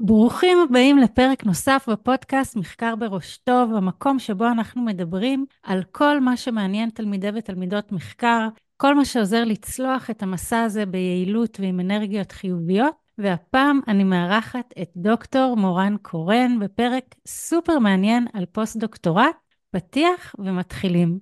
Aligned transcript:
ברוכים 0.00 0.58
הבאים 0.68 0.98
לפרק 0.98 1.44
נוסף 1.44 1.88
בפודקאסט 1.88 2.56
מחקר 2.56 2.96
בראש 2.96 3.36
טוב, 3.36 3.74
המקום 3.74 4.18
שבו 4.18 4.46
אנחנו 4.46 4.82
מדברים 4.82 5.46
על 5.62 5.82
כל 5.92 6.20
מה 6.20 6.36
שמעניין 6.36 6.90
תלמידי 6.90 7.28
ותלמידות 7.34 7.92
מחקר, 7.92 8.48
כל 8.76 8.94
מה 8.94 9.04
שעוזר 9.04 9.44
לצלוח 9.44 10.10
את 10.10 10.22
המסע 10.22 10.62
הזה 10.62 10.86
ביעילות 10.86 11.60
ועם 11.60 11.80
אנרגיות 11.80 12.32
חיוביות. 12.32 13.04
והפעם 13.18 13.80
אני 13.88 14.04
מארחת 14.04 14.74
את 14.82 14.90
דוקטור 14.96 15.56
מורן 15.56 15.96
קורן 16.02 16.58
בפרק 16.60 17.14
סופר 17.26 17.78
מעניין 17.78 18.26
על 18.32 18.44
פוסט-דוקטורט, 18.52 19.36
פתיח 19.70 20.34
ומתחילים. 20.38 21.18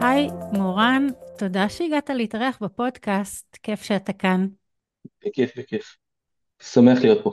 היי, 0.00 0.28
מורן, 0.52 1.06
תודה 1.38 1.68
שהגעת 1.68 2.10
להתארח 2.10 2.58
בפודקאסט, 2.60 3.56
כיף 3.62 3.82
שאתה 3.82 4.12
כאן. 4.12 4.46
בכיף, 5.26 5.58
בכיף. 5.58 5.96
שמח 6.62 6.98
להיות 7.02 7.24
פה. 7.24 7.32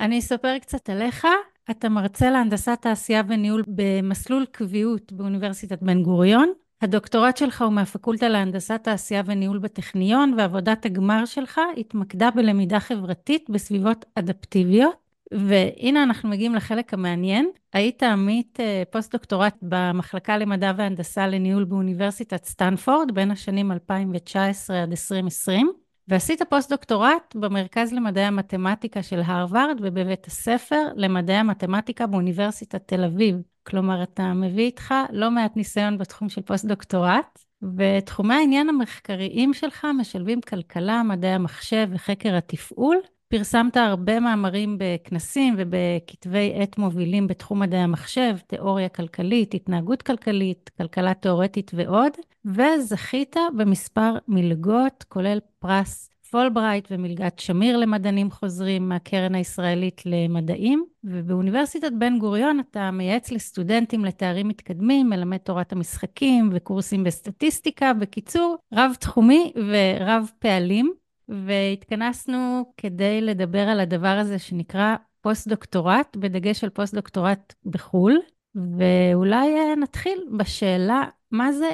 אני 0.00 0.18
אספר 0.18 0.58
קצת 0.58 0.90
עליך. 0.90 1.26
אתה 1.70 1.88
מרצה 1.88 2.30
להנדסת 2.30 2.78
תעשייה 2.80 3.22
וניהול 3.28 3.62
במסלול 3.68 4.46
קביעות 4.50 5.12
באוניברסיטת 5.12 5.82
בן 5.82 6.02
גוריון. 6.02 6.52
הדוקטורט 6.82 7.36
שלך 7.36 7.62
הוא 7.62 7.72
מהפקולטה 7.72 8.28
להנדסת 8.28 8.80
תעשייה 8.82 9.22
וניהול 9.26 9.58
בטכניון, 9.58 10.34
ועבודת 10.38 10.86
הגמר 10.86 11.24
שלך 11.24 11.60
התמקדה 11.76 12.30
בלמידה 12.30 12.80
חברתית 12.80 13.50
בסביבות 13.50 14.04
אדפטיביות. 14.14 15.03
והנה 15.32 16.02
אנחנו 16.02 16.28
מגיעים 16.28 16.54
לחלק 16.54 16.94
המעניין. 16.94 17.50
היית 17.72 18.02
עמית 18.02 18.60
אה, 18.60 18.82
פוסט-דוקטורט 18.90 19.54
במחלקה 19.62 20.38
למדע 20.38 20.72
והנדסה 20.76 21.26
לניהול 21.26 21.64
באוניברסיטת 21.64 22.44
סטנפורד 22.44 23.14
בין 23.14 23.30
השנים 23.30 23.72
2019 23.72 24.82
עד 24.82 24.90
2020, 24.90 25.72
ועשית 26.08 26.42
פוסט-דוקטורט 26.42 27.34
במרכז 27.34 27.92
למדעי 27.92 28.24
המתמטיקה 28.24 29.02
של 29.02 29.20
הרווארד 29.24 29.76
ובבית 29.82 30.26
הספר 30.26 30.82
למדעי 30.96 31.36
המתמטיקה 31.36 32.06
באוניברסיטת 32.06 32.82
תל 32.88 33.04
אביב. 33.04 33.36
כלומר, 33.66 34.02
אתה 34.02 34.32
מביא 34.32 34.64
איתך 34.64 34.94
לא 35.12 35.30
מעט 35.30 35.56
ניסיון 35.56 35.98
בתחום 35.98 36.28
של 36.28 36.42
פוסט-דוקטורט, 36.42 37.38
ותחומי 37.76 38.34
העניין 38.34 38.68
המחקריים 38.68 39.54
שלך 39.54 39.86
משלבים 39.98 40.40
כלכלה, 40.40 41.02
מדעי 41.02 41.30
המחשב 41.30 41.88
וחקר 41.90 42.36
התפעול, 42.36 42.96
פרסמת 43.28 43.76
הרבה 43.76 44.20
מאמרים 44.20 44.78
בכנסים 44.78 45.54
ובכתבי 45.58 46.52
עת 46.56 46.78
מובילים 46.78 47.26
בתחום 47.26 47.60
מדעי 47.60 47.80
המחשב, 47.80 48.36
תיאוריה 48.46 48.88
כלכלית, 48.88 49.54
התנהגות 49.54 50.02
כלכלית, 50.02 50.70
כלכלה 50.78 51.14
תיאורטית 51.14 51.70
ועוד, 51.74 52.12
וזכית 52.44 53.36
במספר 53.56 54.14
מלגות, 54.28 55.04
כולל 55.08 55.38
פרס 55.58 56.10
פולברייט 56.30 56.88
ומלגת 56.90 57.38
שמיר 57.38 57.76
למדענים 57.76 58.30
חוזרים 58.30 58.88
מהקרן 58.88 59.34
הישראלית 59.34 60.02
למדעים, 60.06 60.84
ובאוניברסיטת 61.04 61.92
בן 61.98 62.18
גוריון 62.18 62.60
אתה 62.60 62.90
מייעץ 62.90 63.30
לסטודנטים 63.30 64.04
לתארים 64.04 64.48
מתקדמים, 64.48 65.10
מלמד 65.10 65.36
תורת 65.36 65.72
המשחקים 65.72 66.50
וקורסים 66.52 67.04
בסטטיסטיקה, 67.04 67.92
בקיצור, 67.92 68.56
רב-תחומי 68.72 69.52
ורב 69.56 70.30
פעלים. 70.38 70.94
והתכנסנו 71.28 72.72
כדי 72.76 73.20
לדבר 73.20 73.68
על 73.68 73.80
הדבר 73.80 74.16
הזה 74.20 74.38
שנקרא 74.38 74.96
פוסט-דוקטורט, 75.20 76.16
בדגש 76.16 76.64
על 76.64 76.70
פוסט-דוקטורט 76.70 77.54
בחו"ל, 77.66 78.20
ואולי 78.54 79.56
אה, 79.56 79.76
נתחיל 79.76 80.18
בשאלה, 80.36 81.02
מה 81.30 81.52
זה 81.52 81.70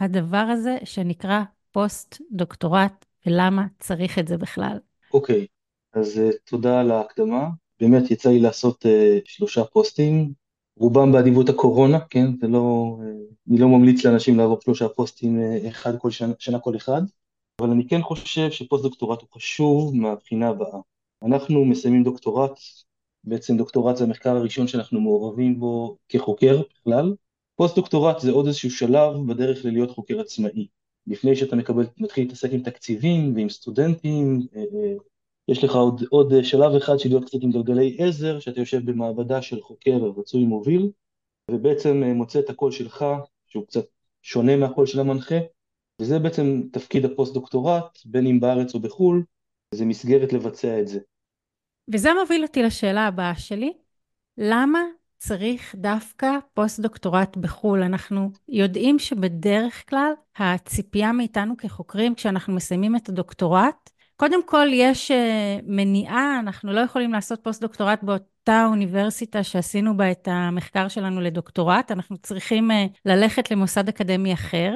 הדבר 0.00 0.36
הזה 0.36 0.76
שנקרא 0.84 1.42
פוסט-דוקטורט, 1.72 3.04
ולמה 3.26 3.66
צריך 3.78 4.18
את 4.18 4.28
זה 4.28 4.36
בכלל? 4.36 4.78
אוקיי, 5.14 5.42
okay, 5.42 6.00
אז 6.00 6.18
uh, 6.18 6.36
תודה 6.44 6.80
על 6.80 6.90
ההקדמה. 6.90 7.48
באמת 7.80 8.10
יצא 8.10 8.28
לי 8.28 8.38
לעשות 8.38 8.86
אה, 8.86 8.88
שלושה 9.24 9.64
פוסטים, 9.64 10.32
רובם 10.76 11.12
באדיבות 11.12 11.48
הקורונה, 11.48 12.00
כן? 12.10 12.26
זה 12.40 12.48
לא, 12.48 12.96
אה, 13.00 13.04
אני 13.50 13.58
לא 13.58 13.68
ממליץ 13.68 14.04
לאנשים 14.04 14.38
לעבור 14.38 14.60
שלושה 14.60 14.88
פוסטים, 14.88 15.38
אה, 15.38 15.68
אחד 15.68 15.98
כל 15.98 16.10
שנה, 16.10 16.32
שנה 16.38 16.58
כל 16.58 16.76
אחד. 16.76 17.02
אבל 17.60 17.70
אני 17.70 17.88
כן 17.88 18.02
חושב 18.02 18.50
שפוסט-דוקטורט 18.50 19.20
הוא 19.20 19.28
חשוב 19.32 19.96
מהבחינה 19.96 20.48
הבאה. 20.48 20.80
אנחנו 21.22 21.64
מסיימים 21.64 22.04
דוקטורט, 22.04 22.58
בעצם 23.24 23.56
דוקטורט 23.56 23.96
זה 23.96 24.04
המחקר 24.04 24.36
הראשון 24.36 24.66
שאנחנו 24.66 25.00
מעורבים 25.00 25.60
בו 25.60 25.96
כחוקר 26.08 26.62
בכלל. 26.70 27.14
פוסט-דוקטורט 27.56 28.20
זה 28.20 28.30
עוד 28.30 28.46
איזשהו 28.46 28.70
שלב 28.70 29.26
בדרך 29.26 29.64
ללהיות 29.64 29.90
חוקר 29.90 30.20
עצמאי. 30.20 30.66
לפני 31.06 31.36
שאתה 31.36 31.56
מקבל, 31.56 31.84
מתחיל 31.98 32.24
להתעסק 32.24 32.48
עם 32.52 32.62
תקציבים 32.62 33.36
ועם 33.36 33.48
סטודנטים, 33.48 34.46
אה, 34.56 34.60
אה, 34.60 34.94
יש 35.48 35.64
לך 35.64 35.74
עוד, 35.74 36.02
עוד 36.10 36.32
שלב 36.42 36.74
אחד 36.74 36.98
של 36.98 37.08
להיות 37.08 37.24
קצת 37.24 37.38
עם 37.42 37.50
גלגלי 37.50 37.96
עזר, 37.98 38.40
שאתה 38.40 38.60
יושב 38.60 38.90
במעבדה 38.90 39.42
של 39.42 39.60
חוקר 39.60 39.96
רצוי 40.16 40.44
מוביל, 40.44 40.90
ובעצם 41.50 42.02
אה, 42.02 42.14
מוצא 42.14 42.38
את 42.38 42.50
הקול 42.50 42.72
שלך, 42.72 43.04
שהוא 43.46 43.66
קצת 43.66 43.84
שונה 44.22 44.56
מהקול 44.56 44.86
של 44.86 45.00
המנחה, 45.00 45.38
וזה 46.00 46.18
בעצם 46.18 46.62
תפקיד 46.72 47.04
הפוסט-דוקטורט, 47.04 47.98
בין 48.04 48.26
אם 48.26 48.40
בארץ 48.40 48.74
או 48.74 48.80
בחו"ל, 48.80 49.24
זה 49.74 49.84
מסגרת 49.84 50.32
לבצע 50.32 50.80
את 50.80 50.88
זה. 50.88 50.98
וזה 51.92 52.10
מוביל 52.20 52.42
אותי 52.42 52.62
לשאלה 52.62 53.06
הבאה 53.06 53.36
שלי, 53.36 53.72
למה 54.38 54.80
צריך 55.18 55.74
דווקא 55.74 56.30
פוסט-דוקטורט 56.54 57.36
בחו"ל? 57.36 57.82
אנחנו 57.82 58.30
יודעים 58.48 58.98
שבדרך 58.98 59.88
כלל 59.88 60.12
הציפייה 60.36 61.12
מאיתנו 61.12 61.56
כחוקרים, 61.56 62.14
כשאנחנו 62.14 62.54
מסיימים 62.54 62.96
את 62.96 63.08
הדוקטורט, 63.08 63.90
קודם 64.16 64.46
כל 64.46 64.66
יש 64.72 65.10
אה, 65.10 65.14
מניעה, 65.66 66.38
אנחנו 66.40 66.72
לא 66.72 66.80
יכולים 66.80 67.12
לעשות 67.12 67.44
פוסט-דוקטורט 67.44 68.02
באותה 68.02 68.66
אוניברסיטה 68.66 69.42
שעשינו 69.42 69.96
בה 69.96 70.10
את 70.10 70.28
המחקר 70.30 70.88
שלנו 70.88 71.20
לדוקטורט, 71.20 71.90
אנחנו 71.90 72.16
צריכים 72.18 72.70
אה, 72.70 72.74
ללכת 73.04 73.50
למוסד 73.50 73.88
אקדמי 73.88 74.34
אחר. 74.34 74.72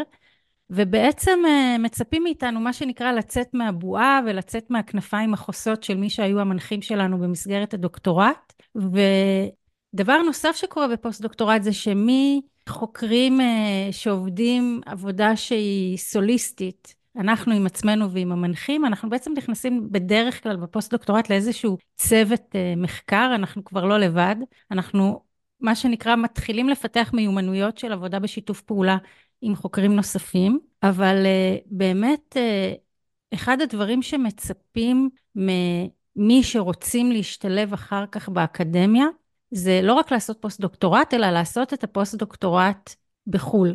ובעצם 0.70 1.38
אה, 1.46 1.76
מצפים 1.78 2.22
מאיתנו, 2.22 2.60
מה 2.60 2.72
שנקרא, 2.72 3.12
לצאת 3.12 3.48
מהבועה 3.54 4.20
ולצאת 4.26 4.70
מהכנפיים 4.70 5.34
החוסות 5.34 5.82
של 5.82 5.96
מי 5.96 6.10
שהיו 6.10 6.40
המנחים 6.40 6.82
שלנו 6.82 7.18
במסגרת 7.18 7.74
הדוקטורט. 7.74 8.52
ודבר 8.74 10.22
נוסף 10.22 10.56
שקורה 10.56 10.88
בפוסט-דוקטורט 10.88 11.62
זה 11.62 11.72
שמי 11.72 12.40
חוקרים 12.68 13.40
אה, 13.40 13.88
שעובדים 13.90 14.80
עבודה 14.86 15.36
שהיא 15.36 15.96
סוליסטית, 15.96 16.94
אנחנו 17.16 17.54
עם 17.54 17.66
עצמנו 17.66 18.10
ועם 18.10 18.32
המנחים, 18.32 18.84
אנחנו 18.84 19.10
בעצם 19.10 19.32
נכנסים 19.36 19.88
בדרך 19.92 20.42
כלל 20.42 20.56
בפוסט-דוקטורט 20.56 21.30
לאיזשהו 21.30 21.78
צוות 21.96 22.42
אה, 22.54 22.74
מחקר, 22.76 23.30
אנחנו 23.34 23.64
כבר 23.64 23.84
לא 23.84 23.98
לבד, 23.98 24.36
אנחנו 24.70 25.22
מה 25.60 25.74
שנקרא 25.74 26.16
מתחילים 26.16 26.68
לפתח 26.68 27.10
מיומנויות 27.14 27.78
של 27.78 27.92
עבודה 27.92 28.18
בשיתוף 28.18 28.60
פעולה 28.60 28.96
עם 29.40 29.56
חוקרים 29.56 29.96
נוספים, 29.96 30.60
אבל 30.82 31.24
אה, 31.24 31.62
באמת 31.66 32.36
אה, 32.36 33.34
אחד 33.34 33.60
הדברים 33.60 34.02
שמצפים 34.02 35.08
ממי 35.34 36.42
שרוצים 36.42 37.12
להשתלב 37.12 37.72
אחר 37.72 38.04
כך 38.12 38.28
באקדמיה, 38.28 39.06
זה 39.50 39.80
לא 39.82 39.94
רק 39.94 40.12
לעשות 40.12 40.38
פוסט-דוקטורט, 40.40 41.14
אלא 41.14 41.30
לעשות 41.30 41.74
את 41.74 41.84
הפוסט-דוקטורט 41.84 42.94
בחו"ל. 43.26 43.74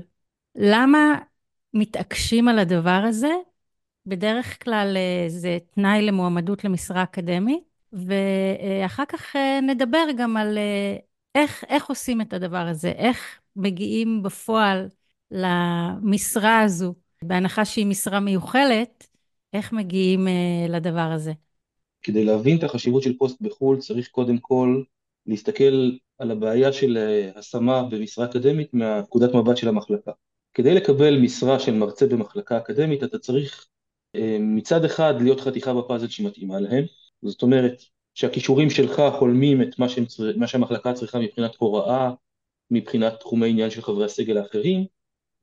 למה 0.56 1.18
מתעקשים 1.74 2.47
על 2.47 2.59
הדבר 2.59 3.03
הזה? 3.07 3.31
בדרך 4.06 4.63
כלל 4.63 4.97
אה, 4.97 5.29
זה 5.30 5.57
תנאי 5.75 6.01
למועמדות 6.01 6.63
למשרה 6.63 7.03
אקדמית, 7.03 7.63
ואחר 7.94 9.06
כך 9.06 9.35
נדבר 9.62 10.06
גם 10.18 10.38
על 10.38 10.57
איך, 11.35 11.63
איך 11.69 11.90
עושים 11.90 12.22
את 12.22 12.34
הדבר 12.34 12.68
הזה, 12.68 12.90
איך 12.90 13.40
מגיעים 13.56 14.24
בפועל 14.24 14.88
למשרה 15.33 16.61
הזו, 16.61 16.94
בהנחה 17.23 17.66
שהיא 17.66 17.85
משרה 17.85 18.19
מיוחלת, 18.19 19.07
איך 19.53 19.74
מגיעים 19.74 20.27
uh, 20.27 20.71
לדבר 20.71 21.12
הזה? 21.15 21.33
כדי 22.01 22.25
להבין 22.25 22.57
את 22.57 22.63
החשיבות 22.63 23.03
של 23.03 23.18
פוסט 23.18 23.41
בחו"ל 23.41 23.77
צריך 23.80 24.07
קודם 24.07 24.38
כל 24.38 24.83
להסתכל 25.25 25.91
על 26.18 26.31
הבעיה 26.31 26.74
של 26.74 26.97
uh, 26.97 27.39
השמה 27.39 27.83
במשרה 27.83 28.25
אקדמית 28.25 28.74
מהנקודת 28.74 29.33
מבט 29.33 29.57
של 29.57 29.68
המחלקה. 29.68 30.12
כדי 30.53 30.74
לקבל 30.74 31.19
משרה 31.19 31.59
של 31.59 31.74
מרצה 31.74 32.07
במחלקה 32.07 32.57
אקדמית 32.57 33.03
אתה 33.03 33.19
צריך 33.19 33.68
uh, 34.18 34.19
מצד 34.39 34.85
אחד 34.85 35.13
להיות 35.21 35.41
חתיכה 35.41 35.74
בפאזל 35.74 36.07
שמתאימה 36.07 36.59
להם, 36.59 36.83
זאת 37.21 37.41
אומרת 37.41 37.81
שהכישורים 38.13 38.69
שלך 38.69 39.01
חולמים 39.19 39.62
את 39.62 39.80
מה, 39.80 39.89
שהם, 39.89 40.06
מה 40.38 40.47
שהמחלקה 40.47 40.94
צריכה 40.94 41.19
מבחינת 41.19 41.56
הוראה, 41.56 42.12
מבחינת 42.71 43.19
תחומי 43.19 43.50
עניין 43.50 43.69
של 43.69 43.81
חברי 43.81 44.06
הסגל 44.06 44.38
האחרים, 44.38 44.85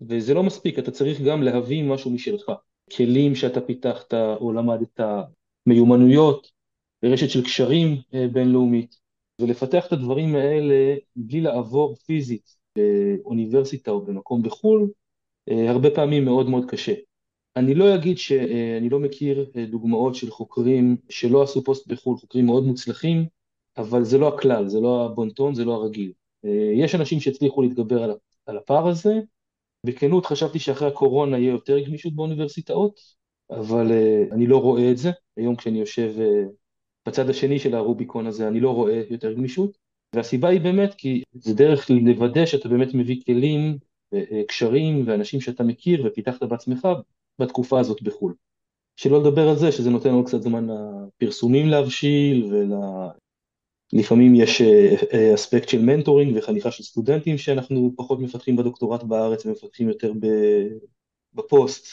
וזה 0.08 0.34
לא 0.34 0.42
מספיק, 0.42 0.78
אתה 0.78 0.90
צריך 0.90 1.20
גם 1.20 1.42
להביא 1.42 1.84
משהו 1.84 2.10
משלך. 2.10 2.52
כלים 2.96 3.34
שאתה 3.34 3.60
פיתחת 3.60 4.14
או 4.14 4.52
למדת, 4.52 5.00
מיומנויות, 5.66 6.50
רשת 7.04 7.30
של 7.30 7.44
קשרים 7.44 7.96
אה, 8.14 8.28
בינלאומית, 8.32 8.96
ולפתח 9.40 9.86
את 9.86 9.92
הדברים 9.92 10.34
האלה 10.34 10.96
בלי 11.16 11.40
לעבור 11.40 11.96
פיזית 11.96 12.56
באוניברסיטה 12.76 13.90
או 13.90 14.00
במקום 14.00 14.42
בחו"ל, 14.42 14.90
הרבה 15.50 15.90
פעמים 15.90 16.24
מאוד 16.24 16.48
מאוד 16.48 16.70
קשה. 16.70 16.94
אני 17.56 17.74
לא 17.74 17.94
אגיד 17.94 18.18
שאני 18.18 18.88
לא 18.88 19.00
מכיר 19.00 19.50
דוגמאות 19.70 20.14
של 20.14 20.30
חוקרים 20.30 20.96
שלא 21.08 21.42
עשו 21.42 21.64
פוסט 21.64 21.86
בחו"ל, 21.86 22.16
חוקרים 22.16 22.46
מאוד 22.46 22.64
מוצלחים, 22.64 23.26
אבל 23.78 24.04
זה 24.04 24.18
לא 24.18 24.28
הכלל, 24.28 24.68
זה 24.68 24.80
לא 24.80 25.04
הבונטון, 25.04 25.54
זה 25.54 25.64
לא 25.64 25.74
הרגיל. 25.74 26.12
יש 26.74 26.94
אנשים 26.94 27.20
שהצליחו 27.20 27.62
להתגבר 27.62 28.12
על 28.46 28.56
הפער 28.56 28.88
הזה, 28.88 29.20
בכנות 29.86 30.26
חשבתי 30.26 30.58
שאחרי 30.58 30.88
הקורונה 30.88 31.38
יהיה 31.38 31.50
יותר 31.50 31.78
גמישות 31.78 32.14
באוניברסיטאות, 32.14 33.00
אבל 33.50 33.92
אני 34.32 34.46
לא 34.46 34.56
רואה 34.56 34.90
את 34.90 34.98
זה. 34.98 35.10
היום 35.36 35.56
כשאני 35.56 35.78
יושב 35.78 36.12
בצד 37.08 37.30
השני 37.30 37.58
של 37.58 37.74
הרוביקון 37.74 38.26
הזה, 38.26 38.48
אני 38.48 38.60
לא 38.60 38.70
רואה 38.70 39.02
יותר 39.10 39.32
גמישות, 39.32 39.78
והסיבה 40.14 40.48
היא 40.48 40.60
באמת 40.60 40.94
כי 40.94 41.22
זה 41.34 41.54
דרך 41.54 41.90
לוודא 41.90 42.46
שאתה 42.46 42.68
באמת 42.68 42.94
מביא 42.94 43.20
כלים, 43.26 43.78
קשרים 44.48 45.02
ואנשים 45.06 45.40
שאתה 45.40 45.64
מכיר 45.64 46.06
ופיתחת 46.06 46.42
בעצמך 46.42 46.88
בתקופה 47.38 47.80
הזאת 47.80 48.02
בחו"ל. 48.02 48.34
שלא 48.96 49.20
לדבר 49.20 49.48
על 49.48 49.56
זה 49.56 49.72
שזה 49.72 49.90
נותן 49.90 50.08
לנו 50.08 50.24
קצת 50.24 50.42
זמן 50.42 50.66
לפרסומים 51.22 51.68
להבשיל 51.68 52.52
ולפעמים 53.92 54.34
יש 54.34 54.62
אספקט 55.34 55.68
של 55.68 55.82
מנטורינג 55.82 56.36
וחניכה 56.36 56.70
של 56.70 56.82
סטודנטים 56.82 57.38
שאנחנו 57.38 57.92
פחות 57.96 58.20
מפתחים 58.20 58.56
בדוקטורט 58.56 59.02
בארץ 59.02 59.46
ומפתחים 59.46 59.88
יותר 59.88 60.12
בפוסט. 61.34 61.86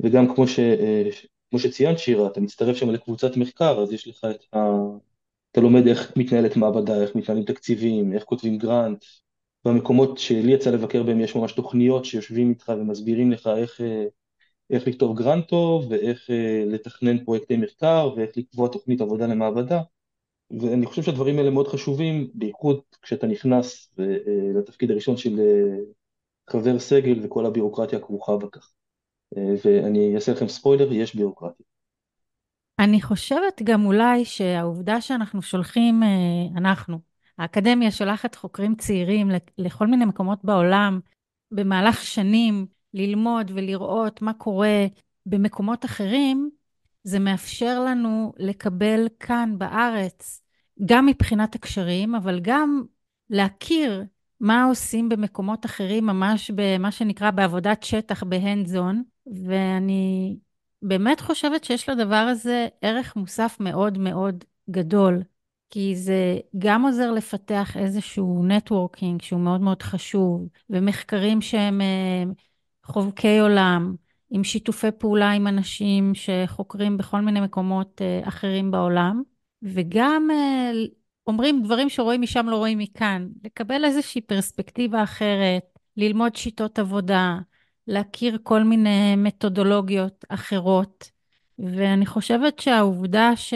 וגם 0.00 0.34
כמו, 0.34 0.48
ש... 0.48 0.60
כמו 1.50 1.58
שציינת 1.58 1.98
שירה, 1.98 2.26
אתה 2.26 2.40
מצטרף 2.40 2.76
שם 2.76 2.90
לקבוצת 2.90 3.36
מחקר 3.36 3.80
אז 3.82 3.92
יש 3.92 4.08
לך 4.08 4.26
את 4.30 4.54
ה... 4.54 4.58
אתה 5.52 5.60
לומד 5.60 5.86
איך 5.86 6.12
מתנהלת 6.16 6.56
מעבדה, 6.56 7.02
איך 7.02 7.14
מתנהלים 7.14 7.44
תקציבים, 7.44 8.12
איך 8.12 8.24
כותבים 8.24 8.58
grant, 8.58 9.04
במקומות 9.64 10.18
שלי 10.18 10.52
יצא 10.52 10.70
לבקר 10.70 11.02
בהם 11.02 11.20
יש 11.20 11.34
ממש 11.34 11.52
תוכניות 11.52 12.04
שיושבים 12.04 12.50
איתך 12.50 12.72
ומסבירים 12.76 13.30
לך 13.30 13.46
איך, 13.56 13.80
איך 14.70 14.88
לכתוב 14.88 15.18
גרנט 15.18 15.48
טוב 15.48 15.86
ואיך 15.90 16.30
לתכנן 16.66 17.24
פרויקטי 17.24 17.56
מחקר 17.56 18.10
ואיך 18.16 18.30
לקבוע 18.36 18.68
תוכנית 18.68 19.00
עבודה 19.00 19.26
למעבדה 19.26 19.80
ואני 20.50 20.86
חושב 20.86 21.02
שהדברים 21.02 21.38
האלה 21.38 21.50
מאוד 21.50 21.68
חשובים, 21.68 22.28
בייחוד 22.34 22.80
כשאתה 23.02 23.26
נכנס 23.26 23.94
לתפקיד 24.54 24.90
הראשון 24.90 25.16
של 25.16 25.40
חבר 26.50 26.78
סגל 26.78 27.24
וכל 27.24 27.46
הבירוקרטיה 27.46 27.98
הכרוכה 27.98 28.36
בכך. 28.36 28.72
ואני 29.64 30.14
אעשה 30.14 30.32
לכם 30.32 30.48
ספוילר, 30.48 30.92
יש 30.92 31.14
בירוקרטיה. 31.14 31.66
אני 32.78 33.02
חושבת 33.02 33.62
גם 33.64 33.86
אולי 33.86 34.24
שהעובדה 34.24 35.00
שאנחנו 35.00 35.42
שולחים, 35.42 36.02
אנחנו, 36.56 36.98
האקדמיה 37.38 37.90
שולחת 37.90 38.34
חוקרים 38.34 38.74
צעירים 38.74 39.30
לכל 39.58 39.86
מיני 39.86 40.04
מקומות 40.04 40.44
בעולם 40.44 41.00
במהלך 41.50 42.02
שנים 42.02 42.66
ללמוד 42.94 43.50
ולראות 43.54 44.22
מה 44.22 44.32
קורה 44.32 44.86
במקומות 45.26 45.84
אחרים, 45.84 46.50
זה 47.08 47.18
מאפשר 47.18 47.80
לנו 47.80 48.32
לקבל 48.38 49.08
כאן 49.20 49.54
בארץ, 49.58 50.42
גם 50.84 51.06
מבחינת 51.06 51.54
הקשרים, 51.54 52.14
אבל 52.14 52.40
גם 52.42 52.82
להכיר 53.30 54.04
מה 54.40 54.64
עושים 54.64 55.08
במקומות 55.08 55.66
אחרים, 55.66 56.06
ממש 56.06 56.50
במה 56.54 56.92
שנקרא 56.92 57.30
בעבודת 57.30 57.82
שטח, 57.82 58.22
בהנד 58.22 58.66
זון, 58.66 59.02
ואני 59.46 60.36
באמת 60.82 61.20
חושבת 61.20 61.64
שיש 61.64 61.88
לדבר 61.88 62.16
הזה 62.16 62.68
ערך 62.82 63.16
מוסף 63.16 63.56
מאוד 63.60 63.98
מאוד 63.98 64.44
גדול. 64.70 65.22
כי 65.70 65.96
זה 65.96 66.38
גם 66.58 66.82
עוזר 66.82 67.10
לפתח 67.10 67.76
איזשהו 67.76 68.44
נטוורקינג 68.44 69.22
שהוא 69.22 69.40
מאוד 69.40 69.60
מאוד 69.60 69.82
חשוב, 69.82 70.48
ומחקרים 70.70 71.40
שהם 71.40 71.80
אה, 71.80 72.24
חובקי 72.84 73.38
עולם, 73.38 73.94
עם 74.30 74.44
שיתופי 74.44 74.90
פעולה 74.98 75.30
עם 75.30 75.46
אנשים 75.46 76.12
שחוקרים 76.14 76.96
בכל 76.96 77.20
מיני 77.20 77.40
מקומות 77.40 78.02
אה, 78.02 78.28
אחרים 78.28 78.70
בעולם, 78.70 79.22
וגם 79.62 80.28
אה, 80.30 80.70
אומרים 81.26 81.62
דברים 81.62 81.88
שרואים 81.88 82.20
משם 82.20 82.46
לא 82.48 82.56
רואים 82.56 82.78
מכאן, 82.78 83.28
לקבל 83.44 83.84
איזושהי 83.84 84.20
פרספקטיבה 84.20 85.02
אחרת, 85.02 85.78
ללמוד 85.96 86.36
שיטות 86.36 86.78
עבודה, 86.78 87.38
להכיר 87.86 88.38
כל 88.42 88.62
מיני 88.62 89.16
מתודולוגיות 89.16 90.24
אחרות, 90.28 91.10
ואני 91.58 92.06
חושבת 92.06 92.58
שהעובדה 92.58 93.36
ש... 93.36 93.54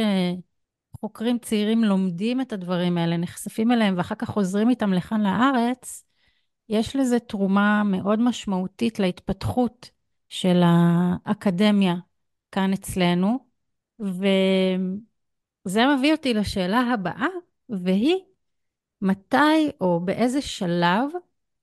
חוקרים 1.03 1.39
צעירים 1.39 1.85
לומדים 1.85 2.41
את 2.41 2.53
הדברים 2.53 2.99
האלה, 2.99 3.17
נחשפים 3.17 3.73
אליהם 3.73 3.95
ואחר 3.97 4.15
כך 4.15 4.29
חוזרים 4.29 4.71
איתם 4.71 4.93
לכאן 4.93 5.21
לארץ, 5.21 6.05
יש 6.69 6.97
לזה 6.97 7.19
תרומה 7.19 7.83
מאוד 7.85 8.21
משמעותית 8.21 8.99
להתפתחות 8.99 9.91
של 10.33 10.61
האקדמיה 10.65 11.95
כאן 12.53 12.73
אצלנו. 12.73 13.39
וזה 14.01 15.81
מביא 15.97 16.13
אותי 16.13 16.35
לשאלה 16.35 16.81
הבאה, 16.81 17.27
והיא, 17.69 18.17
מתי 19.03 19.71
או 19.81 20.01
באיזה 20.05 20.43
שלב 20.43 21.09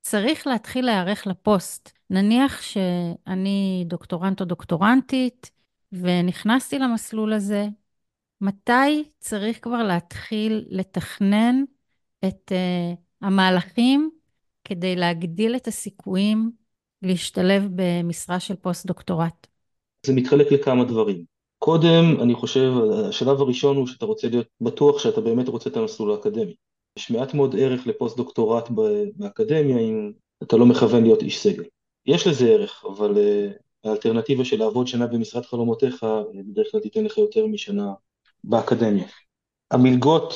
צריך 0.01 0.48
להתחיל 0.48 0.86
להיערך 0.86 1.27
לפוסט? 1.27 1.92
נניח 2.10 2.62
שאני 2.62 3.83
דוקטורנט 3.88 4.42
או 4.42 4.45
דוקטורנטית, 4.45 5.51
ונכנסתי 5.92 6.80
למסלול 6.80 7.33
הזה, 7.33 7.68
מתי 8.42 9.10
צריך 9.19 9.63
כבר 9.63 9.83
להתחיל 9.83 10.66
לתכנן 10.69 11.63
את 12.25 12.51
אה, 12.52 13.26
המהלכים 13.25 14.10
כדי 14.63 14.95
להגדיל 14.95 15.56
את 15.56 15.68
הסיכויים 15.68 16.59
להשתלב 17.01 17.63
במשרה 17.75 18.40
של 18.40 18.56
פוסט-דוקטורט? 18.56 19.48
זה 20.06 20.13
מתחלק 20.13 20.51
לכמה 20.51 20.84
דברים. 20.84 21.24
קודם, 21.60 22.22
אני 22.22 22.34
חושב, 22.34 22.72
השלב 23.10 23.42
הראשון 23.42 23.78
הוא 23.78 23.88
שאתה 23.88 24.06
רוצה 24.06 24.30
להיות 24.30 24.48
בטוח 24.62 25.00
שאתה 25.00 25.22
באמת 25.22 25.48
רוצה 25.48 25.69
את 25.69 25.78
המסלול 25.78 26.12
האקדמי. 26.12 26.56
יש 26.98 27.12
מעט 27.12 27.34
מאוד 27.34 27.56
ערך 27.60 27.88
לפוסט-דוקטורט 27.88 28.69
באקדמיה 29.16 29.80
אם 29.80 30.12
אתה 30.44 30.57
לא 30.57 30.66
מכוון 30.66 31.04
להיות 31.04 31.22
איש 31.22 31.40
סגל. 31.40 31.63
יש 32.06 32.28
לזה 32.28 32.50
ערך, 32.50 32.86
אבל 32.88 33.13
uh, 33.13 33.88
האלטרנטיבה 33.90 34.45
של 34.45 34.60
לעבוד 34.60 34.88
שנה 34.88 35.07
במשרד 35.07 35.45
חלומותיך 35.45 36.06
בדרך 36.48 36.68
כלל 36.72 36.81
תיתן 36.81 37.04
לך 37.04 37.18
יותר 37.18 37.48
משנה 37.48 37.94
באקדמיה. 38.44 39.07
המלגות, 39.72 40.34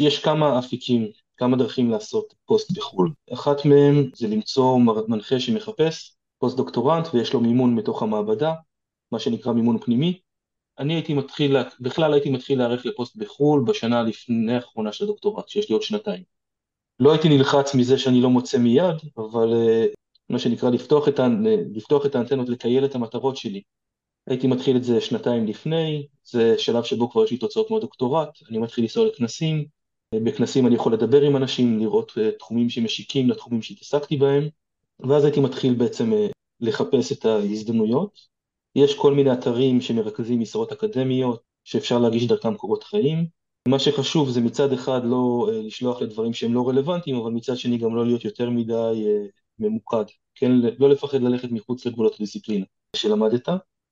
יש 0.00 0.18
כמה 0.18 0.58
אפיקים, 0.58 1.08
כמה 1.36 1.56
דרכים 1.56 1.90
לעשות 1.90 2.34
פוסט 2.44 2.70
בחו"ל. 2.78 3.10
אחת 3.32 3.64
מהם 3.64 4.10
זה 4.14 4.28
למצוא 4.28 4.78
מנחה 5.08 5.40
שמחפש 5.40 6.16
פוסט 6.38 6.56
דוקטורנט 6.56 7.08
ויש 7.14 7.32
לו 7.32 7.40
מימון 7.40 7.74
מתוך 7.74 8.02
המעבדה, 8.02 8.54
מה 9.12 9.18
שנקרא 9.18 9.52
מימון 9.52 9.78
פנימי. 9.78 10.20
אני 10.78 10.94
הייתי 10.94 11.14
מתחיל, 11.14 11.56
בכלל 11.80 12.12
הייתי 12.12 12.30
מתחיל 12.30 12.58
להיערך 12.58 12.86
לפוסט 12.86 13.16
בחו"ל 13.16 13.64
בשנה 13.66 14.02
לפני 14.02 14.54
האחרונה 14.54 14.92
של 14.92 15.04
הדוקטורט, 15.04 15.48
שיש 15.48 15.68
לי 15.68 15.72
עוד 15.72 15.82
שנתיים. 15.82 16.22
לא 17.00 17.12
הייתי 17.12 17.28
נלחץ 17.28 17.74
מזה 17.74 17.98
שאני 17.98 18.20
לא 18.20 18.30
מוצא 18.30 18.58
מיד, 18.58 18.96
אבל 19.18 19.52
אה, 19.54 19.86
מה 20.28 20.38
שנקרא 20.38 20.70
לפתוח 20.70 21.08
את, 21.08 21.20
לפתוח 21.74 22.06
את 22.06 22.14
האנטנות, 22.14 22.48
לקייל 22.48 22.84
את 22.84 22.94
המטרות 22.94 23.36
שלי. 23.36 23.62
הייתי 24.26 24.46
מתחיל 24.46 24.76
את 24.76 24.84
זה 24.84 25.00
שנתיים 25.00 25.46
לפני, 25.46 26.06
זה 26.24 26.54
שלב 26.58 26.84
שבו 26.84 27.10
כבר 27.10 27.24
יש 27.24 27.30
לי 27.30 27.38
תוצאות 27.38 27.70
מהדוקטורט, 27.70 28.28
אני 28.50 28.58
מתחיל 28.58 28.84
לנסוע 28.84 29.06
לכנסים, 29.06 29.64
בכנסים 30.14 30.66
אני 30.66 30.74
יכול 30.74 30.92
לדבר 30.92 31.22
עם 31.22 31.36
אנשים, 31.36 31.78
לראות 31.78 32.12
אה, 32.18 32.30
תחומים 32.38 32.70
שמשיקים 32.70 33.30
לתחומים 33.30 33.62
שהתעסקתי 33.62 34.16
בהם, 34.16 34.48
ואז 35.00 35.24
הייתי 35.24 35.40
מתחיל 35.40 35.74
בעצם 35.74 36.12
אה, 36.12 36.26
לחפש 36.60 37.12
את 37.12 37.24
ההזדמנויות. 37.24 38.20
יש 38.76 38.94
כל 38.94 39.14
מיני 39.14 39.32
אתרים 39.32 39.80
שמרכזים 39.80 40.40
משרות 40.40 40.72
אקדמיות, 40.72 41.42
שאפשר 41.64 41.98
להגיש 41.98 42.26
דרכם 42.26 42.54
קורות 42.54 42.84
חיים. 42.84 43.26
מה 43.68 43.78
שחשוב 43.78 44.30
זה 44.30 44.40
מצד 44.40 44.72
אחד 44.72 45.00
לא 45.04 45.48
אה, 45.52 45.58
לשלוח 45.62 46.02
לדברים 46.02 46.32
שהם 46.32 46.54
לא 46.54 46.68
רלוונטיים, 46.68 47.16
אבל 47.16 47.30
מצד 47.30 47.56
שני 47.56 47.78
גם 47.78 47.96
לא 47.96 48.06
להיות 48.06 48.24
יותר 48.24 48.50
מדי 48.50 49.06
ממוקד. 49.58 50.04
כן, 50.34 50.52
לא 50.78 50.88
לפחד 50.88 51.22
ללכת 51.22 51.48
מחוץ 51.50 51.86
לגבולות 51.86 52.14
הדיסציפלינה 52.14 52.64
שלמדת. 52.96 53.48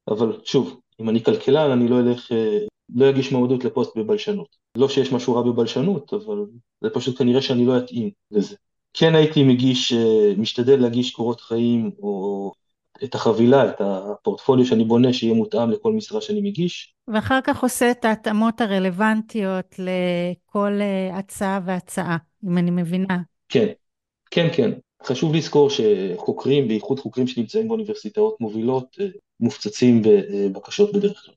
אבל 0.09 0.41
שוב, 0.45 0.81
אם 1.01 1.09
אני 1.09 1.25
כלכלן 1.25 1.71
אני 1.71 1.89
לא 1.89 2.01
אלך, 2.01 2.33
לא 2.95 3.11
אגיש 3.11 3.33
מועמדות 3.33 3.65
לפוסט 3.65 3.97
בבלשנות. 3.97 4.57
לא 4.77 4.89
שיש 4.89 5.13
משהו 5.13 5.35
רע 5.35 5.43
בבלשנות, 5.43 6.13
אבל 6.13 6.39
זה 6.81 6.91
פשוט 6.91 7.19
כנראה 7.19 7.43
שאני 7.43 7.67
לא 7.67 7.79
אתאים 7.79 8.11
לזה. 8.31 8.57
כן 8.95 9.15
הייתי 9.15 9.43
מגיש, 9.43 9.93
אה, 9.93 10.33
משתדל 10.37 10.81
להגיש 10.81 11.11
קורות 11.11 11.41
חיים 11.41 11.91
או 12.03 12.53
את 13.05 13.15
החבילה, 13.15 13.71
את 13.71 13.81
הפורטפוליו 13.81 14.67
שאני 14.67 14.85
בונה, 14.85 15.13
שיהיה 15.13 15.35
מותאם 15.35 15.71
לכל 15.71 15.93
משרה 15.93 16.21
שאני 16.21 16.41
מגיש. 16.41 16.95
ואחר 17.09 17.41
כך 17.45 17.63
עושה 17.63 17.91
את 17.91 18.05
ההתאמות 18.05 18.61
הרלוונטיות 18.61 19.75
לכל 19.79 20.79
אה, 20.81 21.19
הצעה 21.19 21.61
והצעה, 21.65 22.17
אם 22.45 22.59
אני 22.59 22.71
מבינה. 22.71 23.19
כן, 23.49 23.67
כן, 24.31 24.49
כן. 24.53 24.71
חשוב 25.05 25.35
לזכור 25.35 25.71
שחוקרים, 25.71 26.69
בייחוד 26.69 27.01
חוקרים 27.01 27.27
שנמצאים 27.27 27.69
באוניברסיטאות 27.69 28.37
מובילות, 28.41 28.97
מופצצים 29.41 30.03
בבקשות 30.03 30.93
בדרך 30.93 31.23
כלל. 31.25 31.35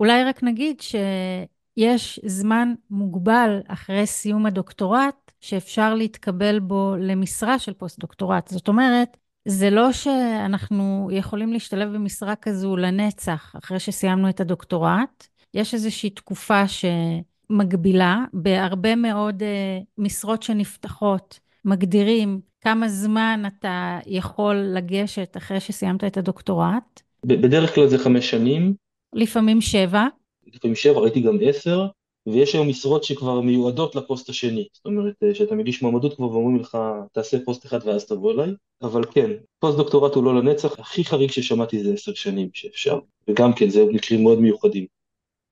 אולי 0.00 0.24
רק 0.24 0.42
נגיד 0.42 0.80
שיש 0.80 2.20
זמן 2.24 2.74
מוגבל 2.90 3.60
אחרי 3.68 4.06
סיום 4.06 4.46
הדוקטורט 4.46 5.32
שאפשר 5.40 5.94
להתקבל 5.94 6.58
בו 6.58 6.94
למשרה 6.98 7.58
של 7.58 7.72
פוסט-דוקטורט. 7.72 8.48
זאת 8.48 8.68
אומרת, 8.68 9.16
זה 9.48 9.70
לא 9.70 9.92
שאנחנו 9.92 11.08
יכולים 11.12 11.52
להשתלב 11.52 11.94
במשרה 11.94 12.36
כזו 12.36 12.76
לנצח 12.76 13.54
אחרי 13.58 13.78
שסיימנו 13.78 14.28
את 14.28 14.40
הדוקטורט. 14.40 15.26
יש 15.54 15.74
איזושהי 15.74 16.10
תקופה 16.10 16.62
שמגבילה 16.68 18.24
בהרבה 18.32 18.96
מאוד 18.96 19.42
uh, 19.42 19.84
משרות 19.98 20.42
שנפתחות, 20.42 21.40
מגדירים 21.64 22.40
כמה 22.60 22.88
זמן 22.88 23.42
אתה 23.46 23.98
יכול 24.06 24.56
לגשת 24.56 25.36
אחרי 25.36 25.60
שסיימת 25.60 26.04
את 26.04 26.16
הדוקטורט. 26.16 27.02
בדרך 27.24 27.74
כלל 27.74 27.86
זה 27.86 27.98
חמש 27.98 28.30
שנים. 28.30 28.74
לפעמים 29.12 29.60
שבע. 29.60 30.06
לפעמים 30.54 30.76
שבע, 30.76 31.00
ראיתי 31.00 31.20
גם 31.20 31.38
עשר. 31.42 31.86
ויש 32.32 32.54
היום 32.54 32.68
משרות 32.68 33.04
שכבר 33.04 33.40
מיועדות 33.40 33.94
לפוסט 33.94 34.28
השני, 34.28 34.66
זאת 34.72 34.86
אומרת 34.86 35.14
אה, 35.22 35.34
שאתה 35.34 35.54
מגיש 35.54 35.82
מועמדות 35.82 36.16
כבר 36.16 36.30
ואומרים 36.30 36.56
לך 36.56 36.78
תעשה 37.12 37.36
פוסט 37.44 37.66
אחד 37.66 37.78
ואז 37.86 38.06
תבוא 38.06 38.32
אליי, 38.32 38.50
אבל 38.82 39.02
כן, 39.10 39.30
פוסט 39.58 39.76
דוקטורט 39.76 40.14
הוא 40.14 40.24
לא 40.24 40.34
לנצח, 40.34 40.78
הכי 40.78 41.04
חריג 41.04 41.30
ששמעתי 41.30 41.84
זה 41.84 41.92
עשר 41.92 42.14
שנים 42.14 42.48
שאפשר, 42.52 42.98
וגם 43.28 43.52
כן 43.52 43.68
זה 43.68 43.84
מקרים 43.92 44.22
מאוד 44.22 44.40
מיוחדים. 44.40 44.86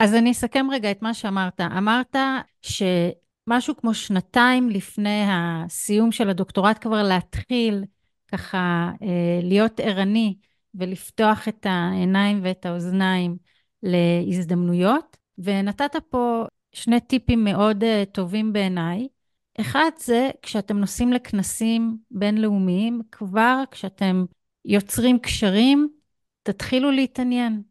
אז 0.00 0.14
אני 0.14 0.30
אסכם 0.30 0.66
רגע 0.72 0.90
את 0.90 1.02
מה 1.02 1.14
שאמרת. 1.14 1.60
אמרת 1.60 2.16
שמשהו 2.62 3.76
כמו 3.76 3.94
שנתיים 3.94 4.70
לפני 4.70 5.24
הסיום 5.28 6.12
של 6.12 6.28
הדוקטורט 6.28 6.78
כבר 6.80 7.02
להתחיל 7.02 7.84
ככה 8.32 8.90
אה, 9.02 9.40
להיות 9.42 9.80
ערני 9.80 10.34
ולפתוח 10.76 11.48
את 11.48 11.66
העיניים 11.66 12.40
ואת 12.42 12.66
האוזניים 12.66 13.36
להזדמנויות, 13.82 15.16
ונתת 15.38 15.96
פה 16.08 16.44
שני 16.72 17.00
טיפים 17.00 17.44
מאוד 17.44 17.84
uh, 17.84 17.86
טובים 18.12 18.52
בעיניי. 18.52 19.08
אחד 19.60 19.90
זה 19.98 20.30
כשאתם 20.42 20.78
נוסעים 20.78 21.12
לכנסים 21.12 21.96
בינלאומיים, 22.10 23.02
כבר 23.12 23.62
כשאתם 23.70 24.24
יוצרים 24.64 25.18
קשרים, 25.18 25.88
תתחילו 26.42 26.90
להתעניין. 26.90 27.62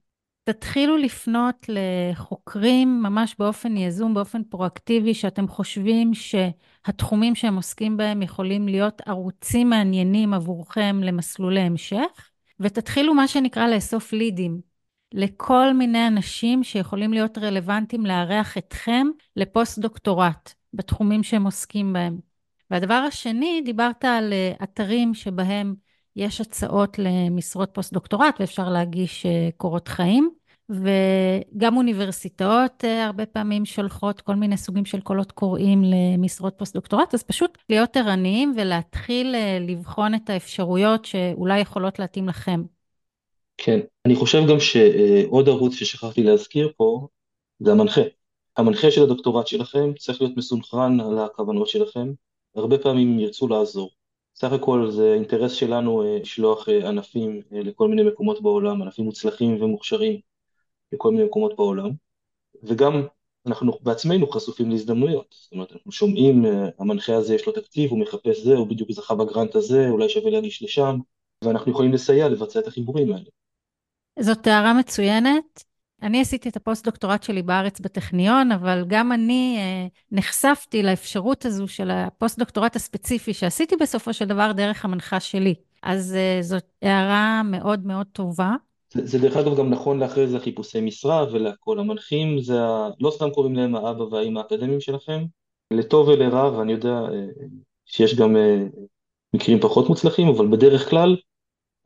תתחילו 0.44 0.98
לפנות 0.98 1.66
לחוקרים 1.70 3.04
ממש 3.04 3.36
באופן 3.40 3.78
יזום, 3.78 4.14
באופן 4.14 4.44
פרואקטיבי, 4.44 5.14
שאתם 5.14 5.48
חושבים 5.48 6.12
שהתחומים 6.14 7.36
שהם 7.36 7.56
עוסקים 7.56 7.98
בהם 7.98 8.22
יכולים 8.22 8.68
להיות 8.68 9.02
ערוצים 9.06 9.70
מעניינים 9.70 10.34
עבורכם 10.34 11.00
למסלולי 11.04 11.60
המשך, 11.60 12.30
ותתחילו 12.60 13.14
מה 13.14 13.28
שנקרא 13.28 13.68
לאסוף 13.68 14.14
לידים. 14.14 14.62
לכל 15.14 15.74
מיני 15.74 16.08
אנשים 16.08 16.64
שיכולים 16.64 17.14
להיות 17.14 17.38
רלוונטיים 17.38 18.06
לארח 18.06 18.58
אתכם 18.58 19.08
לפוסט-דוקטורט 19.36 20.54
בתחומים 20.74 21.24
שהם 21.24 21.46
עוסקים 21.46 21.94
בהם. 21.94 22.20
והדבר 22.72 22.94
השני, 22.94 23.62
דיברת 23.66 24.06
על 24.06 24.34
אה, 24.34 24.52
אתרים 24.64 25.14
שבהם 25.14 25.76
יש 26.16 26.42
הצעות 26.42 27.00
למשרות 27.00 27.70
פוסט-דוקטורט 27.74 28.36
ואפשר 28.40 28.70
להגיש 28.70 29.26
אה, 29.26 29.50
קורות 29.58 29.88
חיים. 29.88 30.30
וגם 30.70 31.78
אוניברסיטאות 31.78 32.86
אה, 32.86 33.06
הרבה 33.06 33.26
פעמים 33.26 33.66
שולחות 33.66 34.22
כל 34.22 34.36
מיני 34.36 34.58
סוגים 34.58 34.86
של 34.86 35.02
קולות 35.02 35.32
קוראים 35.32 35.82
למשרות 35.84 36.54
פוסט-דוקטורט, 36.58 37.14
אז 37.14 37.24
פשוט 37.24 37.58
להיות 37.70 37.98
ערניים 37.98 38.54
ולהתחיל 38.58 39.36
לבחון 39.68 40.16
את 40.16 40.30
האפשרויות 40.30 41.06
שאולי 41.06 41.60
יכולות 41.60 42.00
להתאים 42.00 42.28
לכם. 42.28 42.64
כן, 43.58 43.80
אני 44.06 44.16
חושב 44.16 44.42
גם 44.50 44.60
שעוד 44.60 45.50
ערוץ 45.50 45.74
ששכחתי 45.74 46.24
להזכיר 46.24 46.72
פה, 46.78 47.08
זה 47.60 47.72
המנחה. 47.72 48.02
המנחה 48.58 48.92
של 48.92 49.04
הדוקטורט 49.04 49.48
שלכם 49.48 49.94
צריך 50.00 50.22
להיות 50.22 50.38
מסונכרן 50.38 51.00
על 51.00 51.20
הכוונות 51.20 51.68
שלכם, 51.68 52.12
הרבה 52.56 52.78
פעמים 52.78 53.20
ירצו 53.20 53.48
לעזור. 53.48 53.90
סך 54.36 54.52
הכל 54.52 54.92
זה 54.92 55.14
אינטרס 55.14 55.52
שלנו 55.52 56.04
אה, 56.04 56.18
לשלוח 56.22 56.70
אה, 56.70 56.90
ענפים 56.90 57.42
אה, 57.54 57.60
לכל 57.62 57.88
מיני 57.88 58.04
מקומות 58.04 58.42
בעולם, 58.42 58.82
ענפים 58.82 59.06
מוצלחים 59.06 59.62
ומוכשרים 59.62 60.20
לכל 60.96 61.12
מיני 61.12 61.24
מקומות 61.24 61.56
בעולם, 61.56 61.90
וגם 62.64 63.08
אנחנו 63.48 63.72
בעצמנו 63.82 64.28
חשופים 64.28 64.70
להזדמנויות. 64.70 65.36
זאת 65.42 65.52
אומרת, 65.52 65.72
אנחנו 65.72 65.92
שומעים, 65.92 66.46
המנחה 66.80 67.16
הזה 67.16 67.36
יש 67.36 67.48
לו 67.48 67.54
תקציב, 67.54 67.92
הוא 67.92 68.00
מחפש 68.00 68.44
זה, 68.44 68.54
הוא 68.54 68.68
בדיוק 68.68 68.92
זכה 68.92 69.16
בגרנט 69.16 69.56
הזה, 69.56 69.90
אולי 69.90 70.10
שווה 70.10 70.32
להגיש 70.32 70.64
לשם, 70.64 71.00
ואנחנו 71.44 71.72
יכולים 71.72 71.94
לסייע 71.94 72.30
לבצע 72.30 72.60
את 72.60 72.68
החיבורים 72.68 73.14
האלה. 73.14 73.30
זאת 74.20 74.48
הערה 74.48 74.74
מצוינת. 74.74 75.64
אני 76.02 76.22
עשיתי 76.22 76.50
את 76.50 76.56
הפוסט-דוקטורט 76.56 77.24
שלי 77.24 77.42
בארץ 77.42 77.80
בטכניון, 77.80 78.52
אבל 78.52 78.86
גם 78.88 79.12
אני 79.12 79.58
אה, 79.58 79.88
נחשפתי 80.12 80.84
לאפשרות 80.84 81.46
הזו 81.46 81.68
של 81.68 81.92
הפוסט-דוקטורט 81.92 82.76
הספציפי 82.76 83.34
שעשיתי 83.34 83.76
בסופו 83.76 84.14
של 84.14 84.26
דבר 84.26 84.52
דרך 84.52 84.86
המנחה 84.86 85.20
שלי. 85.20 85.56
אז 85.84 86.16
אה, 86.16 86.38
זאת 86.42 86.66
הערה 86.82 87.42
מאוד 87.44 87.86
מאוד 87.86 88.08
טובה. 88.12 88.52
זה, 89.04 89.20
דרך 89.20 89.38
אגב 89.38 89.58
גם 89.58 89.70
נכון 89.70 90.00
לאחרי 90.00 90.28
זה 90.28 90.40
חיפושי 90.40 90.82
משרה 90.82 91.26
ולכל 91.32 91.80
המנחים, 91.80 92.42
זה 92.42 92.64
ה... 92.64 92.90
לא 93.00 93.12
סתם 93.12 93.30
קוראים 93.30 93.56
להם 93.56 93.76
האבא 93.76 94.04
והאימא 94.04 94.40
האקדמיים 94.40 94.82
שלכם, 94.82 95.26
לטוב 95.74 96.08
ולרע, 96.08 96.58
ואני 96.58 96.72
יודע 96.72 96.90
אה, 96.90 97.26
שיש 97.86 98.16
גם 98.16 98.36
אה, 98.36 98.64
מקרים 99.36 99.60
פחות 99.60 99.90
מוצלחים, 99.90 100.28
אבל 100.28 100.48
בדרך 100.48 100.90
כלל 100.90 101.16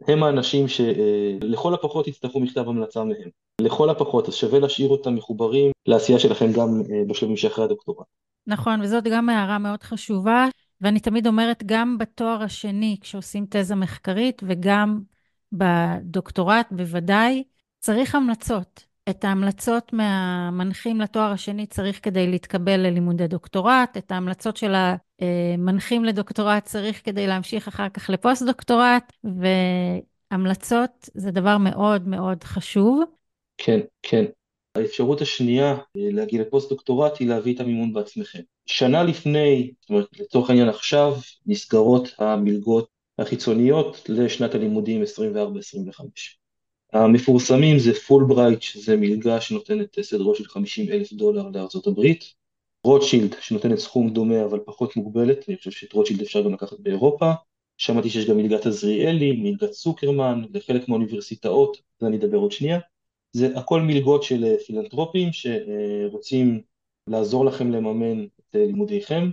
הם 0.08 0.24
האנשים 0.24 0.66
שלכל 0.68 1.74
הפחות 1.74 2.08
יצטרכו 2.08 2.40
מכתב 2.40 2.64
המלצה 2.68 3.04
מהם. 3.04 3.30
לכל 3.62 3.90
הפחות, 3.90 4.28
אז 4.28 4.34
שווה 4.34 4.60
להשאיר 4.60 4.90
אותם 4.90 5.16
מחוברים 5.16 5.72
לעשייה 5.86 6.20
שלכם 6.20 6.52
גם 6.52 6.82
אה, 6.92 7.04
בשלבים 7.08 7.38
שאחרי 7.38 7.66
הדוקטורט. 7.66 8.08
נכון, 8.48 8.82
וזאת 8.82 9.04
גם 9.04 9.30
הערה 9.30 9.58
מאוד 9.58 9.84
חשובה, 9.84 10.48
ואני 10.82 11.00
תמיד 11.00 11.28
אומרת, 11.28 11.64
גם 11.66 11.98
בתואר 11.98 12.44
השני, 12.44 12.98
כשעושים 13.02 13.46
תזה 13.50 13.76
מחקרית, 13.76 14.42
וגם 14.46 15.00
בדוקטורט, 15.52 16.68
בוודאי, 16.72 17.44
צריך 17.80 18.16
המלצות. 18.16 18.90
את 19.10 19.26
ההמלצות 19.26 19.94
מהמנחים 19.94 21.02
לתואר 21.02 21.32
השני 21.32 21.66
צריך 21.66 22.00
כדי 22.04 22.28
להתקבל 22.28 22.78
ללימודי 22.78 23.28
דוקטורט, 23.28 23.98
את 23.98 24.12
ההמלצות 24.12 24.58
של 24.58 24.74
המנחים 24.76 26.06
לדוקטורט 26.06 26.66
צריך 26.66 27.06
כדי 27.06 27.28
להמשיך 27.28 27.68
אחר 27.68 27.90
כך 27.90 28.10
לפוסט-דוקטורט, 28.10 29.14
והמלצות 30.32 31.10
זה 31.14 31.32
דבר 31.32 31.58
מאוד 31.58 32.08
מאוד 32.08 32.44
חשוב. 32.44 33.04
כן, 33.58 33.80
כן. 34.04 34.26
האפשרות 34.76 35.22
השנייה 35.22 35.78
להגיע 35.96 36.42
לפוסט-דוקטורט 36.42 37.20
היא 37.20 37.28
להביא 37.28 37.56
את 37.56 37.60
המימון 37.60 37.94
בעצמכם. 37.94 38.40
שנה 38.66 39.04
לפני, 39.04 39.72
זאת 39.82 39.90
אומרת 39.90 40.08
לצורך 40.20 40.50
העניין 40.50 40.70
עכשיו, 40.70 41.16
נסגרות 41.46 42.10
המלגות 42.20 42.88
החיצוניות 43.22 44.10
לשנת 44.10 44.56
הלימודים 44.56 45.04
24-25. 45.04 45.06
המפורסמים 46.94 47.80
זה 47.80 47.94
פולברייט, 47.94 48.62
שזה 48.62 48.98
מלגה 48.98 49.42
שנותנת 49.42 50.00
סדר 50.02 50.34
של 50.34 50.46
50 50.46 50.90
אלף 50.90 51.14
דולר 51.14 51.50
לארצות 51.54 51.88
הברית, 51.88 52.34
רוטשילד 52.84 53.36
שנותנת 53.42 53.78
סכום 53.78 54.10
דומה 54.10 54.46
אבל 54.46 54.60
פחות 54.66 54.96
מוגבלת, 54.96 55.50
אני 55.50 55.58
חושב 55.58 55.72
שאת 55.72 55.94
רוטשילד 55.94 56.22
אפשר 56.22 56.42
גם 56.42 56.54
לקחת 56.54 56.80
באירופה, 56.80 57.32
שמעתי 57.78 58.10
שיש 58.10 58.26
גם 58.26 58.38
מלגת 58.38 58.66
עזריאלי, 58.66 59.32
מלגת 59.32 59.72
צוקרמן, 59.72 60.42
לחלק 60.54 60.90
מהאוניברסיטאות, 60.90 61.78
זה 62.00 62.08
אני 62.08 62.18
אדבר 62.18 62.38
עוד 62.38 62.52
שנייה, 62.52 62.80
זה 63.32 63.58
הכל 63.58 63.82
מלגות 63.82 64.24
של 64.24 64.56
פילנטרופים 64.68 65.30
שרוצים 65.32 66.62
לעזור 67.08 67.46
לכם 67.46 67.72
לממן 67.72 68.24
את 68.24 68.56
לימודיכם, 68.56 69.30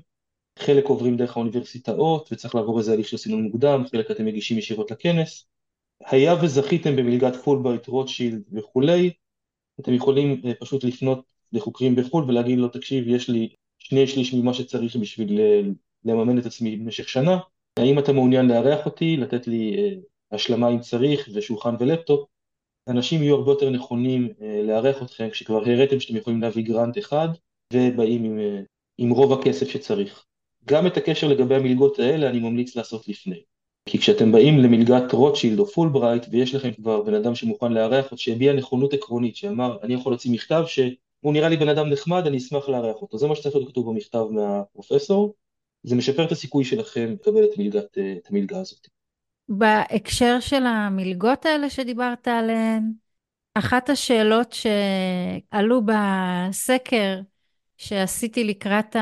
חלק 0.58 0.84
עוברים 0.84 1.16
דרך 1.16 1.36
האוניברסיטאות 1.36 2.28
וצריך 2.32 2.54
לעבור 2.54 2.78
איזה 2.78 2.92
הליך 2.92 3.08
של 3.08 3.16
סינון 3.16 3.42
מוקדם, 3.42 3.84
חלק 3.90 4.10
אתם 4.10 4.24
מגישים 4.24 4.58
ישירות 4.58 4.90
לכנס, 4.90 5.46
היה 6.00 6.34
וזכיתם 6.42 6.96
במלגת 6.96 7.36
פולברייט, 7.36 7.86
רוטשילד 7.86 8.42
וכולי, 8.52 9.10
אתם 9.80 9.94
יכולים 9.94 10.40
אה, 10.44 10.54
פשוט 10.54 10.84
לפנות 10.84 11.24
לחוקרים 11.52 11.96
בחו"ל 11.96 12.24
ולהגיד 12.28 12.58
לו, 12.58 12.68
תקשיב, 12.68 13.08
יש 13.08 13.30
לי 13.30 13.48
שני 13.78 14.06
שליש 14.06 14.34
ממה 14.34 14.54
שצריך 14.54 14.96
בשביל 14.96 15.40
אה, 15.40 15.60
לממן 16.04 16.38
את 16.38 16.46
עצמי 16.46 16.76
במשך 16.76 17.08
שנה, 17.08 17.38
האם 17.78 17.98
אתה 17.98 18.12
מעוניין 18.12 18.48
לארח 18.48 18.86
אותי, 18.86 19.16
לתת 19.16 19.46
לי 19.46 19.76
אה, 19.78 19.94
השלמה 20.32 20.68
אם 20.68 20.80
צריך 20.80 21.28
ושולחן 21.34 21.74
ולפטופ, 21.80 22.28
אנשים 22.88 23.22
יהיו 23.22 23.36
הרבה 23.36 23.50
יותר 23.50 23.70
נכונים 23.70 24.28
לארח 24.64 25.02
אתכם 25.02 25.30
כשכבר 25.30 25.56
הראיתם 25.56 26.00
שאתם 26.00 26.16
יכולים 26.16 26.42
להביא 26.42 26.64
grant 26.64 26.98
אחד 26.98 27.28
ובאים 27.72 28.24
עם, 28.24 28.38
עם 28.98 29.10
רוב 29.10 29.32
הכסף 29.32 29.68
שצריך. 29.68 30.26
גם 30.68 30.86
את 30.86 30.96
הקשר 30.96 31.28
לגבי 31.28 31.54
המלגות 31.54 31.98
האלה 31.98 32.28
אני 32.28 32.38
ממליץ 32.38 32.76
לעשות 32.76 33.08
לפני. 33.08 33.42
כי 33.88 33.98
כשאתם 33.98 34.32
באים 34.32 34.58
למלגת 34.58 35.12
רוטשילד 35.12 35.58
או 35.58 35.66
פולברייט 35.66 36.26
ויש 36.30 36.54
לכם 36.54 36.72
כבר 36.72 37.02
בן 37.02 37.14
אדם 37.14 37.34
שמוכן 37.34 37.72
לארח 37.72 38.12
או 38.12 38.18
שהביע 38.18 38.52
נכונות 38.52 38.94
עקרונית 38.94 39.36
שאמר 39.36 39.78
אני 39.82 39.94
יכול 39.94 40.12
להוציא 40.12 40.32
מכתב 40.32 40.64
שהוא 40.66 41.32
נראה 41.32 41.48
לי 41.48 41.56
בן 41.56 41.68
אדם 41.68 41.88
נחמד 41.88 42.26
אני 42.26 42.36
אשמח 42.36 42.68
לארח 42.68 42.96
אותו 43.02 43.18
זה 43.18 43.26
מה 43.26 43.34
שצריך 43.36 43.54
להיות 43.54 43.68
כתוב 43.68 43.90
במכתב 43.90 44.24
מהפרופסור 44.30 45.34
זה 45.82 45.96
משפר 45.96 46.24
את 46.24 46.32
הסיכוי 46.32 46.64
שלכם 46.64 47.16
לקבל 47.20 47.44
את, 47.44 47.58
מלגת, 47.58 47.98
את 47.98 48.30
המלגה 48.30 48.60
הזאת. 48.60 48.86
בהקשר 49.48 50.40
של 50.40 50.66
המלגות 50.66 51.46
האלה 51.46 51.70
שדיברת 51.70 52.28
עליהן 52.28 52.92
אחת 53.54 53.90
השאלות 53.90 54.52
שעלו 54.52 55.82
בסקר 55.86 57.20
שעשיתי 57.76 58.44
לקראת 58.44 58.96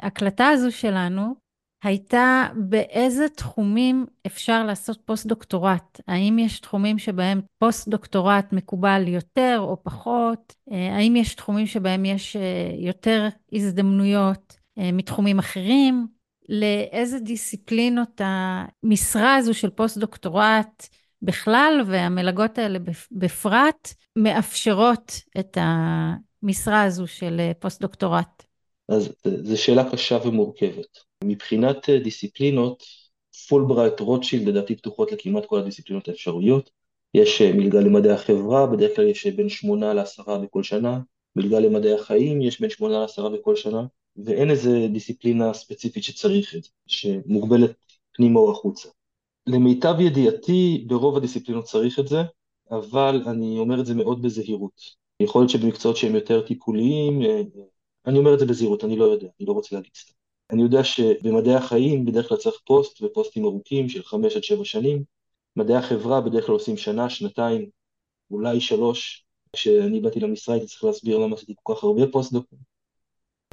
ההקלטה 0.00 0.48
הזו 0.48 0.72
שלנו 0.72 1.34
הייתה 1.82 2.48
באיזה 2.56 3.28
תחומים 3.28 4.06
אפשר 4.26 4.64
לעשות 4.64 4.98
פוסט-דוקטורט. 5.04 6.00
האם 6.08 6.38
יש 6.38 6.60
תחומים 6.60 6.98
שבהם 6.98 7.40
פוסט-דוקטורט 7.58 8.52
מקובל 8.52 9.08
יותר 9.08 9.56
או 9.60 9.82
פחות? 9.82 10.54
אה, 10.72 10.96
האם 10.96 11.16
יש 11.16 11.34
תחומים 11.34 11.66
שבהם 11.66 12.04
יש 12.04 12.36
אה, 12.36 12.70
יותר 12.78 13.28
הזדמנויות 13.52 14.56
אה, 14.78 14.92
מתחומים 14.92 15.38
אחרים? 15.38 16.06
לאיזה 16.48 17.20
דיסציפלינות 17.20 18.20
המשרה 18.24 19.36
הזו 19.36 19.54
של 19.54 19.70
פוסט-דוקטורט 19.70 20.88
בכלל 21.22 21.82
והמלגות 21.86 22.58
האלה 22.58 22.78
בפרט 23.10 23.94
מאפשרות 24.16 25.20
את 25.38 25.58
המשרה 25.60 26.82
הזו 26.82 27.06
של 27.06 27.40
פוסט-דוקטורט? 27.58 28.47
אז 28.88 29.12
זו 29.42 29.62
שאלה 29.62 29.90
קשה 29.90 30.18
ומורכבת. 30.24 30.98
מבחינת 31.24 31.88
אה, 31.88 31.98
דיסציפלינות, 31.98 32.84
פולברייט 33.48 34.00
רוטשילד 34.00 34.48
לדעתי 34.48 34.76
פתוחות 34.76 35.12
לכמעט 35.12 35.46
כל 35.46 35.58
הדיסציפלינות 35.58 36.08
האפשריות. 36.08 36.70
יש 37.14 37.42
אה, 37.42 37.52
מלגה 37.52 37.80
למדעי 37.80 38.12
החברה, 38.12 38.66
בדרך 38.66 38.96
כלל 38.96 39.08
יש 39.08 39.26
אה, 39.26 39.32
בין 39.32 39.48
שמונה 39.48 39.94
לעשרה 39.94 40.38
בכל 40.38 40.62
שנה. 40.62 41.00
מלגה 41.36 41.58
למדעי 41.60 41.94
החיים, 41.94 42.42
יש 42.42 42.60
בין 42.60 42.70
שמונה 42.70 43.00
לעשרה 43.00 43.30
בכל 43.30 43.56
שנה. 43.56 43.86
ואין 44.24 44.50
איזה 44.50 44.86
דיסציפלינה 44.92 45.54
ספציפית 45.54 46.04
שצריך 46.04 46.54
את 46.56 46.62
זה, 46.62 46.70
שמוגבלת 46.86 47.70
פנימה 48.12 48.40
או 48.40 48.52
החוצה. 48.52 48.88
למיטב 49.46 49.94
ידיעתי, 50.00 50.84
ברוב 50.86 51.16
הדיסציפלינות 51.16 51.64
צריך 51.64 51.98
את 51.98 52.08
זה, 52.08 52.22
אבל 52.70 53.22
אני 53.26 53.58
אומר 53.58 53.80
את 53.80 53.86
זה 53.86 53.94
מאוד 53.94 54.22
בזהירות. 54.22 54.80
יכול 55.20 55.40
להיות 55.40 55.50
שבמקצועות 55.50 55.96
שהם 55.96 56.14
יותר 56.14 56.46
טיפוליים, 56.46 57.22
אני 58.06 58.18
אומר 58.18 58.34
את 58.34 58.38
זה 58.38 58.46
בזהירות, 58.46 58.84
אני 58.84 58.96
לא 58.96 59.04
יודע, 59.04 59.28
אני 59.40 59.46
לא 59.46 59.52
רוצה 59.52 59.76
להגיד 59.76 59.92
סתם. 59.96 60.12
אני 60.50 60.62
יודע 60.62 60.84
שבמדעי 60.84 61.54
החיים 61.54 62.04
בדרך 62.04 62.28
כלל 62.28 62.36
צריך 62.36 62.54
פוסט 62.64 63.02
ופוסטים 63.02 63.44
ארוכים 63.44 63.88
של 63.88 64.02
חמש 64.02 64.36
עד 64.36 64.44
שבע 64.44 64.64
שנים. 64.64 65.02
מדעי 65.56 65.76
החברה 65.76 66.20
בדרך 66.20 66.46
כלל 66.46 66.52
עושים 66.52 66.76
שנה, 66.76 67.10
שנתיים, 67.10 67.68
אולי 68.30 68.60
שלוש. 68.60 69.24
כשאני 69.52 70.00
באתי 70.00 70.20
למשרה 70.20 70.54
הייתי 70.54 70.66
צריך 70.66 70.84
להסביר 70.84 71.18
למה 71.18 71.36
עשיתי 71.36 71.54
כל 71.62 71.74
כך 71.74 71.84
הרבה 71.84 72.02
פוסט-דוקים. 72.12 72.58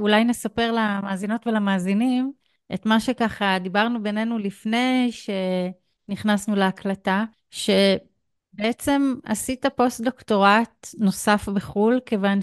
אולי 0.02 0.24
נספר 0.24 0.72
למאזינות 0.72 1.48
ולמאזינים 1.48 2.32
את 2.74 2.86
מה 2.86 3.00
שככה 3.00 3.60
דיברנו 3.60 4.04
בינינו 4.04 4.38
לפני 4.38 5.10
שנכנסנו 5.12 6.56
להקלטה, 6.56 7.24
שבעצם 7.50 9.16
עשית 9.26 9.66
פוסט-דוקטורט 9.76 10.88
נוסף 10.98 11.50
בחו"ל, 11.50 12.00
כיוון 12.06 12.42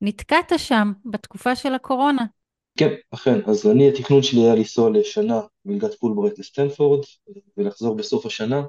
שנתקעת 0.00 0.52
שם 0.56 0.92
בתקופה 1.04 1.56
של 1.56 1.74
הקורונה. 1.74 2.24
כן, 2.78 2.94
אכן. 3.10 3.40
אז 3.46 3.66
אני, 3.66 3.88
התכנון 3.88 4.22
שלי 4.22 4.40
היה 4.40 4.54
לנסוע 4.54 4.90
לשנה 4.90 5.40
מלגת 5.64 5.94
פולברייט 5.94 6.38
לסטנפורד, 6.38 7.00
ולחזור 7.56 7.96
בסוף 7.96 8.26
השנה. 8.26 8.62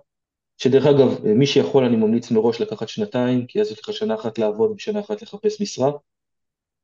שדרך 0.58 0.86
אגב, 0.86 1.26
מי 1.26 1.48
שיכול 1.48 1.84
אני 1.84 1.96
ממליץ 1.96 2.32
מראש 2.32 2.62
לקחת 2.62 2.90
שנתיים, 2.90 3.46
כי 3.48 3.62
אז 3.62 3.72
יש 3.72 3.80
לך 3.80 3.94
שנה 3.94 4.16
אחת 4.16 4.40
לעבוד 4.40 4.72
ושנה 4.72 5.00
אחת 5.00 5.22
לחפש 5.22 5.62
משרה. 5.62 5.92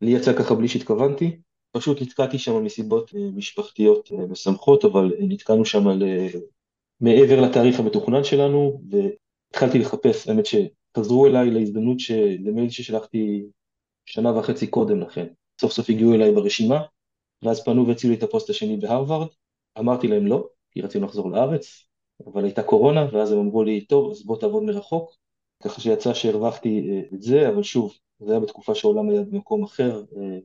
לי 0.01 0.12
יצא 0.12 0.34
ככה 0.34 0.56
בלי 0.56 0.68
שהתכוונתי, 0.68 1.38
פשוט 1.72 2.01
נתקעתי 2.01 2.39
שם 2.39 2.63
מסיבות 2.63 3.12
אה, 3.16 3.22
משפחתיות 3.36 4.12
אה, 4.12 4.25
משמחות, 4.25 4.86
אבל 4.86 5.13
נתקענו 5.20 5.66
שם 5.66 5.88
על... 5.88 6.04
מעבר 7.01 7.42
לתאריך 7.42 7.80
המתוכנן 7.80 8.24
שלנו, 8.24 8.82
והתחלתי 8.89 9.80
לחפש, 9.80 10.27
האמת 10.27 10.46
שחזרו 10.46 11.27
אליי 11.27 11.51
להזדמנות 11.51 11.98
למייל 12.39 12.70
ששלחתי 12.70 13.44
שנה 14.08 14.38
וחצי 14.38 14.68
קודם 14.68 15.02
לכן. 15.02 15.28
סוף 15.62 15.72
סוף 15.72 15.90
הגיעו 15.90 16.14
אליי 16.14 16.32
ברשימה, 16.32 16.82
ואז 17.44 17.64
פנו 17.64 17.88
והציעו 17.88 18.12
לי 18.12 18.18
את 18.18 18.24
הפוסט 18.24 18.50
השני 18.50 18.78
בהרווארד, 18.78 19.28
אמרתי 19.80 20.08
להם 20.08 20.28
לא, 20.28 20.50
כי 20.72 20.82
רצינו 20.82 21.06
לחזור 21.06 21.32
לארץ, 21.32 21.88
אבל 22.26 22.44
הייתה 22.44 22.64
קורונה, 22.64 23.08
ואז 23.12 23.32
הם 23.32 23.40
אמרו 23.40 23.64
לי, 23.64 23.86
טוב, 23.86 24.12
אז 24.12 24.26
בוא 24.26 24.38
תעבוד 24.40 24.64
מרחוק, 24.64 25.16
ככה 25.64 25.82
שיצא 25.82 26.14
שהרווחתי 26.14 26.90
אה, 26.90 27.02
את 27.14 27.22
זה, 27.22 27.50
אבל 27.50 27.64
שוב, 27.64 27.94
זה 28.20 28.32
היה 28.32 28.40
בתקופה 28.40 28.76
שהעולם 28.76 29.10
היה 29.10 29.22
במקום 29.22 29.63
אחר. 29.63 30.04
אה, 30.17 30.39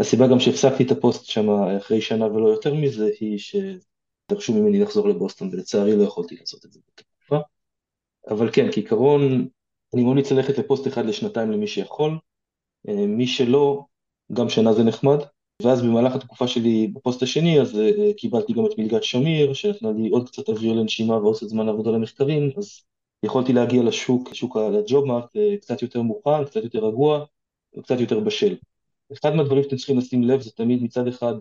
הסיבה 0.00 0.26
גם 0.28 0.40
שהפסקתי 0.40 0.82
את 0.82 0.90
הפוסט 0.90 1.24
שם 1.24 1.50
אחרי 1.50 2.00
שנה 2.00 2.26
ולא 2.26 2.48
יותר 2.48 2.74
מזה, 2.74 3.10
היא 3.20 3.38
שדרשו 3.38 4.54
ממני 4.54 4.80
לחזור 4.80 5.08
לבוסטון, 5.08 5.48
ולצערי 5.52 5.96
לא 5.96 6.02
יכולתי 6.02 6.36
לעשות 6.36 6.64
את 6.64 6.72
זה 6.72 6.80
בתקופה. 6.88 7.38
אבל 8.28 8.50
כן, 8.52 8.72
כעיקרון, 8.72 9.48
אני 9.94 10.02
ממליץ 10.04 10.32
ללכת 10.32 10.58
לפוסט 10.58 10.86
אחד 10.86 11.04
לשנתיים 11.04 11.50
למי 11.50 11.66
שיכול, 11.66 12.10
אה, 12.12 12.18
מי 12.88 13.26
שלא, 13.26 13.84
גם 14.32 14.48
שנה 14.48 14.72
זה 14.72 14.84
נחמד, 14.84 15.18
ואז 15.62 15.82
במהלך 15.82 16.14
התקופה 16.14 16.48
שלי 16.48 16.86
בפוסט 16.86 17.22
השני, 17.22 17.60
אז 17.60 17.74
uh, 17.74 18.14
קיבלתי 18.16 18.52
גם 18.52 18.66
את 18.66 18.78
מלגת 18.78 19.04
שמיר, 19.04 19.52
שנתנה 19.52 19.92
לי 19.92 20.08
עוד 20.08 20.28
קצת 20.28 20.48
אוויר 20.48 20.72
לנשימה 20.72 21.16
ועוד 21.16 21.36
קצת 21.36 21.48
זמן 21.48 21.66
לעבודה 21.66 21.90
למחקרים, 21.90 22.50
אז 22.56 22.80
יכולתי 23.22 23.52
להגיע 23.52 23.82
לשוק, 23.82 24.30
לשוק 24.30 24.56
הג'וב 24.56 25.04
מארט, 25.04 25.36
קצת 25.60 25.82
יותר 25.82 26.02
מוכן, 26.02 26.44
קצת 26.44 26.64
יותר 26.64 26.84
רגוע 26.86 27.24
וקצת 27.78 28.00
יותר 28.00 28.20
בשל. 28.20 28.56
אחד 29.12 29.34
מהדברים 29.34 29.62
שאתם 29.62 29.76
צריכים 29.76 29.98
לשים 29.98 30.22
לב 30.22 30.40
זה 30.40 30.50
תמיד 30.50 30.82
מצד 30.82 31.06
אחד 31.06 31.34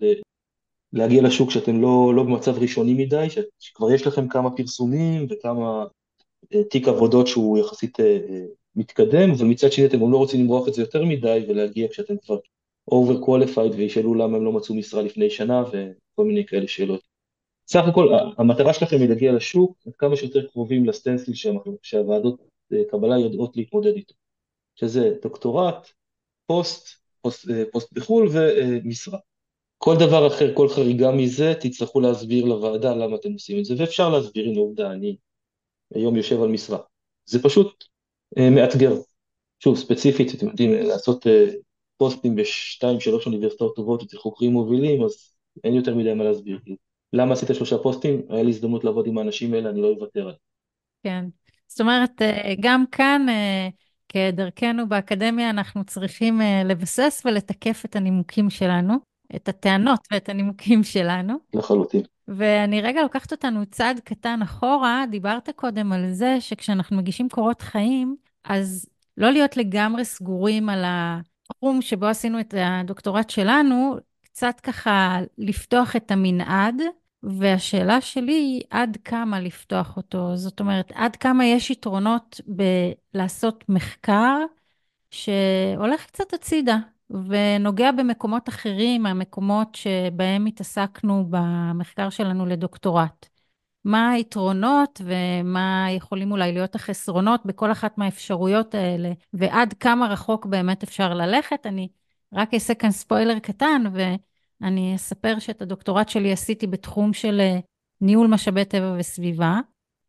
להגיע 0.93 1.21
לשוק 1.21 1.51
שאתם 1.51 1.81
לא, 1.81 2.13
לא 2.15 2.23
במצב 2.23 2.57
ראשוני 2.57 2.93
מדי, 2.93 3.27
שכבר 3.59 3.91
יש 3.91 4.07
לכם 4.07 4.27
כמה 4.27 4.51
פרסומים 4.51 5.27
וכמה 5.29 5.85
תיק 6.69 6.87
עבודות 6.87 7.27
שהוא 7.27 7.57
יחסית 7.57 7.97
מתקדם, 8.75 9.31
ומצד 9.39 9.71
שני 9.71 9.85
אתם 9.85 9.99
גם 9.99 10.11
לא 10.11 10.17
רוצים 10.17 10.39
למרוח 10.39 10.67
את 10.67 10.73
זה 10.73 10.81
יותר 10.81 11.05
מדי 11.05 11.45
ולהגיע 11.47 11.87
כשאתם 11.87 12.17
כבר 12.17 12.37
over 12.91 13.25
qualified 13.25 13.75
וישאלו 13.75 14.13
למה 14.13 14.37
הם 14.37 14.45
לא 14.45 14.51
מצאו 14.51 14.75
משרה 14.75 15.01
לפני 15.01 15.29
שנה 15.29 15.63
וכל 15.63 16.25
מיני 16.25 16.45
כאלה 16.45 16.67
שאלות. 16.67 17.01
סך 17.67 17.83
הכל 17.87 18.13
המטרה 18.37 18.73
שלכם 18.73 18.97
היא 18.99 19.09
להגיע 19.09 19.33
לשוק 19.33 19.77
עד 19.87 19.95
כמה 19.95 20.15
שיותר 20.15 20.47
קרובים 20.47 20.85
לסטנסיל 20.85 21.33
שהוועדות 21.81 22.41
אה, 22.73 22.81
קבלה 22.89 23.19
יודעות 23.19 23.57
להתמודד 23.57 23.95
איתו, 23.95 24.13
שזה 24.75 25.15
דוקטורט, 25.21 25.89
פוסט, 26.45 26.87
פוסט, 27.21 27.49
אה, 27.49 27.63
פוסט 27.71 27.93
בחו"ל 27.93 28.29
ומשרה. 28.33 29.19
כל 29.77 29.95
דבר 29.99 30.27
אחר, 30.27 30.55
כל 30.55 30.69
חריגה 30.69 31.11
מזה, 31.11 31.53
תצטרכו 31.61 31.99
להסביר 31.99 32.45
לוועדה 32.45 32.95
למה 32.95 33.15
אתם 33.15 33.33
עושים 33.33 33.59
את 33.59 33.65
זה, 33.65 33.75
ואפשר 33.77 34.09
להסביר, 34.09 34.45
הנה 34.45 34.59
עובדה, 34.59 34.91
אני 34.91 35.15
היום 35.95 36.15
יושב 36.15 36.41
על 36.41 36.49
משרה. 36.49 36.79
זה 37.25 37.43
פשוט 37.43 37.83
אה, 37.83 37.87
מאתגר. 38.37 38.93
שוב, 39.63 39.77
ספציפית, 39.77 40.33
אתם 40.35 40.47
יודעים, 40.47 40.73
לעשות 40.73 41.27
פוסטים 41.97 42.35
בשתיים, 42.35 42.99
שלוש 42.99 43.25
אוניברסיטאות 43.25 43.75
טובות 43.75 44.03
אצל 44.03 44.17
חוקרים 44.17 44.51
מובילים, 44.51 45.03
אז 45.03 45.33
אין 45.63 45.73
יותר 45.73 45.95
מדי 45.95 46.13
מה 46.13 46.23
להסביר. 46.23 46.59
למה 47.13 47.33
עשית 47.33 47.49
שלושה 47.53 47.77
פוסטים? 47.77 48.21
היה 48.29 48.43
לי 48.43 48.49
הזדמנות 48.49 48.83
לעבוד 48.83 49.07
עם 49.07 49.17
האנשים 49.17 49.53
האלה, 49.53 49.69
אני 49.69 49.81
לא 49.81 49.87
אוותר 49.87 50.21
עליהם. 50.21 50.37
כן. 51.03 51.25
זאת 51.67 51.81
אומרת, 51.81 52.21
אה, 52.21 52.53
גם 52.59 52.83
כאן, 52.91 53.25
אה, 53.29 53.69
כדרכנו 54.09 54.89
באקדמיה, 54.89 55.49
אנחנו 55.49 55.83
צריכים 55.85 56.41
אה, 56.41 56.63
לבסס 56.65 57.21
ולתקף 57.25 57.81
את 57.85 57.95
הנימוקים 57.95 58.49
שלנו, 58.49 58.93
את 59.35 59.49
הטענות 59.49 59.99
ואת 60.11 60.29
הנימוקים 60.29 60.83
שלנו. 60.83 61.33
לחלוטין. 61.53 62.01
ואני 62.37 62.81
רגע 62.81 63.01
לוקחת 63.01 63.31
אותנו 63.31 63.65
צעד 63.65 63.99
קטן 63.99 64.41
אחורה, 64.41 65.03
דיברת 65.11 65.49
קודם 65.55 65.91
על 65.91 66.11
זה 66.11 66.37
שכשאנחנו 66.39 66.97
מגישים 66.97 67.29
קורות 67.29 67.61
חיים, 67.61 68.15
אז 68.43 68.89
לא 69.17 69.31
להיות 69.31 69.57
לגמרי 69.57 70.05
סגורים 70.05 70.69
על. 70.69 70.85
התחום 71.51 71.81
שבו 71.81 72.05
עשינו 72.05 72.39
את 72.39 72.53
הדוקטורט 72.57 73.29
שלנו, 73.29 73.95
קצת 74.21 74.59
ככה 74.59 75.19
לפתוח 75.37 75.95
את 75.95 76.11
המנעד, 76.11 76.81
והשאלה 77.23 78.01
שלי 78.01 78.33
היא 78.33 78.61
עד 78.69 78.97
כמה 79.03 79.39
לפתוח 79.39 79.97
אותו. 79.97 80.37
זאת 80.37 80.59
אומרת, 80.59 80.91
עד 80.95 81.15
כמה 81.15 81.45
יש 81.45 81.69
יתרונות 81.69 82.41
בלעשות 83.13 83.63
מחקר 83.69 84.37
שהולך 85.11 86.05
קצת 86.05 86.33
הצידה 86.33 86.77
ונוגע 87.09 87.91
במקומות 87.91 88.49
אחרים, 88.49 89.05
המקומות 89.05 89.75
שבהם 89.75 90.45
התעסקנו 90.45 91.25
במחקר 91.29 92.09
שלנו 92.09 92.45
לדוקטורט. 92.45 93.29
מה 93.85 94.11
היתרונות 94.11 95.01
ומה 95.03 95.87
יכולים 95.91 96.31
אולי 96.31 96.51
להיות 96.51 96.75
החסרונות 96.75 97.45
בכל 97.45 97.71
אחת 97.71 97.97
מהאפשרויות 97.97 98.75
האלה, 98.75 99.11
ועד 99.33 99.73
כמה 99.73 100.07
רחוק 100.07 100.45
באמת 100.45 100.83
אפשר 100.83 101.13
ללכת. 101.13 101.65
אני 101.65 101.87
רק 102.33 102.53
אעשה 102.53 102.73
כאן 102.73 102.91
ספוילר 102.91 103.39
קטן, 103.39 103.83
ואני 103.93 104.95
אספר 104.95 105.39
שאת 105.39 105.61
הדוקטורט 105.61 106.09
שלי 106.09 106.31
עשיתי 106.31 106.67
בתחום 106.67 107.13
של 107.13 107.41
ניהול 108.01 108.27
משאבי 108.27 108.65
טבע 108.65 108.95
וסביבה, 108.99 109.59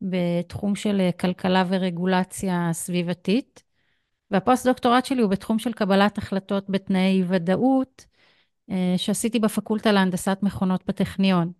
בתחום 0.02 0.74
של 0.74 1.10
כלכלה 1.20 1.64
ורגולציה 1.68 2.68
סביבתית, 2.72 3.62
והפוסט-דוקטורט 4.30 5.04
שלי 5.04 5.22
הוא 5.22 5.30
בתחום 5.30 5.58
של 5.58 5.72
קבלת 5.72 6.18
החלטות 6.18 6.70
בתנאי 6.70 7.22
ודאות, 7.28 8.06
אה, 8.70 8.94
שעשיתי 8.96 9.38
בפקולטה 9.38 9.92
להנדסת 9.92 10.38
מכונות 10.42 10.80
בטכניון. 10.86 11.52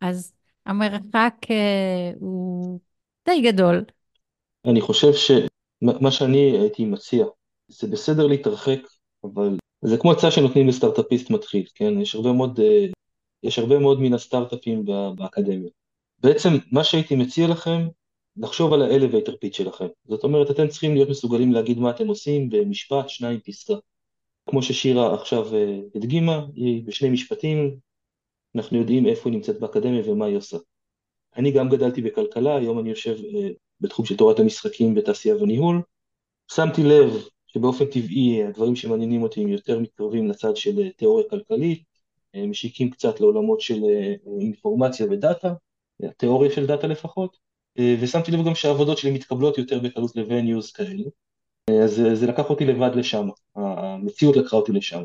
אז 0.00 0.32
המרחק 0.66 1.34
אה, 1.50 2.12
הוא 2.20 2.78
די 3.28 3.40
גדול. 3.40 3.84
אני 4.64 4.80
חושב 4.80 5.12
שמה 5.12 6.10
שאני 6.10 6.58
הייתי 6.58 6.84
מציע, 6.84 7.26
זה 7.68 7.86
בסדר 7.86 8.26
להתרחק, 8.26 8.80
אבל 9.24 9.56
זה 9.82 9.96
כמו 9.96 10.12
הצעה 10.12 10.30
שנותנים 10.30 10.68
לסטארט-אפיסט 10.68 11.30
מתחיל, 11.30 11.66
כן? 11.74 12.00
יש 12.00 12.14
הרבה 12.14 12.32
מאוד 12.32 12.58
uh, 12.58 12.92
יש 13.42 13.58
הרבה 13.58 13.78
מאוד 13.78 14.00
מן 14.00 14.14
הסטארט-אפים 14.14 14.84
באקדמיה. 15.16 15.70
בעצם 16.18 16.48
מה 16.72 16.84
שהייתי 16.84 17.16
מציע 17.16 17.48
לכם, 17.48 17.88
לחשוב 18.38 18.72
על 18.72 18.82
ה-elevator 18.82 19.30
pitch 19.32 19.52
שלכם. 19.52 19.86
זאת 20.04 20.24
אומרת, 20.24 20.50
אתם 20.50 20.68
צריכים 20.68 20.94
להיות 20.94 21.08
מסוגלים 21.08 21.52
להגיד 21.52 21.78
מה 21.78 21.90
אתם 21.90 22.08
עושים 22.08 22.50
במשפט, 22.50 23.08
שניים, 23.08 23.40
פסקה. 23.40 23.74
כמו 24.50 24.62
ששירה 24.62 25.14
עכשיו 25.14 25.54
אה, 25.54 25.80
הדגימה, 25.94 26.46
היא 26.54 26.84
בשני 26.86 27.10
משפטים, 27.10 27.76
אנחנו 28.54 28.78
יודעים 28.78 29.06
איפה 29.06 29.28
היא 29.28 29.36
נמצאת 29.36 29.60
באקדמיה 29.60 30.10
ומה 30.10 30.26
היא 30.26 30.36
עושה. 30.36 30.56
אני 31.36 31.50
גם 31.50 31.68
גדלתי 31.68 32.02
בכלכלה, 32.02 32.56
היום 32.56 32.78
אני 32.78 32.90
יושב 32.90 33.16
אה, 33.24 33.48
בתחום 33.80 34.04
של 34.04 34.16
תורת 34.16 34.38
המשחקים 34.38 34.94
בתעשייה 34.94 35.36
וניהול. 35.36 35.82
שמתי 36.52 36.82
לב 36.82 37.12
שבאופן 37.46 37.84
טבעי 37.84 38.44
הדברים 38.44 38.76
שמעניינים 38.76 39.22
אותי 39.22 39.40
הם 39.40 39.48
יותר 39.48 39.78
מתקרבים 39.78 40.28
לצד 40.28 40.56
של 40.56 40.78
אה, 40.78 40.90
תיאוריה 40.90 41.24
כלכלית, 41.30 41.88
משיקים 42.36 42.90
קצת 42.90 43.20
לעולמות 43.20 43.60
של 43.60 43.80
אינפורמציה 44.40 45.06
ודאטה, 45.10 45.54
התיאוריה 46.02 46.50
של 46.50 46.66
דאטה 46.66 46.86
לפחות, 46.86 47.36
ושמתי 48.00 48.30
לב 48.30 48.46
גם 48.46 48.54
שהעבודות 48.54 48.98
שלי 48.98 49.10
מתקבלות 49.10 49.58
יותר 49.58 49.78
בקלות 49.78 50.16
ל 50.16 50.24
venues 50.24 50.72
כאלה. 50.72 51.04
אז 51.84 52.02
זה 52.14 52.26
לקח 52.26 52.50
אותי 52.50 52.64
לבד 52.64 52.90
לשם, 52.94 53.28
המציאות 53.56 54.36
לקחה 54.36 54.56
אותי 54.56 54.72
לשם. 54.72 55.02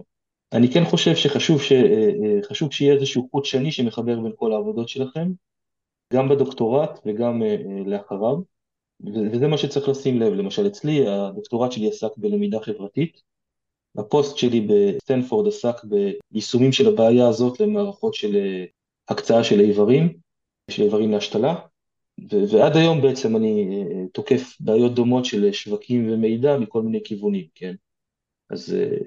אני 0.53 0.71
כן 0.71 0.85
חושב 0.85 1.15
שחשוב 1.15 1.61
ש, 1.61 1.71
חשוב 2.43 2.71
שיהיה 2.71 2.93
איזשהו 2.93 3.27
חוט 3.31 3.45
שני 3.45 3.71
שמחבר 3.71 4.19
בין 4.19 4.31
כל 4.35 4.53
העבודות 4.53 4.89
שלכם, 4.89 5.31
גם 6.13 6.29
בדוקטורט 6.29 6.99
וגם 7.05 7.41
לאחריו, 7.85 8.37
וזה 9.31 9.47
מה 9.47 9.57
שצריך 9.57 9.89
לשים 9.89 10.19
לב. 10.19 10.33
למשל 10.33 10.67
אצלי, 10.67 11.07
הדוקטורט 11.07 11.71
שלי 11.71 11.87
עסק 11.87 12.11
בלמידה 12.17 12.59
חברתית, 12.59 13.21
הפוסט 13.97 14.37
שלי 14.37 14.67
בסטנפורד 14.69 15.47
עסק 15.47 15.75
ביישומים 16.31 16.71
של 16.71 16.87
הבעיה 16.87 17.27
הזאת 17.27 17.59
למערכות 17.59 18.13
של 18.13 18.37
הקצאה 19.09 19.43
של 19.43 19.59
איברים, 19.59 20.13
של 20.71 20.83
איברים 20.83 21.11
להשתלה, 21.11 21.55
ועד 22.19 22.77
היום 22.77 23.01
בעצם 23.01 23.35
אני 23.35 23.67
אה, 23.69 23.95
אה, 23.95 24.07
תוקף 24.13 24.57
בעיות 24.59 24.95
דומות 24.95 25.25
של 25.25 25.51
שווקים 25.51 26.09
ומידע 26.11 26.57
מכל 26.57 26.81
מיני 26.81 27.03
כיוונים, 27.03 27.47
כן? 27.55 27.75
אז 28.49 28.73
אה, 28.73 28.97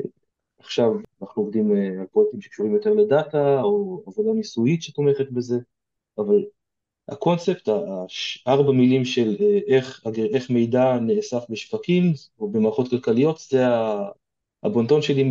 עכשיו 0.58 0.92
אנחנו 1.22 1.42
עובדים 1.42 1.70
על 2.00 2.06
פרויקטים 2.12 2.40
שקשורים 2.40 2.74
יותר 2.74 2.92
לדאטה, 2.94 3.62
או 3.62 4.02
עבודה 4.06 4.32
ניסויית 4.32 4.82
שתומכת 4.82 5.30
בזה, 5.30 5.58
אבל 6.18 6.44
הקונספט, 7.08 7.68
ארבע 8.46 8.72
מילים 8.72 9.04
של 9.04 9.36
איך, 9.66 10.02
איך 10.34 10.50
מידע 10.50 10.98
נאסף 10.98 11.44
בשווקים 11.50 12.12
או 12.38 12.48
במערכות 12.48 12.90
כלכליות, 12.90 13.38
זה 13.50 13.64
הבונטון 14.62 15.02
שלי 15.02 15.24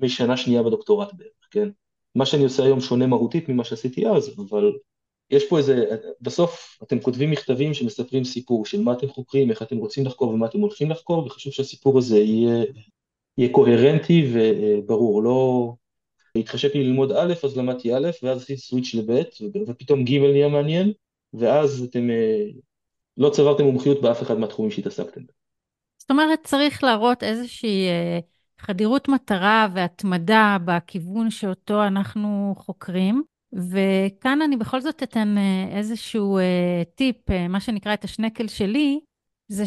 משנה 0.00 0.36
שנייה 0.36 0.62
בדוקטורט 0.62 1.12
בערך, 1.12 1.48
כן? 1.50 1.68
מה 2.14 2.26
שאני 2.26 2.44
עושה 2.44 2.62
היום 2.62 2.80
שונה 2.80 3.06
מהותית 3.06 3.48
ממה 3.48 3.64
שעשיתי 3.64 4.08
אז, 4.08 4.38
אבל 4.38 4.72
יש 5.30 5.48
פה 5.48 5.58
איזה, 5.58 5.84
בסוף 6.20 6.78
אתם 6.82 7.00
כותבים 7.00 7.30
מכתבים 7.30 7.74
שמספרים 7.74 8.24
סיפור 8.24 8.66
של 8.66 8.80
מה 8.82 8.92
אתם 8.92 9.08
חוקרים, 9.08 9.50
איך 9.50 9.62
אתם 9.62 9.76
רוצים 9.76 10.06
לחקור 10.06 10.28
ומה 10.28 10.46
אתם 10.46 10.60
הולכים 10.60 10.90
לחקור, 10.90 11.26
וחשוב 11.26 11.52
שהסיפור 11.52 11.98
הזה 11.98 12.18
יהיה, 12.18 12.64
יהיה 13.38 13.52
קוהרנטי 13.52 14.32
וברור, 14.32 15.22
לא 15.22 15.72
התחשק 16.36 16.74
לי 16.74 16.84
ללמוד 16.84 17.12
א', 17.12 17.34
אז 17.44 17.56
למדתי 17.56 17.94
א', 17.94 18.10
ואז 18.22 18.42
עשיתי 18.42 18.60
סוויץ' 18.60 18.94
לב', 18.94 19.22
ופתאום 19.68 20.04
ג' 20.04 20.18
נהיה 20.18 20.48
מעניין, 20.48 20.92
ואז 21.34 21.86
אתם 21.90 22.10
אה, 22.10 22.44
לא 23.16 23.30
צברתם 23.30 23.64
מומחיות 23.64 24.00
באף 24.00 24.22
אחד 24.22 24.38
מהתחומים 24.38 24.70
שהתעסקתם. 24.70 25.20
זאת 25.98 26.10
אומרת, 26.10 26.38
צריך 26.44 26.84
להראות 26.84 27.22
איזושהי 27.22 27.88
אה, 27.88 28.18
חדירות 28.58 29.08
מטרה 29.08 29.68
והתמדה 29.74 30.56
בכיוון 30.64 31.30
שאותו 31.30 31.86
אנחנו 31.86 32.54
חוקרים. 32.58 33.22
וכאן 33.52 34.42
אני 34.42 34.56
בכל 34.56 34.80
זאת 34.80 35.02
אתן 35.02 35.38
אה, 35.38 35.68
איזשהו 35.78 36.38
אה, 36.38 36.82
טיפ, 36.94 37.30
אה, 37.30 37.48
מה 37.48 37.60
שנקרא 37.60 37.94
את 37.94 38.04
השנקל 38.04 38.48
שלי, 38.48 39.00
זה 39.48 39.64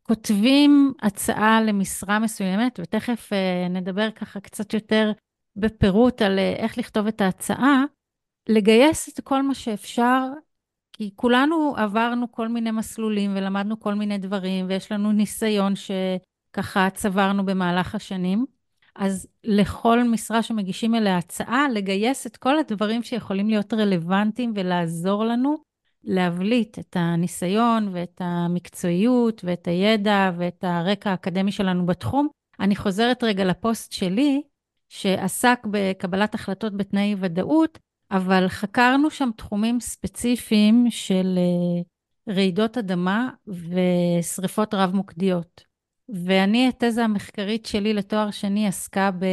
שכשכותבים 0.00 0.92
הצעה 1.02 1.62
למשרה 1.62 2.18
מסוימת, 2.18 2.80
ותכף 2.82 3.30
נדבר 3.70 4.10
ככה 4.10 4.40
קצת 4.40 4.74
יותר 4.74 5.12
בפירוט 5.56 6.22
על 6.22 6.38
איך 6.38 6.78
לכתוב 6.78 7.06
את 7.06 7.20
ההצעה, 7.20 7.84
לגייס 8.48 9.08
את 9.08 9.20
כל 9.20 9.42
מה 9.42 9.54
שאפשר, 9.54 10.22
כי 10.92 11.10
כולנו 11.16 11.74
עברנו 11.76 12.32
כל 12.32 12.48
מיני 12.48 12.70
מסלולים 12.70 13.36
ולמדנו 13.36 13.80
כל 13.80 13.94
מיני 13.94 14.18
דברים, 14.18 14.66
ויש 14.68 14.92
לנו 14.92 15.12
ניסיון 15.12 15.72
שככה 15.76 16.90
צברנו 16.90 17.46
במהלך 17.46 17.94
השנים. 17.94 18.46
אז 18.94 19.26
לכל 19.44 20.04
משרה 20.04 20.42
שמגישים 20.42 20.94
אליה 20.94 21.18
הצעה, 21.18 21.68
לגייס 21.68 22.26
את 22.26 22.36
כל 22.36 22.58
הדברים 22.58 23.02
שיכולים 23.02 23.48
להיות 23.48 23.74
רלוונטיים 23.74 24.52
ולעזור 24.56 25.24
לנו 25.24 25.56
להבליט 26.04 26.78
את 26.78 26.96
הניסיון 26.98 27.88
ואת 27.92 28.20
המקצועיות 28.24 29.44
ואת 29.44 29.68
הידע 29.68 30.30
ואת 30.38 30.64
הרקע 30.64 31.10
האקדמי 31.10 31.52
שלנו 31.52 31.86
בתחום. 31.86 32.28
אני 32.60 32.76
חוזרת 32.76 33.24
רגע 33.24 33.44
לפוסט 33.44 33.92
שלי, 33.92 34.42
שעסק 34.88 35.58
בקבלת 35.70 36.34
החלטות 36.34 36.76
בתנאי 36.76 37.14
ודאות, 37.18 37.78
אבל 38.10 38.48
חקרנו 38.48 39.10
שם 39.10 39.30
תחומים 39.36 39.80
ספציפיים 39.80 40.86
של 40.90 41.38
אה, 41.38 41.82
רעידות 42.34 42.78
אדמה 42.78 43.30
ושריפות 43.46 44.74
רב-מוקדיות. 44.74 45.73
ואני, 46.08 46.68
התזה 46.68 47.04
המחקרית 47.04 47.66
שלי 47.66 47.94
לתואר 47.94 48.30
שני 48.30 48.66
עסקה 48.66 49.10
ב, 49.10 49.24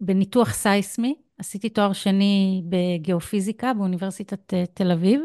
בניתוח 0.00 0.52
סייסמי. 0.52 1.14
עשיתי 1.38 1.68
תואר 1.68 1.92
שני 1.92 2.62
בגיאופיזיקה 2.68 3.74
באוניברסיטת 3.74 4.54
אה, 4.54 4.64
תל 4.74 4.92
אביב, 4.92 5.22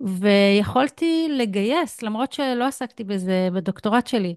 ויכולתי 0.00 1.28
לגייס, 1.30 2.02
למרות 2.02 2.32
שלא 2.32 2.64
עסקתי 2.66 3.04
בזה 3.04 3.48
בדוקטורט 3.54 4.06
שלי, 4.06 4.34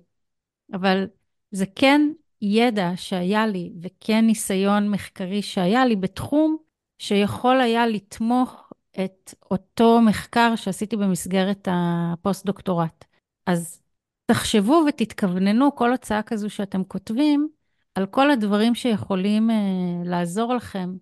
אבל 0.73 1.07
זה 1.51 1.65
כן 1.75 2.01
ידע 2.41 2.91
שהיה 2.95 3.47
לי 3.47 3.73
וכן 3.81 4.25
ניסיון 4.25 4.89
מחקרי 4.89 5.41
שהיה 5.41 5.85
לי 5.85 5.95
בתחום 5.95 6.57
שיכול 6.99 7.61
היה 7.61 7.87
לתמוך 7.87 8.73
את 9.03 9.33
אותו 9.51 10.01
מחקר 10.01 10.55
שעשיתי 10.55 10.97
במסגרת 10.97 11.67
הפוסט-דוקטורט. 11.71 13.05
אז 13.45 13.81
תחשבו 14.25 14.83
ותתכווננו 14.87 15.75
כל 15.75 15.93
הצעה 15.93 16.23
כזו 16.23 16.49
שאתם 16.49 16.83
כותבים, 16.83 17.47
על 17.95 18.05
כל 18.05 18.31
הדברים 18.31 18.75
שיכולים 18.75 19.49
uh, 19.49 20.07
לעזור 20.07 20.53
לכם 20.53 20.95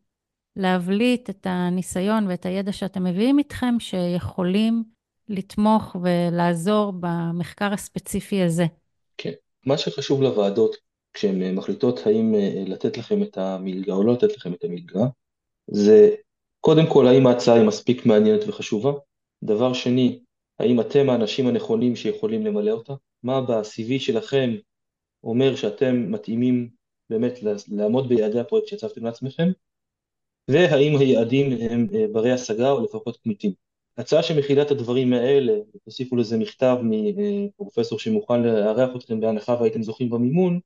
להבליט 0.55 1.29
את 1.29 1.47
הניסיון 1.49 2.27
ואת 2.27 2.45
הידע 2.45 2.71
שאתם 2.71 3.03
מביאים 3.03 3.39
איתכם, 3.39 3.75
שיכולים 3.79 4.83
לתמוך 5.29 5.95
ולעזור 6.01 6.93
במחקר 6.99 7.73
הספציפי 7.73 8.41
הזה. 8.41 8.65
כן. 9.17 9.31
מה 9.65 9.77
שחשוב 9.77 10.21
לוועדות, 10.21 10.75
כשהן 11.13 11.55
מחליטות 11.55 11.99
האם 12.05 12.35
אה, 12.35 12.63
לתת 12.67 12.97
לכם 12.97 13.23
את 13.23 13.37
המלגה 13.37 13.93
או 13.93 14.03
לא 14.03 14.13
לתת 14.13 14.37
לכם 14.37 14.53
את 14.53 14.63
המלגה, 14.63 14.99
זה 15.67 16.15
קודם 16.59 16.87
כל 16.89 17.07
האם 17.07 17.27
ההצעה 17.27 17.55
היא 17.55 17.67
מספיק 17.67 18.05
מעניינת 18.05 18.41
וחשובה, 18.47 18.91
דבר 19.43 19.73
שני, 19.73 20.19
האם 20.59 20.81
אתם 20.81 21.09
האנשים 21.09 21.47
הנכונים 21.47 21.95
שיכולים 21.95 22.45
למלא 22.45 22.71
אותה? 22.71 22.93
מה 23.23 23.41
ב-CV 23.41 23.99
שלכם 23.99 24.49
אומר 25.23 25.55
שאתם 25.55 26.11
מתאימים 26.11 26.69
באמת 27.09 27.33
לעמוד 27.67 28.09
ביעדי 28.09 28.39
הפרויקט 28.39 28.67
שהצבתם 28.67 29.05
לעצמכם? 29.05 29.51
והאם 30.47 30.97
היעדים 30.97 31.57
הם 31.61 31.87
אה, 31.95 32.05
ברי 32.11 32.31
השגה 32.31 32.71
או 32.71 32.83
לפחות 32.83 33.17
כמיתים. 33.23 33.53
הצעה 33.97 34.23
שמכילה 34.23 34.61
את 34.61 34.71
הדברים 34.71 35.13
האלה, 35.13 35.53
תוסיפו 35.85 36.15
לזה 36.15 36.37
מכתב 36.37 36.77
מפרופסור 36.81 37.99
שמוכן 37.99 38.43
לארח 38.43 38.95
אתכם 38.95 39.19
בהנחה 39.19 39.53
והייתם 39.59 39.83
זוכים 39.83 40.09
במימון, 40.09 40.59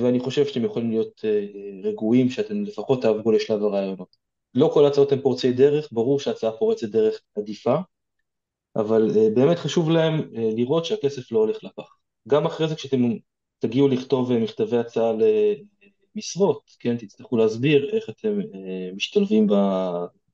ואני 0.00 0.20
חושב 0.20 0.46
שאתם 0.46 0.64
יכולים 0.64 0.90
להיות 0.90 1.24
אה, 1.24 1.46
רגועים 1.82 2.30
שאתם 2.30 2.64
לפחות 2.64 3.02
תעברו 3.02 3.32
לשלב 3.32 3.62
הרעיונות. 3.62 4.16
לא 4.54 4.70
כל 4.74 4.84
ההצעות 4.84 5.12
הן 5.12 5.20
פורצי 5.20 5.52
דרך, 5.52 5.88
ברור 5.92 6.20
שהצעה 6.20 6.52
פורצת 6.52 6.88
דרך 6.88 7.20
עדיפה, 7.36 7.76
אבל 8.76 9.10
אה, 9.16 9.28
באמת 9.34 9.58
חשוב 9.58 9.90
להם 9.90 10.14
אה, 10.14 10.50
לראות 10.56 10.84
שהכסף 10.84 11.32
לא 11.32 11.38
הולך 11.38 11.64
לפח. 11.64 11.97
גם 12.28 12.46
אחרי 12.46 12.68
זה 12.68 12.74
כשאתם 12.74 13.02
תגיעו 13.58 13.88
לכתוב 13.88 14.32
אה, 14.32 14.38
מכתבי 14.38 14.76
הצעה 14.76 15.12
למשרות, 16.16 16.76
כן, 16.78 16.96
תצטרכו 16.96 17.36
להסביר 17.36 17.96
איך 17.96 18.10
אתם 18.10 18.40
משתלבים 18.94 19.46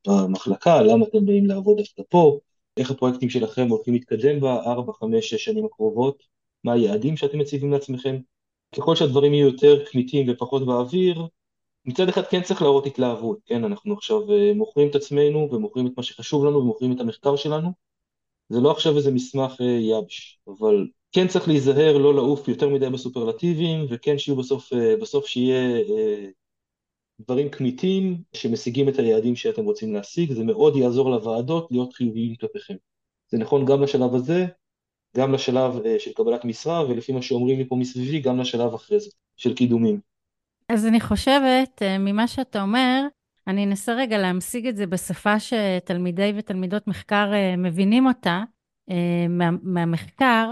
במחלקה, 0.06 0.82
למה 0.82 1.04
אתם 1.04 1.26
באים 1.26 1.46
לעבוד 1.46 1.76
דווקא 1.76 2.02
פה, 2.08 2.38
איך 2.76 2.90
הפרויקטים 2.90 3.30
שלכם 3.30 3.68
הולכים 3.68 3.94
להתקדם 3.94 4.40
בארבע, 4.40 4.92
חמש, 4.92 5.30
שש 5.30 5.44
שנים 5.44 5.64
הקרובות, 5.64 6.22
מה 6.64 6.72
היעדים 6.72 7.16
שאתם 7.16 7.38
מציבים 7.38 7.72
לעצמכם. 7.72 8.16
ככל 8.76 8.96
שהדברים 8.96 9.34
יהיו 9.34 9.46
יותר 9.46 9.86
כמיתים 9.86 10.26
ופחות 10.28 10.66
באוויר, 10.66 11.26
מצד 11.84 12.08
אחד 12.08 12.26
כן 12.26 12.42
צריך 12.42 12.62
להראות 12.62 12.86
התלהבות, 12.86 13.38
כן, 13.46 13.64
אנחנו 13.64 13.94
עכשיו 13.94 14.20
מוכרים 14.54 14.88
את 14.90 14.94
עצמנו 14.94 15.48
ומוכרים 15.52 15.86
את 15.86 15.92
מה 15.96 16.02
שחשוב 16.02 16.44
לנו 16.44 16.58
ומוכרים 16.58 16.92
את 16.92 17.00
המחקר 17.00 17.36
שלנו, 17.36 17.72
זה 18.48 18.60
לא 18.60 18.70
עכשיו 18.70 18.96
איזה 18.96 19.10
מסמך 19.10 19.60
אה, 19.60 19.66
יבש, 19.66 20.38
אבל 20.48 20.86
כן 21.14 21.28
צריך 21.28 21.48
להיזהר 21.48 21.98
לא 21.98 22.14
לעוף 22.14 22.48
יותר 22.48 22.68
מדי 22.68 22.90
בסופרלטיבים, 22.90 23.86
וכן 23.90 24.18
שיהיו 24.18 24.36
בסוף, 24.36 24.72
אה, 24.72 24.96
בסוף 25.00 25.26
שיהיה 25.26 25.76
אה, 25.76 26.26
דברים 27.20 27.48
כמיתים 27.48 28.22
שמשיגים 28.32 28.88
את 28.88 28.98
היעדים 28.98 29.36
שאתם 29.36 29.64
רוצים 29.64 29.94
להשיג, 29.94 30.32
זה 30.32 30.44
מאוד 30.44 30.76
יעזור 30.76 31.10
לוועדות 31.10 31.68
להיות 31.70 31.92
חיוביים 31.92 32.34
כלפיכם. 32.36 32.74
זה 33.28 33.38
נכון 33.38 33.64
גם 33.64 33.82
לשלב 33.82 34.14
הזה, 34.14 34.46
גם 35.16 35.32
לשלב 35.32 35.86
אה, 35.86 35.98
של 35.98 36.12
קבלת 36.12 36.44
משרה, 36.44 36.88
ולפי 36.88 37.12
מה 37.12 37.22
שאומרים 37.22 37.58
לי 37.58 37.68
פה 37.68 37.76
מסביבי, 37.76 38.20
גם 38.20 38.40
לשלב 38.40 38.74
אחרי 38.74 39.00
זה, 39.00 39.10
של 39.36 39.54
קידומים. 39.54 40.00
אז 40.68 40.86
אני 40.86 41.00
חושבת, 41.00 41.82
ממה 41.98 42.28
שאתה 42.28 42.62
אומר, 42.62 43.02
אני 43.46 43.64
אנסה 43.64 43.94
רגע 43.94 44.18
להמשיג 44.18 44.66
את 44.66 44.76
זה 44.76 44.86
בשפה 44.86 45.34
שתלמידי 45.40 46.32
ותלמידות 46.36 46.86
מחקר 46.86 47.32
מבינים 47.58 48.06
אותה, 48.06 48.42
מה, 49.28 49.50
מהמחקר. 49.62 50.50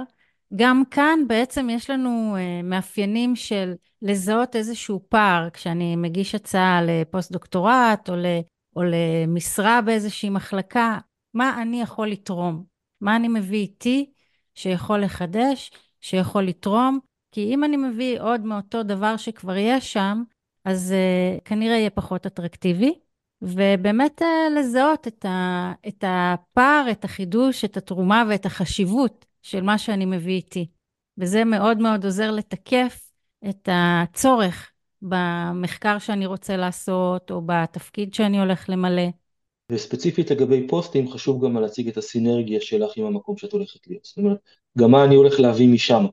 גם 0.56 0.82
כאן 0.90 1.18
בעצם 1.26 1.70
יש 1.70 1.90
לנו 1.90 2.36
מאפיינים 2.64 3.36
של 3.36 3.74
לזהות 4.02 4.56
איזשהו 4.56 5.00
פער. 5.08 5.50
כשאני 5.50 5.96
מגיש 5.96 6.34
הצעה 6.34 6.80
לפוסט-דוקטורט 6.82 8.08
או, 8.08 8.14
או 8.76 8.82
למשרה 8.82 9.80
באיזושהי 9.80 10.30
מחלקה, 10.30 10.98
מה 11.34 11.62
אני 11.62 11.82
יכול 11.82 12.08
לתרום, 12.08 12.64
מה 13.00 13.16
אני 13.16 13.28
מביא 13.28 13.58
איתי 13.58 14.12
שיכול 14.54 15.02
לחדש, 15.02 15.70
שיכול 16.00 16.42
לתרום, 16.42 16.98
כי 17.32 17.54
אם 17.54 17.64
אני 17.64 17.76
מביא 17.76 18.20
עוד 18.20 18.40
מאותו 18.40 18.82
דבר 18.82 19.16
שכבר 19.16 19.56
יש 19.56 19.92
שם, 19.92 20.22
אז 20.64 20.94
uh, 20.94 21.40
כנראה 21.44 21.76
יהיה 21.76 21.90
פחות 21.90 22.26
אטרקטיבי. 22.26 22.94
ובאמת 23.42 24.22
uh, 24.22 24.58
לזהות 24.58 25.08
את, 25.08 25.24
ה, 25.24 25.72
את 25.88 26.04
הפער, 26.06 26.86
את 26.90 27.04
החידוש, 27.04 27.64
את 27.64 27.76
התרומה 27.76 28.24
ואת 28.28 28.46
החשיבות 28.46 29.26
של 29.42 29.60
מה 29.60 29.78
שאני 29.78 30.04
מביא 30.04 30.34
איתי. 30.34 30.66
וזה 31.18 31.44
מאוד 31.44 31.78
מאוד 31.78 32.04
עוזר 32.04 32.30
לתקף 32.30 33.00
את 33.48 33.68
הצורך 33.72 34.70
במחקר 35.02 35.98
שאני 35.98 36.26
רוצה 36.26 36.56
לעשות, 36.56 37.30
או 37.30 37.42
בתפקיד 37.46 38.14
שאני 38.14 38.40
הולך 38.40 38.64
למלא. 38.68 39.08
וספציפית 39.72 40.30
לגבי 40.30 40.68
פוסטים, 40.68 41.10
חשוב 41.10 41.44
גם 41.44 41.56
להציג 41.56 41.88
את 41.88 41.96
הסינרגיה 41.96 42.60
שלך 42.60 42.96
עם 42.96 43.04
המקום 43.04 43.36
שאת 43.36 43.52
הולכת 43.52 43.86
להיות. 43.86 44.04
זאת 44.04 44.18
אומרת, 44.18 44.38
גם 44.78 44.90
מה 44.90 45.04
אני 45.04 45.14
הולך 45.14 45.40
להביא 45.40 45.68
משם. 45.68 46.04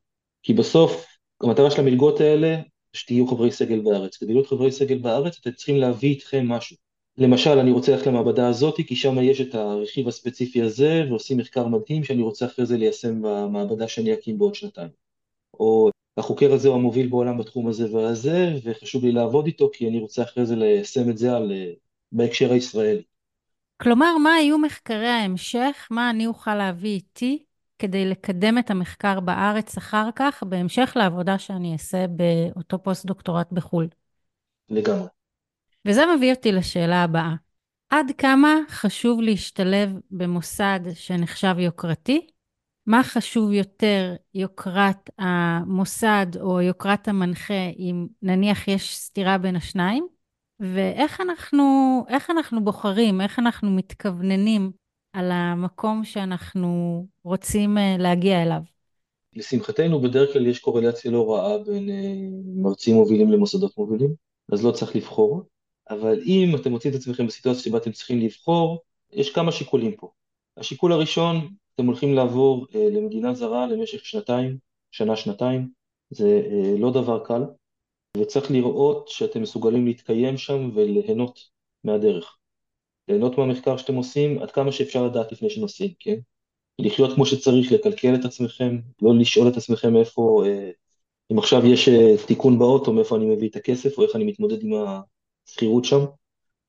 כי 0.43 0.53
בסוף, 0.53 1.05
המטרה 1.43 1.71
של 1.71 1.81
המלגות 1.81 2.21
האלה, 2.21 2.55
שתהיו 2.93 3.27
חברי 3.27 3.51
סגל 3.51 3.79
בארץ. 3.79 4.17
כדי 4.17 4.33
להיות 4.33 4.47
חברי 4.47 4.71
סגל 4.71 4.97
בארץ, 4.97 5.37
אתם 5.41 5.51
צריכים 5.51 5.77
להביא 5.77 6.09
איתכם 6.09 6.47
משהו. 6.47 6.77
למשל, 7.19 7.59
אני 7.59 7.71
רוצה 7.71 7.91
ללכת 7.91 8.07
למעבדה 8.07 8.47
הזאת, 8.47 8.75
כי 8.87 8.95
שם 8.95 9.21
יש 9.21 9.41
את 9.41 9.55
הרכיב 9.55 10.07
הספציפי 10.07 10.61
הזה, 10.61 11.03
ועושים 11.09 11.37
מחקר 11.37 11.67
מדהים 11.67 12.03
שאני 12.03 12.21
רוצה 12.21 12.45
אחרי 12.45 12.65
זה 12.65 12.77
ליישם 12.77 13.21
במעבדה 13.21 13.87
שאני 13.87 14.13
אקים 14.13 14.37
בעוד 14.37 14.55
שנתיים. 14.55 14.89
או 15.53 15.89
החוקר 16.17 16.53
הזה 16.53 16.67
הוא 16.67 16.75
המוביל 16.75 17.07
בעולם 17.07 17.37
בתחום 17.37 17.67
הזה 17.67 17.95
והזה, 17.95 18.53
וחשוב 18.63 19.05
לי 19.05 19.11
לעבוד 19.11 19.45
איתו, 19.45 19.69
כי 19.73 19.89
אני 19.89 19.99
רוצה 19.99 20.23
אחרי 20.23 20.45
זה 20.45 20.55
ליישם 20.55 21.09
את 21.09 21.17
זה 21.17 21.35
על, 21.35 21.51
בהקשר 22.11 22.51
הישראלי. 22.51 23.03
כלומר, 23.81 24.17
מה 24.17 24.33
היו 24.33 24.57
מחקרי 24.57 25.07
ההמשך? 25.07 25.87
מה 25.91 26.09
אני 26.09 26.27
אוכל 26.27 26.55
להביא 26.55 26.89
איתי 26.89 27.43
כדי 27.79 28.05
לקדם 28.05 28.57
את 28.57 28.71
המחקר 28.71 29.19
בארץ 29.19 29.77
אחר 29.77 30.09
כך, 30.15 30.43
בהמשך 30.47 30.93
לעבודה 30.95 31.39
שאני 31.39 31.73
אעשה 31.73 32.05
באותו 32.07 32.83
פוסט-דוקטורט 32.83 33.51
בחו"ל? 33.51 33.87
לגמרי. 34.69 35.18
וזה 35.87 36.03
מביא 36.15 36.33
אותי 36.33 36.51
לשאלה 36.51 37.03
הבאה. 37.03 37.35
עד 37.89 38.11
כמה 38.17 38.55
חשוב 38.69 39.21
להשתלב 39.21 39.89
במוסד 40.11 40.79
שנחשב 40.93 41.55
יוקרתי? 41.59 42.27
מה 42.85 43.03
חשוב 43.03 43.51
יותר, 43.51 44.15
יוקרת 44.33 45.09
המוסד 45.17 46.25
או 46.41 46.61
יוקרת 46.61 47.07
המנחה, 47.07 47.69
אם 47.77 48.07
נניח 48.21 48.67
יש 48.67 48.97
סתירה 48.97 49.37
בין 49.37 49.55
השניים? 49.55 50.07
ואיך 50.59 51.21
אנחנו, 51.21 51.63
אנחנו 52.29 52.63
בוחרים, 52.63 53.21
איך 53.21 53.39
אנחנו 53.39 53.71
מתכווננים 53.71 54.71
על 55.13 55.31
המקום 55.31 56.03
שאנחנו 56.03 57.05
רוצים 57.23 57.77
אה, 57.77 57.95
להגיע 57.99 58.43
אליו? 58.43 58.61
לשמחתנו, 59.35 60.01
בדרך 60.01 60.33
כלל 60.33 60.47
יש 60.47 60.59
קורלציה 60.59 61.11
לא 61.11 61.33
רעה 61.33 61.57
בין 61.57 61.89
אה, 61.89 62.13
מרצים 62.55 62.95
מובילים 62.95 63.31
למוסדות 63.31 63.77
מובילים, 63.77 64.13
אז 64.51 64.65
לא 64.65 64.71
צריך 64.71 64.95
לבחור. 64.95 65.43
אבל 65.89 66.21
אם 66.25 66.55
אתם 66.55 66.71
מוצאים 66.71 66.93
את 66.93 66.99
עצמכם 66.99 67.27
בסיטואציה 67.27 67.63
שבה 67.63 67.77
אתם 67.77 67.91
צריכים 67.91 68.19
לבחור, 68.19 68.83
יש 69.11 69.33
כמה 69.33 69.51
שיקולים 69.51 69.95
פה. 69.95 70.11
השיקול 70.57 70.91
הראשון, 70.91 71.53
אתם 71.75 71.85
הולכים 71.85 72.13
לעבור 72.13 72.67
אה, 72.75 72.89
למדינה 72.91 73.33
זרה 73.33 73.67
למשך 73.67 74.05
שנתיים, 74.05 74.57
שנה-שנתיים, 74.91 75.69
זה 76.09 76.41
אה, 76.51 76.73
לא 76.79 76.91
דבר 76.91 77.25
קל, 77.25 77.43
וצריך 78.17 78.51
לראות 78.51 79.07
שאתם 79.07 79.41
מסוגלים 79.41 79.85
להתקיים 79.85 80.37
שם 80.37 80.69
וליהנות 80.73 81.39
מהדרך. 81.83 82.37
ליהנות 83.07 83.37
מהמחקר 83.37 83.77
שאתם 83.77 83.95
עושים 83.95 84.41
עד 84.41 84.51
כמה 84.51 84.71
שאפשר 84.71 85.05
לדעת 85.05 85.31
לפני 85.31 85.49
שנוסעים, 85.49 85.93
כן? 85.99 86.15
לחיות 86.79 87.15
כמו 87.15 87.25
שצריך, 87.25 87.71
לקלקל 87.71 88.15
את 88.15 88.25
עצמכם, 88.25 88.79
לא 89.01 89.15
לשאול 89.19 89.47
את 89.47 89.57
עצמכם 89.57 89.95
איפה, 89.95 90.43
אה, 90.45 90.71
אם 91.31 91.39
עכשיו 91.39 91.65
יש 91.65 91.89
אה, 91.89 92.15
תיקון 92.27 92.59
באוטו, 92.59 92.93
מאיפה 92.93 93.15
אני 93.15 93.25
מביא 93.25 93.49
את 93.49 93.55
הכסף, 93.55 93.97
או 93.97 94.03
איך 94.03 94.15
אני 94.15 94.23
מתמודד 94.23 94.63
עם 94.63 94.73
השכירות 95.49 95.85
שם. 95.85 96.05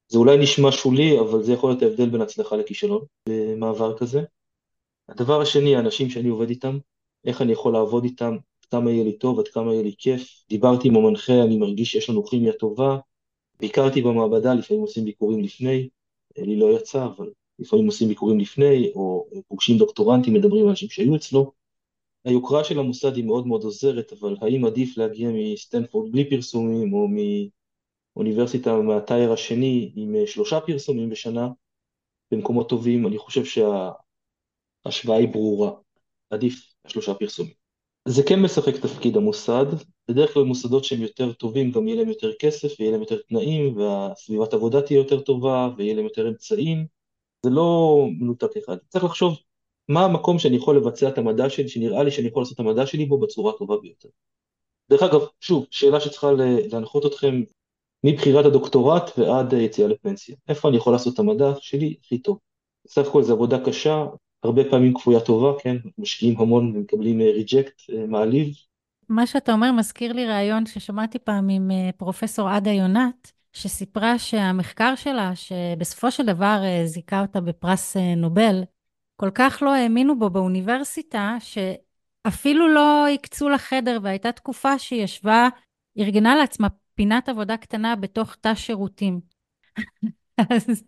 זה 0.09 0.19
אולי 0.19 0.39
נשמע 0.39 0.73
שולי, 0.73 1.21
אבל 1.21 1.43
זה 1.43 1.53
יכול 1.53 1.71
להיות 1.71 1.83
ההבדל 1.83 2.09
בין 2.09 2.21
הצלחה 2.21 2.57
לכישלון 2.57 3.05
במעבר 3.29 3.99
כזה. 3.99 4.23
הדבר 5.09 5.41
השני, 5.41 5.77
האנשים 5.77 6.11
שאני 6.11 6.29
עובד 6.29 6.51
איתם, 6.51 6.79
איך 7.25 7.43
אני 7.43 7.53
יכול 7.53 7.73
לעבוד 7.73 8.05
איתם, 8.05 8.33
עד 8.35 8.71
כמה 8.71 8.91
יהיה 8.91 9.05
לי 9.05 9.13
טוב, 9.13 9.39
עד 9.39 9.49
כמה 9.49 9.73
יהיה 9.73 9.83
לי 9.83 9.95
כיף. 9.99 10.45
דיברתי 10.49 10.89
עם 10.89 10.97
המנחה, 10.97 11.43
אני 11.43 11.57
מרגיש 11.57 11.93
שיש 11.93 12.11
לנו 12.11 12.25
כימיה 12.25 12.53
טובה. 12.53 12.99
ביקרתי 13.61 14.03
במעבדה, 14.03 14.55
לפעמים 14.55 14.83
עושים 14.83 15.05
ביקורים 15.05 15.41
לפני, 15.41 15.89
לי 16.39 16.57
לא 16.57 16.77
יצא, 16.77 17.05
אבל 17.05 17.31
לפעמים 17.59 17.87
עושים 17.87 18.09
ביקורים 18.09 18.41
לפני, 18.41 18.93
או 18.95 19.27
פוגשים 19.49 19.79
דוקטורנטים, 19.79 20.35
מדברים 20.35 20.65
עם 20.65 20.71
אנשים 20.71 20.89
שהיו 20.89 21.17
אצלו. 21.17 21.53
היוקרה 22.25 22.65
של 22.65 22.79
המוסד 22.79 23.17
היא 23.17 23.25
מאוד 23.25 23.47
מאוד 23.47 23.65
עוזרת, 23.65 24.13
אבל 24.13 24.37
האם 24.41 24.65
עדיף 24.65 24.97
להגיע 24.97 25.31
מסטנפורד 25.35 26.13
בלי 26.13 26.31
פרסומים, 26.31 26.93
או 26.93 27.09
מאוניברסיטה 28.17 28.77
מהטייר 28.77 29.33
השני 29.33 29.93
עם 29.97 30.15
שלושה 30.27 30.61
פרסומים 30.61 31.11
בשנה, 31.11 31.49
במקומות 32.31 32.69
טובים, 32.69 33.07
אני 33.07 33.19
חושב 33.19 33.43
שההשוואה 33.45 35.19
היא 35.19 35.29
ברורה. 35.29 35.71
עדיף 36.31 36.73
שלושה 36.87 37.15
פרסומים. 37.15 37.53
זה 38.09 38.23
כן 38.23 38.43
משחק 38.43 38.77
תפקיד 38.77 39.17
המוסד, 39.17 39.67
בדרך 40.09 40.35
כלל 40.35 40.43
מוסדות 40.43 40.85
שהם 40.85 41.01
יותר 41.01 41.33
טובים 41.33 41.71
גם 41.71 41.89
יהיה 41.89 41.97
להם 41.97 42.09
יותר 42.09 42.33
כסף 42.39 42.69
ויהיה 42.79 42.93
להם 42.93 43.01
יותר 43.01 43.19
תנאים 43.29 43.77
והסביבת 43.77 44.55
עבודה 44.55 44.83
תהיה 44.83 44.99
יותר 44.99 45.21
טובה 45.21 45.69
ויהיה 45.77 45.95
להם 45.95 46.05
יותר 46.05 46.29
אמצעים, 46.29 46.87
זה 47.43 47.51
לא 47.51 47.99
מנותק 48.21 48.57
אחד, 48.57 48.77
צריך 48.89 49.05
לחשוב 49.05 49.39
מה 49.89 50.05
המקום 50.05 50.39
שאני 50.39 50.57
יכול 50.57 50.77
לבצע 50.77 51.09
את 51.09 51.19
המדע 51.19 51.51
שלי, 51.51 51.69
שנראה 51.69 52.03
לי 52.03 52.11
שאני 52.11 52.29
יכול 52.29 52.43
לעשות 52.43 52.55
את 52.55 52.61
המדע 52.61 52.87
שלי 52.87 53.07
בו 53.07 53.19
בצורה 53.19 53.53
הטובה 53.55 53.77
ביותר. 53.77 54.09
דרך 54.91 55.03
אגב, 55.03 55.21
שוב, 55.41 55.67
שאלה 55.71 56.01
שצריכה 56.01 56.33
להנחות 56.73 57.07
אתכם 57.07 57.43
מבחירת 58.05 58.45
הדוקטורט 58.45 59.19
ועד 59.19 59.53
יציאה 59.53 59.89
לפנסיה, 59.89 60.37
איפה 60.49 60.69
אני 60.69 60.77
יכול 60.77 60.93
לעשות 60.93 61.15
את 61.15 61.19
המדע 61.19 61.53
שלי 61.61 61.97
הכי 62.05 62.19
טוב. 62.19 62.39
סך 62.89 63.07
הכל 63.09 63.23
זו 63.23 63.33
עבודה 63.33 63.65
קשה, 63.65 64.05
הרבה 64.43 64.63
פעמים 64.71 64.95
כפויה 64.95 65.21
טובה, 65.21 65.61
כן, 65.63 65.77
משקיעים 65.99 66.41
המון 66.41 66.77
ומקבלים 66.77 67.21
ריג'קט 67.21 67.81
אה, 67.91 68.01
אה, 68.01 68.07
מעליב. 68.07 68.55
מה 69.09 69.27
שאתה 69.27 69.53
אומר 69.53 69.73
מזכיר 69.73 70.13
לי 70.13 70.27
ראיון 70.27 70.67
ששמעתי 70.67 71.19
פעם 71.19 71.49
עם 71.49 71.71
אה, 71.71 71.91
פרופסור 71.97 72.49
עדה 72.49 72.71
יונת, 72.71 73.33
שסיפרה 73.53 74.19
שהמחקר 74.19 74.95
שלה, 74.95 75.33
שבסופו 75.35 76.11
של 76.11 76.27
דבר 76.27 76.63
זיכה 76.85 77.21
אותה 77.21 77.41
בפרס 77.41 77.97
נובל, 78.17 78.63
כל 79.17 79.31
כך 79.35 79.63
לא 79.63 79.75
האמינו 79.75 80.19
בו 80.19 80.31
באוניברסיטה, 80.31 81.37
שאפילו 81.41 82.69
לא 82.69 83.09
הקצו 83.09 83.49
לה 83.49 83.59
חדר, 83.59 83.99
והייתה 84.03 84.33
תקופה 84.33 84.79
שהיא 84.79 85.03
ישבה, 85.03 85.49
ארגנה 85.99 86.37
לעצמה 86.37 86.69
פינת 87.01 87.29
עבודה 87.29 87.57
קטנה 87.57 87.97
בתוך 87.97 88.35
תא 88.35 88.55
שירותים. 88.55 89.21
אז 90.51 90.83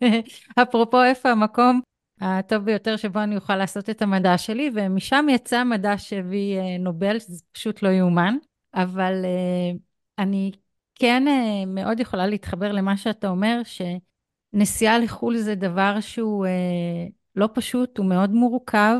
אפרופו 0.61 1.03
איפה 1.03 1.29
המקום 1.29 1.81
הטוב 2.21 2.63
ביותר 2.63 2.97
שבו 2.97 3.19
אני 3.19 3.35
אוכל 3.35 3.55
לעשות 3.55 3.89
את 3.89 4.01
המדע 4.01 4.37
שלי, 4.37 4.71
ומשם 4.73 5.25
יצא 5.29 5.63
מדע 5.63 5.97
שהביא 5.97 6.59
אה, 6.59 6.77
נובל, 6.79 7.19
שזה 7.19 7.43
פשוט 7.51 7.83
לא 7.83 7.89
יאומן, 7.89 8.35
אבל 8.73 9.13
uh, 9.23 9.77
אני 10.19 10.51
כן 10.95 11.23
uh, 11.27 11.65
מאוד 11.67 11.99
יכולה 11.99 12.27
להתחבר 12.27 12.71
למה 12.71 12.97
שאתה 12.97 13.27
אומר, 13.27 13.61
שנסיעה 13.63 14.99
לחו"ל 14.99 15.37
זה 15.37 15.55
דבר 15.55 15.99
שהוא 15.99 16.45
לא 17.35 17.49
פשוט, 17.53 17.97
הוא 17.97 18.05
מאוד 18.05 18.29
מורכב, 18.29 18.97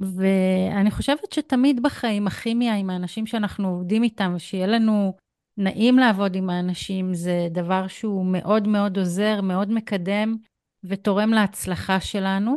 ואני 0.00 0.90
חושבת 0.90 1.32
שתמיד 1.32 1.82
בחיים 1.82 2.26
הכימיה 2.26 2.74
עם 2.74 2.90
האנשים 2.90 3.26
שאנחנו 3.26 3.68
עובדים 3.68 4.02
איתם, 4.02 4.34
שיהיה 4.38 4.66
לנו 4.66 5.14
נעים 5.56 5.98
לעבוד 5.98 6.36
עם 6.36 6.50
האנשים, 6.50 7.14
זה 7.14 7.48
דבר 7.50 7.86
שהוא 7.86 8.26
מאוד 8.26 8.68
מאוד 8.68 8.98
עוזר, 8.98 9.40
מאוד 9.40 9.72
מקדם. 9.72 10.36
ותורם 10.84 11.30
להצלחה 11.30 12.00
שלנו. 12.00 12.56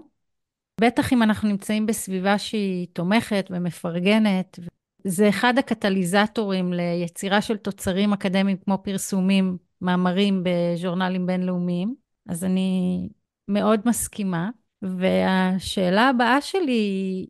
בטח 0.82 1.14
אם 1.14 1.24
אנחנו 1.24 1.50
נמצאים 1.50 1.86
בסביבה 1.86 2.38
שהיא 2.38 2.88
תומכת 2.94 3.48
ומפרגנת. 3.50 4.60
זה 5.04 5.30
אחד 5.30 5.58
הקטליזטורים 5.58 6.74
ליצירה 6.74 7.42
של 7.42 7.58
תוצרים 7.58 8.14
אקדמיים 8.14 8.58
כמו 8.58 8.78
פרסומים 8.84 9.58
מאמרים 9.82 10.44
בז'ורנלים 10.44 11.26
בינלאומיים, 11.26 11.96
אז 12.30 12.44
אני 12.44 13.10
מאוד 13.48 13.82
מסכימה. 13.86 14.50
והשאלה 14.82 16.10
הבאה 16.10 16.42
שלי 16.42 17.26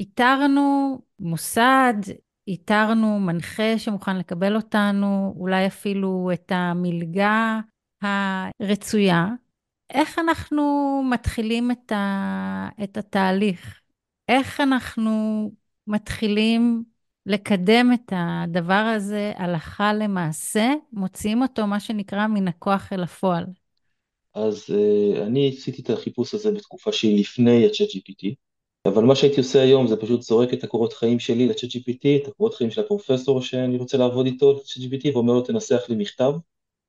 איתרנו 0.00 0.98
מוסד, 1.20 1.94
איתרנו 2.48 3.20
מנחה 3.20 3.78
שמוכן 3.78 4.18
לקבל 4.18 4.56
אותנו, 4.56 5.34
אולי 5.36 5.66
אפילו 5.66 6.30
את 6.32 6.52
המלגה 6.54 7.60
הרצויה. 8.02 9.26
איך 9.90 10.18
אנחנו 10.18 10.62
מתחילים 11.10 11.70
את, 11.70 11.92
ה... 11.92 12.68
את 12.84 12.96
התהליך? 12.96 13.80
איך 14.28 14.60
אנחנו 14.60 15.50
מתחילים 15.86 16.84
לקדם 17.26 17.90
את 17.94 18.12
הדבר 18.16 18.92
הזה 18.96 19.32
הלכה 19.36 19.92
למעשה, 19.92 20.72
מוציאים 20.92 21.42
אותו, 21.42 21.66
מה 21.66 21.80
שנקרא, 21.80 22.26
מן 22.26 22.48
הכוח 22.48 22.92
אל 22.92 23.02
הפועל? 23.02 23.44
אז 24.34 24.64
uh, 24.70 25.22
אני 25.22 25.48
עשיתי 25.48 25.82
את 25.82 25.90
החיפוש 25.90 26.34
הזה 26.34 26.50
בתקופה 26.52 26.92
שהיא 26.92 27.20
לפני 27.20 27.66
ה-chat 27.66 27.96
GPT, 27.96 28.34
אבל 28.86 29.04
מה 29.04 29.14
שהייתי 29.14 29.40
עושה 29.40 29.62
היום 29.62 29.86
זה 29.86 29.96
פשוט 29.96 30.22
זורק 30.22 30.52
את 30.52 30.64
הקורות 30.64 30.92
חיים 30.92 31.18
שלי 31.18 31.46
ל-chat 31.46 31.68
GPT, 31.68 32.22
את 32.22 32.28
הקורות 32.28 32.54
חיים 32.54 32.70
של 32.70 32.80
הפרופסור 32.80 33.42
שאני 33.42 33.76
רוצה 33.76 33.98
לעבוד 33.98 34.26
איתו 34.26 34.52
ל-chat 34.52 34.80
GPT, 34.80 35.14
ואומר 35.14 35.32
לו 35.32 35.40
תנסח 35.40 35.82
לי 35.88 35.96
מכתב, 35.96 36.32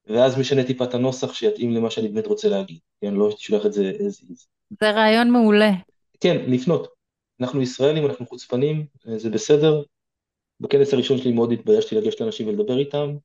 ואז 0.07 0.39
משנה 0.39 0.63
טיפה 0.63 0.83
את 0.83 0.93
הנוסח 0.93 1.33
שיתאים 1.33 1.71
למה 1.71 1.89
שאני 1.89 2.07
באמת 2.07 2.27
רוצה 2.27 2.49
להגיד, 2.49 2.79
כן, 3.01 3.13
לא 3.13 3.33
תשלח 3.35 3.65
את 3.65 3.73
זה 3.73 3.91
as 3.99 4.23
is. 4.23 4.47
זה 4.81 4.91
רעיון 4.91 5.31
מעולה. 5.31 5.71
כן, 6.19 6.37
לפנות. 6.47 6.87
אנחנו 7.41 7.61
ישראלים, 7.61 8.05
אנחנו 8.05 8.25
חוצפנים, 8.25 8.85
זה 9.17 9.29
בסדר. 9.29 9.83
בכנס 10.59 10.93
הראשון 10.93 11.17
שלי 11.17 11.31
מאוד 11.31 11.51
התביישתי 11.51 11.95
לגשת 11.95 12.21
לאנשים 12.21 12.47
ולדבר 12.47 12.77
איתם, 12.77 13.15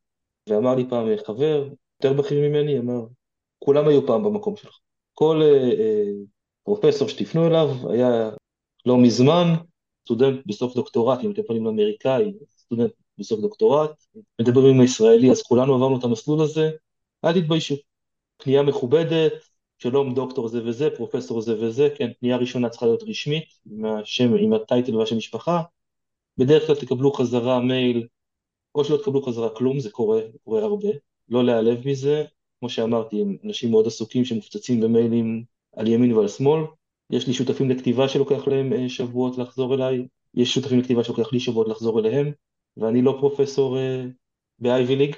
ואמר 0.48 0.74
לי 0.74 0.84
פעם 0.88 1.06
חבר, 1.26 1.68
יותר 2.02 2.22
בכיר 2.22 2.48
ממני, 2.48 2.78
אמר, 2.78 3.06
כולם 3.58 3.88
היו 3.88 4.06
פעם 4.06 4.24
במקום 4.24 4.56
שלך. 4.56 4.78
כל 5.14 5.42
אה, 5.42 5.70
אה, 5.80 6.10
פרופסור 6.64 7.08
שתפנו 7.08 7.46
אליו 7.46 7.90
היה 7.90 8.30
לא 8.88 8.98
מזמן, 8.98 9.54
סטודנט 10.04 10.40
בסוף 10.46 10.74
דוקטורט, 10.74 11.18
אם 11.24 11.30
אתם 11.30 11.42
פונים 11.42 11.64
לאמריקאי, 11.64 12.32
סטודנט 12.58 12.90
בסוף 13.18 13.40
דוקטורט, 13.40 13.90
מדברים 14.40 14.74
עם 14.74 14.80
הישראלי, 14.80 15.30
אז 15.30 15.42
כולנו 15.42 15.74
עברנו 15.74 15.98
את 15.98 16.04
המסלול 16.04 16.42
הזה, 16.42 16.70
אל 17.24 17.40
תתביישו. 17.40 17.74
פנייה 18.36 18.62
מכובדת, 18.62 19.32
שלום 19.78 20.14
דוקטור 20.14 20.48
זה 20.48 20.64
וזה, 20.64 20.90
פרופסור 20.96 21.40
זה 21.40 21.54
וזה, 21.60 21.88
כן, 21.96 22.10
פנייה 22.20 22.36
ראשונה 22.36 22.68
צריכה 22.68 22.86
להיות 22.86 23.02
רשמית, 23.02 23.44
עם 23.70 23.84
השם, 23.84 24.34
עם 24.34 24.52
הטייטל 24.52 24.96
והשם 24.96 25.16
משפחה, 25.16 25.62
בדרך 26.38 26.66
כלל 26.66 26.76
תקבלו 26.76 27.12
חזרה 27.12 27.60
מייל, 27.60 28.06
או 28.74 28.84
שלא 28.84 28.96
תקבלו 28.96 29.22
חזרה 29.22 29.50
כלום, 29.50 29.80
זה 29.80 29.90
קורה, 29.90 30.20
זה 30.32 30.38
קורה 30.44 30.62
הרבה, 30.62 30.88
לא 31.28 31.44
להיעלב 31.44 31.88
מזה, 31.88 32.24
כמו 32.60 32.70
שאמרתי, 32.70 33.20
הם 33.20 33.36
אנשים 33.44 33.70
מאוד 33.70 33.86
עסוקים 33.86 34.24
שמופצצים 34.24 34.80
במיילים 34.80 35.44
על 35.76 35.86
ימין 35.86 36.12
ועל 36.12 36.28
שמאל, 36.28 36.62
יש 37.10 37.26
לי 37.26 37.32
שותפים 37.32 37.70
לכתיבה 37.70 38.08
שלוקח 38.08 38.48
להם 38.48 38.72
אה, 38.72 38.88
שבועות 38.88 39.38
לחזור 39.38 39.74
אליי, 39.74 40.06
יש 40.34 40.54
שותפים 40.54 40.78
לכתיבה 40.78 41.04
שלוקח 41.04 41.32
לי 41.32 41.40
שבועות 41.40 41.68
לחזור 41.68 42.00
אליהם, 42.00 42.32
ואני 42.76 43.02
לא 43.02 43.16
פרופסור 43.20 43.78
אה, 43.78 44.04
באייבי 44.58 44.96
ליג, 44.96 45.14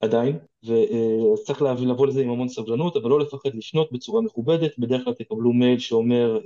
עדיין, 0.00 0.38
וצריך 0.64 1.58
צריך 1.58 1.62
לבוא 1.62 2.06
לזה 2.06 2.22
עם 2.22 2.30
המון 2.30 2.48
סבלנות, 2.48 2.96
אבל 2.96 3.10
לא 3.10 3.20
לפחד 3.20 3.54
לשנות 3.54 3.92
בצורה 3.92 4.22
מכובדת, 4.22 4.78
בדרך 4.78 5.04
כלל 5.04 5.14
תקבלו 5.14 5.52
מייל 5.52 5.78
שאומר 5.78 6.38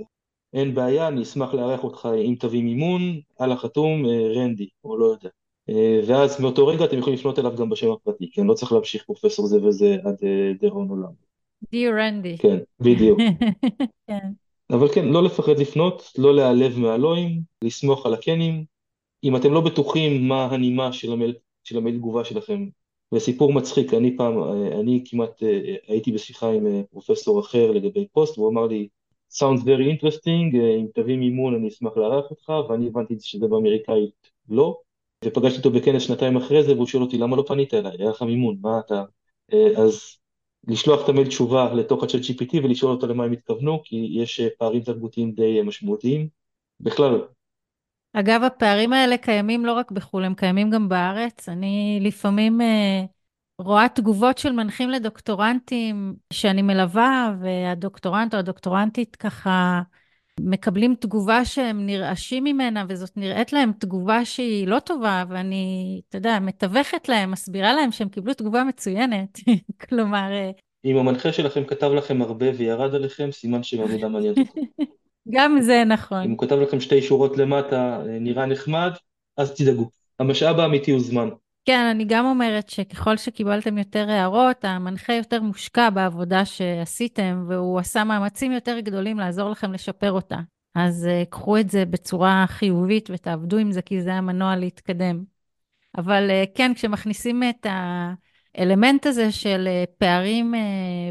אין 0.52 0.74
בעיה, 0.74 1.08
אני 1.08 1.22
אשמח 1.22 1.54
לארח 1.54 1.84
אותך 1.84 2.08
אם 2.24 2.34
תביא 2.40 2.62
מימון, 2.62 3.20
על 3.38 3.52
החתום 3.52 4.06
אה, 4.06 4.32
רנדי, 4.34 4.68
או 4.84 4.98
לא 4.98 5.04
יודע. 5.04 5.28
אה, 5.68 6.00
ואז 6.06 6.40
מאותו 6.40 6.66
רגע 6.66 6.84
אתם 6.84 6.98
יכולים 6.98 7.18
לפנות 7.18 7.38
אליו 7.38 7.56
גם 7.56 7.70
בשם 7.70 7.90
הפרטי, 7.90 8.30
כן? 8.30 8.46
לא 8.46 8.54
צריך 8.54 8.72
להמשיך 8.72 9.04
פרופסור 9.04 9.46
זה 9.46 9.64
וזה 9.64 9.96
עד 10.04 10.16
דירון 10.60 10.88
עולם. 10.88 11.12
דיו 11.70 11.92
רנדי. 11.92 12.38
כן, 12.38 12.58
בדיוק. 12.80 13.18
כן. 14.06 14.32
אבל 14.72 14.88
כן, 14.94 15.08
לא 15.08 15.22
לפחד 15.22 15.58
לפנות, 15.58 16.12
לא 16.18 16.34
להיעלב 16.34 16.78
מהלואים, 16.78 17.42
לסמוך 17.64 18.06
על 18.06 18.14
הקנים. 18.14 18.64
אם 19.24 19.36
אתם 19.36 19.52
לא 19.52 19.60
בטוחים 19.60 20.28
מה 20.28 20.44
הנימה 20.44 20.92
של 20.92 21.12
המייל, 21.12 21.34
של 21.64 21.76
המייל 21.76 21.96
תגובה 21.96 22.24
שלכם, 22.24 22.68
וסיפור 23.14 23.52
מצחיק, 23.52 23.94
אני 23.94 24.16
פעם, 24.16 24.38
אה, 24.38 24.80
אני 24.80 25.04
כמעט 25.06 25.42
הייתי 25.86 26.12
בשיחה 26.12 26.50
עם 26.50 26.66
פרופסור 26.90 27.40
אחר 27.40 27.70
לגבי 27.70 28.06
פוסט, 28.12 28.38
והוא 28.38 28.50
אמר 28.50 28.66
לי, 28.66 28.88
sounds 29.32 29.62
very 29.64 30.00
interesting, 30.00 30.56
אה, 30.56 30.76
אם 30.76 30.86
תביא 30.94 31.16
מימון 31.16 31.54
אני 31.54 31.68
אשמח 31.68 31.96
לארח 31.96 32.30
אותך, 32.30 32.52
ואני 32.68 32.86
הבנתי 32.86 33.14
שזה 33.20 33.48
באמריקאית 33.48 34.30
לא, 34.48 34.80
ופגשתי 35.24 35.58
אותו 35.58 35.70
בכנס 35.70 36.02
שנתיים 36.02 36.36
אחרי 36.36 36.62
זה, 36.64 36.74
והוא 36.74 36.86
שואל 36.86 37.02
אותי 37.02 37.18
למה 37.18 37.36
לא 37.36 37.44
פנית 37.46 37.74
אליי, 37.74 37.96
היה 37.98 38.10
לך 38.10 38.22
מימון, 38.22 38.56
מה 38.60 38.78
אתה... 38.78 39.04
אה, 39.52 39.68
אז 39.76 40.16
לשלוח 40.68 41.08
המייל 41.08 41.28
תשובה 41.28 41.74
לתוך 41.74 42.04
הצ'אט 42.04 42.20
GPT 42.20 42.56
ולשאול 42.64 42.92
אותו 42.92 43.06
למה 43.06 43.24
הם 43.24 43.32
התכוונו, 43.32 43.82
כי 43.84 44.08
יש 44.12 44.40
אה, 44.40 44.48
פערים 44.58 44.82
תרבותיים 44.82 45.32
די 45.32 45.62
משמעותיים. 45.62 46.28
בכלל, 46.80 47.20
אגב, 48.12 48.42
הפערים 48.42 48.92
האלה 48.92 49.16
קיימים 49.16 49.64
לא 49.66 49.72
רק 49.72 49.90
בחו"ל, 49.90 50.24
הם 50.24 50.34
קיימים 50.34 50.70
גם 50.70 50.88
בארץ. 50.88 51.48
אני 51.48 51.98
לפעמים 52.02 52.60
אה, 52.60 53.04
רואה 53.58 53.88
תגובות 53.88 54.38
של 54.38 54.52
מנחים 54.52 54.90
לדוקטורנטים 54.90 56.14
שאני 56.32 56.62
מלווה, 56.62 57.34
והדוקטורנט 57.40 58.34
או 58.34 58.38
הדוקטורנטית 58.38 59.16
ככה 59.16 59.82
מקבלים 60.40 60.94
תגובה 60.94 61.44
שהם 61.44 61.86
נרעשים 61.86 62.44
ממנה, 62.44 62.84
וזאת 62.88 63.16
נראית 63.16 63.52
להם 63.52 63.72
תגובה 63.78 64.24
שהיא 64.24 64.68
לא 64.68 64.78
טובה, 64.78 65.24
ואני, 65.28 66.00
אתה 66.08 66.18
יודע, 66.18 66.38
מתווכת 66.40 67.08
להם, 67.08 67.30
מסבירה 67.30 67.72
להם 67.72 67.92
שהם 67.92 68.08
קיבלו 68.08 68.34
תגובה 68.34 68.64
מצוינת. 68.64 69.38
כלומר... 69.88 70.32
אה, 70.32 70.50
אם 70.84 70.96
המנחה 70.96 71.32
שלכם 71.32 71.64
כתב 71.64 71.90
לכם 71.96 72.22
הרבה 72.22 72.46
וירד 72.56 72.94
עליכם, 72.94 73.32
סימן 73.32 73.62
שבעבודה 73.62 74.08
מעניינת 74.08 74.38
אתכם. 74.38 74.60
גם 75.34 75.60
זה 75.60 75.84
נכון. 75.86 76.22
אם 76.22 76.30
הוא 76.30 76.38
כתב 76.38 76.56
לכם 76.56 76.80
שתי 76.80 77.02
שורות 77.02 77.36
למטה, 77.36 78.02
אה, 78.06 78.18
נראה 78.20 78.46
נחמד, 78.46 78.90
אז 79.36 79.54
תדאגו. 79.54 79.90
המשאב 80.20 80.60
האמיתי 80.60 80.90
הוא 80.90 81.00
זמן. 81.00 81.28
כן, 81.64 81.84
אני 81.90 82.04
גם 82.04 82.26
אומרת 82.26 82.68
שככל 82.68 83.16
שקיבלתם 83.16 83.78
יותר 83.78 84.10
הערות, 84.10 84.64
המנחה 84.64 85.12
יותר 85.12 85.42
מושקע 85.42 85.90
בעבודה 85.90 86.44
שעשיתם, 86.44 87.44
והוא 87.48 87.78
עשה 87.78 88.04
מאמצים 88.04 88.52
יותר 88.52 88.80
גדולים 88.80 89.18
לעזור 89.18 89.50
לכם 89.50 89.72
לשפר 89.72 90.12
אותה. 90.12 90.38
אז 90.74 91.08
uh, 91.08 91.30
קחו 91.30 91.58
את 91.58 91.70
זה 91.70 91.84
בצורה 91.84 92.44
חיובית 92.48 93.10
ותעבדו 93.12 93.58
עם 93.58 93.72
זה, 93.72 93.82
כי 93.82 94.02
זה 94.02 94.14
המנוע 94.14 94.56
להתקדם. 94.56 95.24
אבל 95.98 96.30
uh, 96.30 96.56
כן, 96.56 96.72
כשמכניסים 96.74 97.42
את 97.42 97.66
האלמנט 98.54 99.06
הזה 99.06 99.32
של 99.32 99.68
uh, 99.68 99.90
פערים 99.98 100.54
uh, 100.54 100.58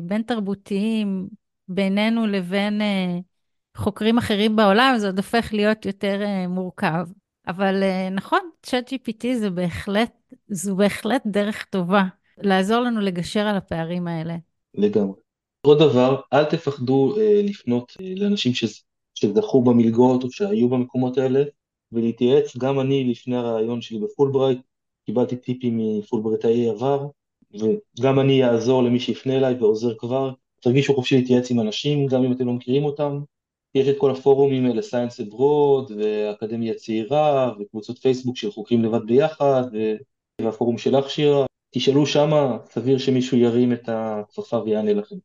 בין 0.03 0.21
תרבותיים 0.21 1.27
בינינו 1.67 2.27
לבין 2.27 2.81
uh, 2.81 3.21
חוקרים 3.77 4.17
אחרים 4.17 4.55
בעולם, 4.55 4.93
זה 4.97 5.05
עוד 5.07 5.17
הופך 5.17 5.53
להיות 5.53 5.85
יותר 5.85 6.21
uh, 6.21 6.47
מורכב. 6.47 7.07
אבל 7.47 7.83
נכון, 8.11 8.39
ChatGPT 8.63 9.25
זה 9.39 9.49
בהחלט 9.49 10.20
זו 10.51 10.75
בהחלט 10.75 11.21
דרך 11.25 11.65
טובה 11.65 12.03
לעזור 12.37 12.79
לנו 12.79 13.01
לגשר 13.01 13.39
על 13.39 13.55
הפערים 13.55 14.07
האלה. 14.07 14.35
לגמרי. 14.73 15.19
עוד 15.61 15.79
דבר, 15.79 16.21
אל 16.33 16.45
תפחדו 16.45 17.15
אה, 17.17 17.41
לפנות 17.43 17.97
אה, 18.01 18.13
לאנשים 18.15 18.53
ש... 18.53 18.83
שזכו 19.15 19.61
במלגות 19.61 20.23
או 20.23 20.31
שהיו 20.31 20.69
במקומות 20.69 21.17
האלה 21.17 21.43
ולהתייעץ. 21.91 22.57
גם 22.57 22.79
אני 22.79 23.03
לפני 23.03 23.35
הרעיון 23.35 23.81
שלי 23.81 23.99
בפולברייט 23.99 24.59
קיבלתי 25.05 25.35
טיפים 25.35 25.79
מפולברייטאי 25.99 26.69
עבר 26.69 27.07
וגם 27.53 28.19
אני 28.19 28.45
אעזור 28.45 28.83
למי 28.83 28.99
שיפנה 28.99 29.37
אליי 29.37 29.53
ועוזר 29.53 29.97
כבר. 29.97 30.31
תרגישו 30.61 30.95
חופשי 30.95 31.15
להתייעץ 31.15 31.51
עם 31.51 31.59
אנשים 31.59 32.07
גם 32.07 32.23
אם 32.23 32.31
אתם 32.31 32.47
לא 32.47 32.53
מכירים 32.53 32.85
אותם. 32.85 33.19
יש 33.75 33.87
את 33.87 33.95
כל 33.97 34.11
הפורומים 34.11 34.65
האלה, 34.65 34.81
סייאנס 34.81 35.19
אברוד 35.19 35.91
ואקדמיה 35.97 36.73
צעירה 36.73 37.51
וקבוצות 37.59 37.97
פייסבוק 37.97 38.37
של 38.37 38.51
חוקרים 38.51 38.83
לבד 38.83 39.05
ביחד 39.05 39.63
והפורום 40.45 40.77
שלך 40.77 41.09
שירה, 41.09 41.45
תשאלו 41.71 42.05
שמה, 42.05 42.57
סביר 42.65 42.97
שמישהו 42.97 43.37
ירים 43.37 43.73
את 43.73 43.89
הכפפה 43.91 44.57
ויענה 44.57 44.93
לכם. 44.93 45.15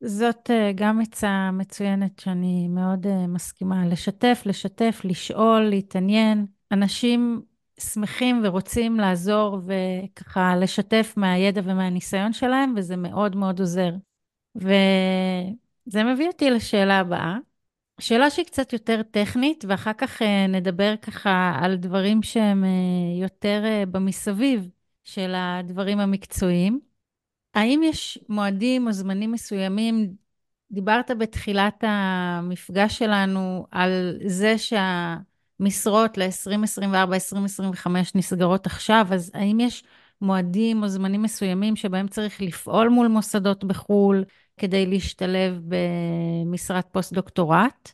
זאת 0.00 0.50
אה, 0.50 0.72
גם 0.74 1.00
עצה 1.00 1.50
מצוינת 1.52 2.18
שאני 2.18 2.68
מאוד 2.68 3.06
אה, 3.06 3.26
מסכימה. 3.26 3.86
לשתף, 3.86 4.42
לשתף, 4.46 5.00
לשאול, 5.04 5.60
להתעניין. 5.60 6.46
אנשים 6.72 7.42
שמחים 7.80 8.40
ורוצים 8.44 9.00
לעזור 9.00 9.58
וככה 9.66 10.56
לשתף 10.56 11.14
מהידע 11.16 11.60
ומהניסיון 11.64 12.32
שלהם, 12.32 12.74
וזה 12.76 12.96
מאוד 12.96 13.36
מאוד 13.36 13.60
עוזר. 13.60 13.90
וזה 14.56 16.04
מביא 16.04 16.26
אותי 16.26 16.50
לשאלה 16.50 16.98
הבאה. 16.98 17.36
שאלה 18.00 18.30
שהיא 18.30 18.46
קצת 18.46 18.72
יותר 18.72 19.02
טכנית, 19.10 19.64
ואחר 19.68 19.92
כך 19.92 20.22
אה, 20.22 20.46
נדבר 20.46 20.94
ככה 21.02 21.58
על 21.62 21.76
דברים 21.76 22.22
שהם 22.22 22.64
אה, 22.64 22.70
יותר 23.22 23.62
אה, 23.64 23.86
במסביב 23.86 24.68
של 25.04 25.32
הדברים 25.36 26.00
המקצועיים. 26.00 26.80
האם 27.54 27.80
יש 27.84 28.18
מועדים 28.28 28.86
או 28.86 28.92
זמנים 28.92 29.32
מסוימים, 29.32 30.14
דיברת 30.70 31.10
בתחילת 31.18 31.84
המפגש 31.86 32.98
שלנו 32.98 33.66
על 33.70 34.18
זה 34.26 34.54
שהמשרות 34.58 36.18
ל-2024-2025 36.18 37.88
נסגרות 38.14 38.66
עכשיו, 38.66 39.06
אז 39.10 39.30
האם 39.34 39.60
יש 39.60 39.84
מועדים 40.20 40.82
או 40.82 40.88
זמנים 40.88 41.22
מסוימים 41.22 41.76
שבהם 41.76 42.08
צריך 42.08 42.42
לפעול 42.42 42.88
מול 42.88 43.08
מוסדות 43.08 43.64
בחו"ל 43.64 44.24
כדי 44.60 44.86
להשתלב 44.86 45.60
במשרת 45.68 46.86
פוסט-דוקטורט. 46.92 47.92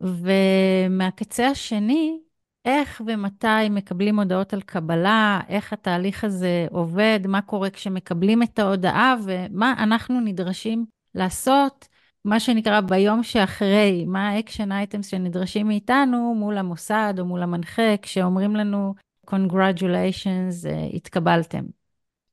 ומהקצה 0.00 1.48
השני, 1.48 2.18
איך 2.64 3.02
ומתי 3.06 3.68
מקבלים 3.70 4.18
הודעות 4.18 4.52
על 4.52 4.60
קבלה, 4.60 5.40
איך 5.48 5.72
התהליך 5.72 6.24
הזה 6.24 6.66
עובד, 6.70 7.20
מה 7.26 7.42
קורה 7.42 7.70
כשמקבלים 7.70 8.42
את 8.42 8.58
ההודעה 8.58 9.16
ומה 9.24 9.74
אנחנו 9.78 10.20
נדרשים 10.20 10.84
לעשות, 11.14 11.88
מה 12.24 12.40
שנקרא 12.40 12.80
ביום 12.80 13.22
שאחרי, 13.22 14.04
מה 14.06 14.28
ה 14.28 14.34
action 14.34 14.72
items 14.72 15.06
שנדרשים 15.06 15.68
מאיתנו 15.68 16.34
מול 16.34 16.58
המוסד 16.58 17.14
או 17.18 17.24
מול 17.24 17.42
המנחה, 17.42 17.96
כשאומרים 18.02 18.56
לנו, 18.56 18.94
Congratulations, 19.30 20.68
אה, 20.68 20.84
התקבלתם. 20.94 21.64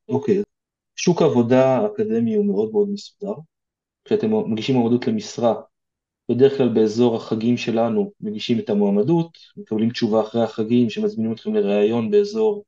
אוקיי, 0.10 0.40
okay. 0.40 0.44
שוק 0.96 1.22
העבודה 1.22 1.78
האקדמי 1.78 2.36
הוא 2.36 2.46
מאוד 2.46 2.72
מאוד 2.72 2.90
מסודר. 2.90 3.34
כשאתם 4.06 4.52
מגישים 4.52 4.76
מועמדות 4.76 5.08
למשרה, 5.08 5.62
בדרך 6.30 6.58
כלל 6.58 6.70
באזור 6.70 7.16
החגים 7.16 7.58
שלנו 7.58 8.12
מגישים 8.22 8.60
את 8.60 8.70
המועמדות, 8.70 9.38
מקבלים 9.58 9.90
תשובה 9.90 10.22
אחרי 10.22 10.44
החגים 10.44 10.90
שמזמינים 10.90 11.34
אתכם 11.34 11.54
לראיון 11.54 12.12
באזור 12.12 12.66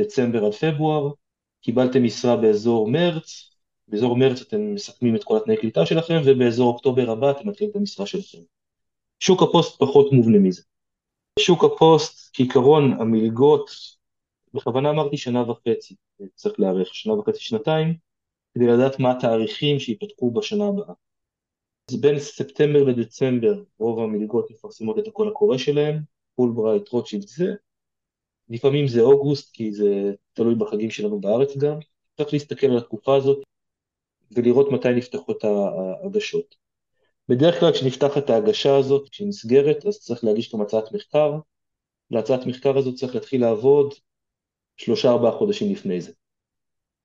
דצמבר 0.00 0.44
עד 0.44 0.54
פברואר, 0.54 1.12
קיבלתם 1.60 2.04
משרה 2.04 2.36
באזור 2.36 2.90
מרץ, 2.90 3.50
באזור 3.88 4.16
מרץ 4.16 4.40
אתם 4.40 4.74
מסכמים 4.74 5.16
את 5.16 5.24
כל 5.24 5.36
התנאי 5.36 5.56
קליטה 5.56 5.86
שלכם, 5.86 6.20
ובאזור 6.24 6.72
אוקטובר 6.72 7.10
הבא 7.10 7.30
אתם 7.30 7.48
מתחילים 7.48 7.70
את 7.70 7.76
המשרה 7.76 8.06
שלכם. 8.06 8.38
שוק 9.20 9.42
הפוסט 9.42 9.78
פחות 9.78 10.12
מובנה 10.12 10.38
מזה. 10.38 10.62
שוק 11.38 11.64
הפוסט, 11.64 12.30
בעיקרון 12.32 12.92
המלגות, 12.92 13.70
בכוונה 14.54 14.90
אמרתי 14.90 15.16
שנה 15.16 15.50
וחצי, 15.50 15.94
צריך 16.34 16.60
להיערך, 16.60 16.94
שנה 16.94 17.14
וחצי, 17.14 17.40
שנתיים, 17.40 17.96
כדי 18.54 18.66
לדעת 18.66 18.98
מה 18.98 19.12
התאריכים 19.12 19.78
שיפתחו 19.78 20.30
בשנה 20.30 20.64
הבאה. 20.68 20.94
אז 21.90 22.00
בין 22.00 22.18
ספטמבר 22.18 22.84
לדצמבר 22.84 23.62
רוב 23.78 23.98
המלגות 23.98 24.50
מפרסמות 24.50 24.98
את 24.98 25.06
הקול 25.08 25.28
הקורא 25.28 25.58
שלהם, 25.58 26.00
פולברייט, 26.36 26.88
רוטשילד 26.88 27.28
זה, 27.28 27.54
לפעמים 28.48 28.88
זה 28.88 29.00
אוגוסט 29.00 29.54
כי 29.54 29.72
זה 29.72 30.12
תלוי 30.32 30.54
בחגים 30.54 30.90
שלנו 30.90 31.20
בארץ 31.20 31.56
גם, 31.56 31.78
צריך 32.16 32.32
להסתכל 32.32 32.66
על 32.66 32.78
התקופה 32.78 33.16
הזאת 33.16 33.42
ולראות 34.30 34.72
מתי 34.72 34.92
נפתחות 34.96 35.44
ההגשות. 35.44 36.54
בדרך 37.28 37.60
כלל 37.60 37.72
כשנפתחת 37.72 38.30
ההגשה 38.30 38.76
הזאת, 38.76 39.08
כשהיא 39.08 39.28
נסגרת, 39.28 39.86
אז 39.86 39.98
צריך 39.98 40.24
להגיש 40.24 40.54
גם 40.54 40.60
הצעת 40.60 40.92
מחקר, 40.92 41.38
להצעת 42.10 42.46
מחקר 42.46 42.78
הזאת 42.78 42.94
צריך 42.94 43.14
להתחיל 43.14 43.40
לעבוד 43.40 43.94
שלושה 44.76 45.10
ארבעה 45.10 45.38
חודשים 45.38 45.72
לפני 45.72 46.00
זה. 46.00 46.12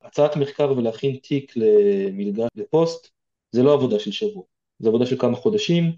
הצעת 0.02 0.36
מחקר 0.36 0.74
ולהכין 0.76 1.16
תיק 1.16 1.52
למלגה 1.56 2.46
לפוסט 2.56 3.08
זה 3.52 3.62
לא 3.62 3.74
עבודה 3.74 3.98
של 3.98 4.12
שבוע, 4.12 4.42
זה 4.78 4.88
עבודה 4.88 5.06
של 5.06 5.18
כמה 5.18 5.36
חודשים. 5.36 5.92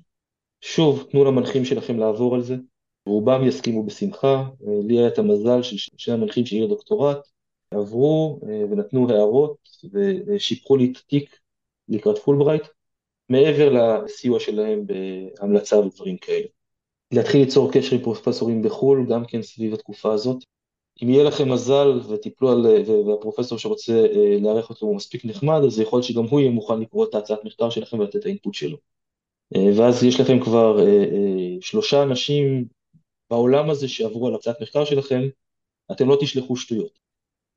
שוב, 0.60 1.06
תנו 1.10 1.24
למנחים 1.24 1.64
שלכם 1.64 1.98
לעבור 1.98 2.34
על 2.34 2.42
זה, 2.42 2.56
רובם 3.06 3.48
יסכימו 3.48 3.86
בשמחה, 3.86 4.44
לי 4.88 4.98
היה 4.98 5.08
את 5.08 5.18
המזל 5.18 5.62
של 5.62 5.76
שני 5.96 6.14
המנחים 6.14 6.46
שהיו 6.46 6.68
דוקטורט, 6.68 7.18
עברו 7.70 8.40
אה, 8.48 8.64
ונתנו 8.70 9.10
הערות 9.10 9.56
ושיפרו 10.26 10.76
לי 10.76 10.92
את 10.92 10.96
התיק 10.96 11.38
לקראת 11.88 12.18
פולברייט, 12.18 12.62
מעבר 13.28 13.72
לסיוע 13.72 14.40
שלהם 14.40 14.86
בהמלצה 14.86 15.78
ודברים 15.78 16.16
כאלה. 16.16 16.46
להתחיל 17.12 17.40
ליצור 17.40 17.72
קשר 17.72 17.96
עם 17.96 18.02
פרופסורים 18.02 18.62
בחו"ל, 18.62 19.06
גם 19.10 19.24
כן 19.24 19.42
סביב 19.42 19.74
התקופה 19.74 20.12
הזאת. 20.12 20.44
אם 21.02 21.08
יהיה 21.08 21.24
לכם 21.24 21.52
מזל 21.52 22.00
וטיפלו 22.08 22.52
על, 22.52 22.66
והפרופסור 23.06 23.58
שרוצה 23.58 23.92
אה, 23.92 24.36
לארח 24.40 24.70
אותו 24.70 24.86
הוא 24.86 24.96
מספיק 24.96 25.24
נחמד, 25.24 25.60
אז 25.66 25.80
יכול 25.80 25.96
להיות 25.96 26.06
שגם 26.06 26.24
הוא 26.24 26.40
יהיה 26.40 26.50
מוכן 26.50 26.80
לקרוא 26.80 27.06
את 27.06 27.14
ההצעת 27.14 27.44
מחקר 27.44 27.70
שלכם 27.70 27.98
ולתת 27.98 28.16
את 28.16 28.24
ה 28.24 28.29
input 28.29 28.54
שלו. 28.54 28.76
אה, 29.56 29.70
ואז 29.76 30.04
יש 30.04 30.20
לכם 30.20 30.40
כבר 30.40 30.76
שלושה 31.60 32.02
אנשים 32.02 32.64
בעולם 33.30 33.70
הזה 33.70 33.88
שעברו 33.88 34.26
על 34.26 34.34
הצעת 34.34 34.60
מחקר 34.60 34.84
שלכם, 34.84 35.20
אתם 35.92 36.08
לא 36.08 36.16
תשלחו 36.20 36.56
שטויות. 36.56 36.98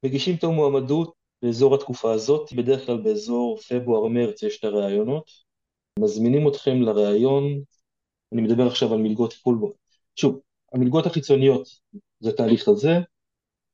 מגישים 0.05 0.35
את 0.35 0.43
המועמדות 0.43 1.13
באזור 1.41 1.75
התקופה 1.75 2.13
הזאת, 2.13 2.53
בדרך 2.53 2.85
כלל 2.85 2.97
באזור 2.97 3.57
פברואר-מרץ 3.57 4.43
יש 4.43 4.59
את 4.59 4.63
הראיונות, 4.63 5.31
מזמינים 5.99 6.47
אתכם 6.47 6.81
לראיון, 6.81 7.43
אני 8.33 8.41
מדבר 8.41 8.67
עכשיו 8.67 8.93
על 8.93 8.99
מלגות 8.99 9.33
פולבורט. 9.33 9.75
שוב, 10.15 10.39
המלגות 10.73 11.05
החיצוניות 11.05 11.69
זה 12.19 12.31
תהליך 12.31 12.67
הזה, 12.67 12.99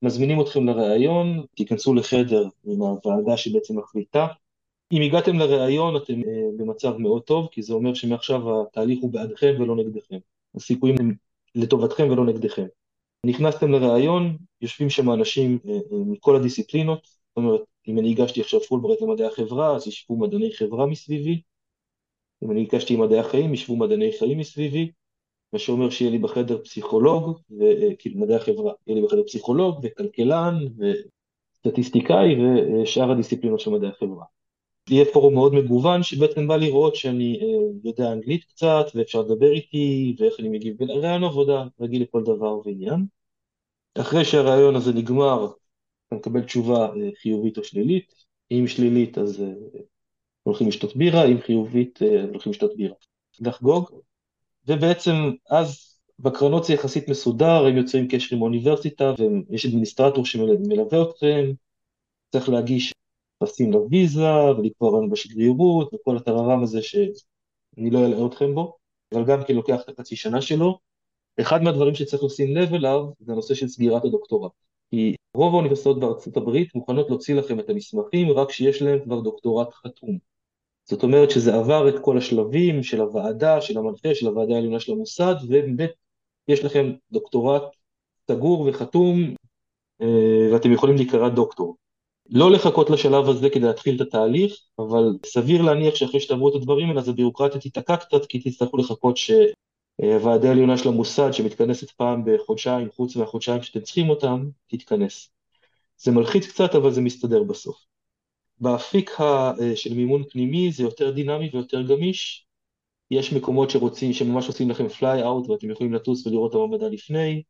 מזמינים 0.02 0.42
אתכם 0.42 0.66
לראיון, 0.66 1.46
תיכנסו 1.56 1.94
לחדר 1.94 2.44
עם 2.66 2.82
הוועדה 2.82 3.38
שבעצם 3.38 3.80
מחליטה. 3.80 4.28
אם 4.92 5.02
הגעתם 5.02 5.40
לראיון 5.40 5.96
אתם 5.96 6.22
uh, 6.22 6.26
במצב 6.58 6.98
מאוד 6.98 7.22
טוב, 7.22 7.48
כי 7.52 7.62
זה 7.62 7.74
אומר 7.74 7.94
שמעכשיו 7.94 8.62
התהליך 8.62 9.00
הוא 9.02 9.12
בעדכם 9.14 9.54
ולא 9.60 9.76
נגדכם. 9.76 10.18
הסיכויים 10.56 10.96
הם 11.00 11.14
לטובתכם 11.56 12.10
ולא 12.10 12.26
נגדכם. 12.26 12.66
נכנסתם 13.26 13.72
לראיון, 13.72 14.38
יושבים 14.62 14.90
שם 14.90 15.12
אנשים 15.12 15.60
אה, 15.68 15.74
אה, 15.74 15.80
מכל 15.92 16.36
הדיסציפלינות, 16.36 17.04
זאת 17.04 17.38
אומרת, 17.38 17.62
אם 17.88 18.00
אני 18.00 18.12
הגשתי 18.12 18.42
עכשיו 18.42 18.60
פולברייט 18.60 19.02
למדעי 19.02 19.28
החברה, 19.28 19.76
אז 19.76 19.88
ישבו 19.88 20.18
מדעני 20.18 20.54
חברה 20.54 20.86
מסביבי, 20.86 21.42
אם 22.44 22.52
אני 22.52 22.62
הגשתי 22.62 22.96
מדעי 22.96 23.20
החיים, 23.20 23.54
ישבו 23.54 23.76
מדעני 23.76 24.12
חיים 24.20 24.38
מסביבי, 24.38 24.92
מה 25.54 25.60
שאומר 25.60 25.90
שיהיה 25.90 26.12
לי 26.12 26.18
בחדר 26.18 26.64
פסיכולוג, 26.64 27.40
אה, 27.62 27.96
כאילו 28.00 28.20
מדעי 28.20 28.36
החברה, 28.36 28.74
יהיה 28.88 29.02
לי 29.02 29.08
בחדר 29.08 29.24
פסיכולוג 29.24 29.80
וכלכלן 29.84 30.56
וסטטיסטיקאי 30.78 32.36
ושאר 32.42 33.12
הדיסציפלינות 33.12 33.60
של 33.60 33.72
מדעי 33.72 33.90
החברה. 33.90 34.26
יהיה 34.90 35.06
פורום 35.14 35.34
מאוד 35.34 35.54
מגוון 35.54 36.04
שבעצם 36.04 36.48
בא 36.48 36.56
לראות 36.56 36.96
שאני 36.96 37.40
יודע 37.84 38.12
אנגלית 38.12 38.44
קצת 38.44 38.86
ואפשר 38.96 39.22
לדבר 39.22 39.52
איתי 39.52 40.16
ואיך 40.20 40.40
אני 40.40 40.50
מגיב, 40.50 40.82
רעיון 40.82 41.24
עבודה 41.24 41.64
רגיל 41.80 42.02
לכל 42.02 42.24
דבר 42.24 42.60
ועניין. 42.66 43.06
אחרי 43.96 44.26
שהרעיון 44.26 44.76
הזה 44.76 44.94
נגמר, 44.94 45.48
אתה 46.08 46.16
מקבל 46.16 46.44
תשובה 46.44 46.86
אה, 46.96 47.10
חיובית 47.22 47.58
או 47.58 47.64
שלילית, 47.64 48.14
אם 48.52 48.68
שלילית 48.68 49.18
אז 49.18 49.42
אה, 49.42 49.80
הולכים 50.44 50.68
לשתות 50.68 50.96
בירה, 50.96 51.26
אם 51.26 51.42
חיובית 51.42 52.02
אה, 52.02 52.24
הולכים 52.24 52.52
לשתות 52.52 52.78
בירה. 52.78 52.96
לחגוג, 53.40 53.90
ובעצם 54.68 55.14
אז 55.50 55.98
בקרנות 56.20 56.64
זה 56.64 56.74
יחסית 56.74 57.10
מסודר, 57.10 57.66
הם 57.66 57.78
יוצרים 57.78 58.08
קשר 58.08 58.36
עם 58.36 58.42
האוניברסיטה 58.42 59.14
ויש 59.50 59.66
אדמיניסטרטור 59.66 60.26
שמלווה 60.26 61.02
אתכם, 61.02 61.52
צריך 62.32 62.50
להגיש 62.50 62.94
טפסים 63.40 63.72
לוויזה 63.72 64.30
ולקבוע 64.58 64.92
רעיון 64.92 65.10
בשגרירות 65.10 65.94
וכל 65.94 66.18
הטררם 66.18 66.64
הזה 66.64 66.82
שאני 66.82 67.90
לא 67.92 68.06
אלאה 68.06 68.26
אתכם 68.26 68.56
בו, 68.56 68.78
אבל 69.14 69.26
גם 69.26 69.44
כן 69.48 69.56
לוקח 69.56 69.82
את 69.82 69.90
החצי 69.90 70.16
שנה 70.16 70.42
שלו. 70.42 70.80
אחד 71.42 71.64
מהדברים 71.64 71.96
שצריך 71.96 72.24
לשים 72.24 72.56
לב 72.56 72.74
אליו 72.74 73.06
זה 73.20 73.32
הנושא 73.32 73.54
של 73.54 73.68
סגירת 73.68 74.06
הדוקטורט. 74.06 74.52
כי 74.92 75.16
רוב 75.34 75.54
האוניברסיטאות 75.54 76.00
בארצות 76.00 76.38
הברית 76.38 76.76
מוכנות 76.76 77.10
להוציא 77.10 77.36
לכם 77.36 77.60
את 77.60 77.70
המסמכים 77.70 78.32
רק 78.32 78.50
כשיש 78.50 78.82
להם 78.82 79.00
כבר 79.04 79.20
דוקטורט 79.20 79.74
חתום. 79.74 80.31
זאת 80.86 81.04
אומרת 81.04 81.32
שזה 81.32 81.56
עבר 81.56 81.90
את 81.90 81.96
כל 82.02 82.18
השלבים 82.18 82.84
של 82.84 83.02
הוועדה, 83.02 83.62
של 83.62 83.78
המנחה, 83.78 84.16
של 84.16 84.28
הוועדה 84.28 84.54
העליונה 84.54 84.80
של 84.80 84.92
המוסד, 84.92 85.36
ובאמת 85.44 85.92
יש 86.48 86.64
לכם 86.64 86.92
דוקטורט 87.12 87.64
סגור 88.32 88.68
וחתום, 88.70 89.36
אה, 90.02 90.54
ואתם 90.54 90.72
יכולים 90.72 90.96
להיקרא 90.96 91.30
דוקטור. 91.30 91.76
לא 92.30 92.52
לחכות 92.52 92.90
לשלב 92.90 93.30
הזה 93.30 93.50
כדי 93.50 93.66
להתחיל 93.66 93.96
את 93.96 94.02
התהליך, 94.02 94.56
אבל 94.80 95.04
סביר 95.26 95.62
להניח 95.62 95.96
שאחרי 95.96 96.20
שתעברו 96.20 96.50
את 96.50 96.56
הדברים 96.56 96.90
האלה, 96.90 97.02
אז 97.02 97.10
הביורוקרטיה 97.10 97.62
תיתקע 97.62 97.96
קצת, 97.96 98.26
כי 98.26 98.40
תצטרכו 98.40 98.78
לחכות 98.78 99.18
שהוועדה 99.18 100.50
העליונה 100.50 100.78
של 100.78 100.90
המוסד, 100.90 101.32
שמתכנסת 101.32 101.92
פעם 101.92 102.24
בחודשיים, 102.26 102.90
חוץ 102.96 103.16
מהחודשיים 103.16 103.64
שאתם 103.64 103.80
צריכים 103.80 104.10
אותם, 104.10 104.50
תתכנס. 104.68 105.30
זה 105.98 106.12
מלחיץ 106.12 106.48
קצת, 106.48 106.76
אבל 106.76 106.92
זה 106.92 107.02
מסתדר 107.02 107.44
בסוף. 107.44 107.91
באפיק 108.62 109.12
של 109.76 109.94
מימון 109.94 110.24
פנימי 110.30 110.72
זה 110.72 110.84
יותר 110.84 111.12
דינמי 111.12 111.50
ויותר 111.54 111.82
גמיש. 111.82 112.48
יש 113.12 113.34
מקומות 113.34 113.70
שרוצים, 113.70 114.14
שממש 114.14 114.48
עושים 114.48 114.70
לכם 114.70 114.88
פליי 114.88 115.24
אאוט 115.24 115.50
ואתם 115.50 115.70
יכולים 115.72 115.94
לטוס 115.94 116.28
ולראות 116.28 116.52
את 116.52 116.56
המעבדה 116.56 116.88
לפני, 116.88 117.44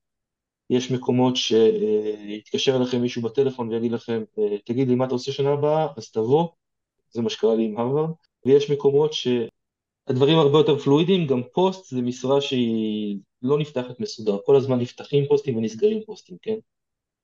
יש 0.70 0.92
מקומות 0.92 1.36
שיתקשר 1.36 2.76
אליכם 2.76 3.02
מישהו 3.02 3.22
בטלפון 3.22 3.70
ויגיד 3.70 3.92
לכם, 3.92 4.24
אה, 4.40 4.58
תגיד 4.66 4.88
לי 4.88 4.96
מה 4.96 5.06
אתה 5.06 5.14
עושה 5.14 5.32
שנה 5.32 5.50
הבאה, 5.50 5.88
אז 5.98 6.12
תבוא, 6.12 6.48
זה 7.12 7.22
מה 7.22 7.30
שקרה 7.30 7.56
לי 7.56 7.66
עם 7.66 7.78
הרווארד, 7.78 8.10
ויש 8.46 8.72
מקומות 8.72 9.14
שהדברים 9.14 10.38
הרבה 10.38 10.58
יותר 10.58 10.80
fluid 10.80 11.07
יים, 11.07 11.28
גם 11.28 11.42
פוסט 11.54 11.86
זה 11.90 12.02
משרה 12.02 12.42
שהיא 12.42 13.20
לא 13.42 13.60
נפתחת 13.60 14.00
מסודר, 14.00 14.38
כל 14.46 14.56
הזמן 14.56 14.80
נפתחים 14.80 15.26
פוסטים 15.28 15.58
ונסגרים 15.58 16.02
פוסטים, 16.06 16.38
כן? 16.42 16.56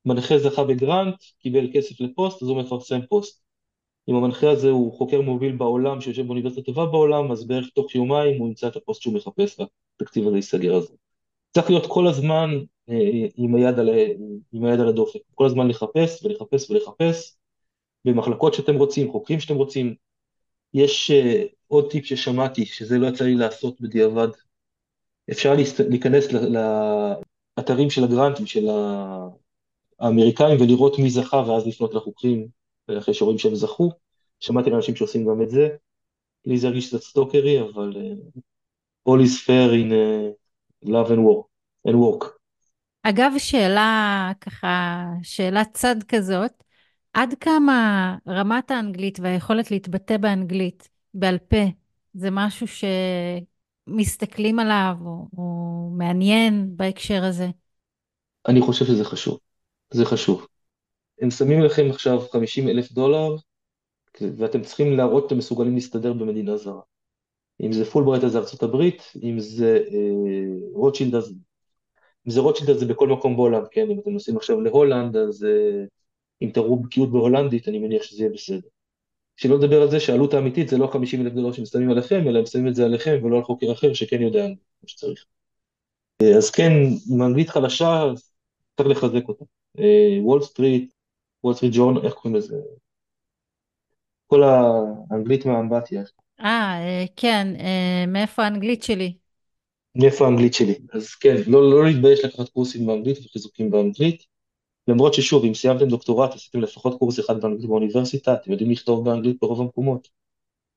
מנחה 0.05 0.39
זכה 0.39 0.63
ב 0.63 0.71
grant, 0.71 1.15
קיבל 1.39 1.69
כסף 1.73 2.01
לפוסט, 2.01 2.43
אז 2.43 2.49
הוא 2.49 2.61
מפרסם 2.61 2.99
פוסט. 3.09 3.46
אם 4.09 4.15
המנחה 4.15 4.49
הזה 4.49 4.69
הוא 4.69 4.93
חוקר 4.93 5.21
מוביל 5.21 5.55
בעולם 5.55 6.01
שיושב 6.01 6.25
באוניברסיטה 6.25 6.61
טובה 6.61 6.85
בעולם, 6.85 7.31
אז 7.31 7.47
בערך 7.47 7.69
תוך 7.69 7.95
יומיים 7.95 8.39
הוא 8.39 8.47
ימצא 8.47 8.67
את 8.67 8.75
הפוסט 8.75 9.01
שהוא 9.01 9.13
מחפש 9.13 9.59
והתקציב 9.59 10.27
הזה 10.27 10.35
ייסגר 10.35 10.75
על. 10.75 10.81
צריך 11.53 11.69
להיות 11.69 11.85
כל 11.87 12.07
הזמן 12.07 12.49
אה, 12.89 13.27
עם 13.37 13.55
היד 13.55 13.79
על, 13.79 13.89
עם 14.53 14.65
היד 14.65 14.79
על 14.79 14.87
הדופק, 14.87 15.19
כל 15.35 15.45
הזמן 15.45 15.67
לחפש 15.67 16.25
ולחפש 16.25 16.69
ולחפש 16.69 17.35
במחלקות 18.05 18.53
שאתם 18.53 18.75
רוצים, 18.75 19.11
חוקרים 19.11 19.39
שאתם 19.39 19.55
רוצים. 19.55 19.95
יש 20.73 21.11
uh, 21.11 21.47
עוד 21.67 21.91
טיפ 21.91 22.05
ששמעתי, 22.05 22.65
שזה 22.65 22.97
לא 22.97 23.07
יצא 23.07 23.23
לי 23.23 23.35
לעשות 23.35 23.81
בדיעבד, 23.81 24.27
אפשר 25.31 25.55
להיכנס 25.89 26.27
לאתרים 27.57 27.89
של 27.89 28.03
הגרנטים 28.03 28.45
של 28.45 28.67
האמריקאים 29.99 30.61
ולראות 30.61 30.99
מי 30.99 31.09
זכה 31.09 31.43
ואז 31.47 31.67
לפנות 31.67 31.93
לחוקרים 31.93 32.47
אחרי 32.97 33.13
שרואים 33.13 33.37
שהם 33.37 33.55
זכו. 33.55 33.91
שמעתי 34.39 34.69
לאנשים 34.69 34.95
שעושים 34.95 35.25
גם 35.25 35.41
את 35.41 35.49
זה. 35.49 35.69
לי 36.45 36.57
זה 36.57 36.67
הרגיש 36.67 36.87
קצת 36.87 37.01
סטוקרי, 37.01 37.61
אבל 37.61 37.93
uh, 37.95 38.39
all 39.09 39.21
is 39.21 39.45
fair 39.45 39.71
in 39.71 39.91
uh, 39.91 40.89
love 40.89 41.09
and 41.09 41.19
work. 41.19 41.47
and 41.87 41.95
work. 41.95 42.25
אגב, 43.03 43.31
שאלה 43.37 44.31
ככה, 44.41 45.05
שאלת 45.23 45.69
צד 45.73 45.95
כזאת, 46.07 46.51
עד 47.13 47.33
כמה 47.39 48.15
רמת 48.27 48.71
האנגלית 48.71 49.19
והיכולת 49.19 49.71
להתבטא 49.71 50.17
באנגלית 50.17 50.89
בעל 51.13 51.37
פה 51.37 51.63
זה 52.13 52.29
משהו 52.31 52.67
שמסתכלים 53.87 54.59
עליו 54.59 54.95
או, 55.05 55.27
או 55.37 55.43
מעניין 55.97 56.69
בהקשר 56.75 57.23
הזה? 57.23 57.49
אני 58.47 58.61
חושב 58.61 58.85
שזה 58.85 59.05
חשוב, 59.05 59.39
זה 59.93 60.05
חשוב. 60.05 60.47
הם 61.21 61.31
שמים 61.31 61.61
לכם 61.61 61.89
עכשיו 61.89 62.19
50 62.31 62.69
אלף 62.69 62.91
דולר, 62.91 63.35
ואתם 64.21 64.61
צריכים 64.61 64.97
להראות 64.97 65.23
שאתם 65.23 65.37
מסוגלים 65.37 65.75
להסתדר 65.75 66.13
במדינה 66.13 66.57
זרה. 66.57 66.81
אם 67.61 67.71
זה 67.71 67.85
פולברייט 67.85 68.23
אז 68.23 68.31
זה 68.31 68.37
ארצות 68.37 68.63
הברית, 68.63 69.13
אם 69.23 69.39
זה 69.39 69.83
אה, 69.91 70.69
רוטשילד 70.73 71.15
אז... 71.15 71.33
אם 72.27 72.31
זה 72.31 72.39
רוטשילד 72.39 72.69
אז 72.69 72.79
זה 72.79 72.85
בכל 72.85 73.07
מקום 73.07 73.35
בעולם, 73.35 73.61
כן? 73.71 73.89
אם 73.91 73.99
אתם 73.99 74.09
נוסעים 74.09 74.37
עכשיו 74.37 74.61
להולנד, 74.61 75.17
אז 75.17 75.43
אה, 75.43 75.85
אם 76.41 76.49
תראו 76.53 76.79
בקיאות 76.79 77.11
בהולנדית, 77.11 77.67
אני 77.67 77.79
מניח 77.79 78.03
שזה 78.03 78.23
יהיה 78.23 78.33
בסדר. 78.33 78.67
שלא 79.35 79.57
לדבר 79.57 79.81
על 79.81 79.89
זה 79.89 79.99
שהעלות 79.99 80.33
האמיתית 80.33 80.69
זה 80.69 80.77
לא 80.77 80.87
50 80.87 81.21
אלף 81.21 81.33
דולר 81.33 81.51
ששמים 81.51 81.89
עליכם, 81.89 82.27
אלא 82.27 82.39
הם 82.39 82.45
שמים 82.45 82.67
את 82.67 82.75
זה 82.75 82.85
עליכם 82.85 83.19
ולא 83.23 83.37
על 83.37 83.43
חוקר 83.43 83.71
אחר 83.71 83.93
שכן 83.93 84.21
יודע 84.21 84.45
כמו 84.45 84.87
שצריך. 84.87 85.25
אה, 86.21 86.37
אז 86.37 86.51
כן, 86.51 86.71
עם 87.11 87.21
אנגלית 87.21 87.49
חלשה, 87.49 88.03
צריך 88.77 88.89
לחזק 88.89 89.27
אותה. 89.27 89.45
וול 90.21 90.41
סטריט, 90.41 90.93
וול 91.47 91.55
סטריט 91.55 91.73
ג'ורנל, 91.75 92.05
איך 92.05 92.13
קוראים 92.13 92.35
לזה? 92.35 92.55
כל 94.27 94.43
האנגלית 94.43 95.45
מהאמבטיה. 95.45 96.03
אה, 96.39 96.79
אה, 96.79 97.05
כן, 97.15 97.47
אה, 97.59 98.05
מאיפה 98.07 98.43
האנגלית 98.43 98.83
שלי? 98.83 99.13
מאיפה 99.95 100.25
האנגלית 100.25 100.53
שלי. 100.53 100.75
אז 100.93 101.15
כן, 101.15 101.35
לא, 101.47 101.69
לא 101.69 101.85
להתבייש 101.85 102.25
לקחת 102.25 102.49
קורסים 102.49 102.87
באנגלית 102.87 103.17
וחיזוקים 103.25 103.71
באנגלית. 103.71 104.23
למרות 104.87 105.13
ששוב, 105.13 105.45
אם 105.45 105.53
סיימתם 105.53 105.87
דוקטורט, 105.87 106.33
עשיתם 106.33 106.59
לפחות 106.59 106.99
קורס 106.99 107.19
אחד 107.19 107.41
באנגלית 107.41 107.65
באוניברסיטה, 107.65 108.33
אתם 108.33 108.51
יודעים 108.51 108.71
לכתוב 108.71 109.05
באנגלית 109.05 109.37
ברוב 109.41 109.61
המקומות. 109.61 110.07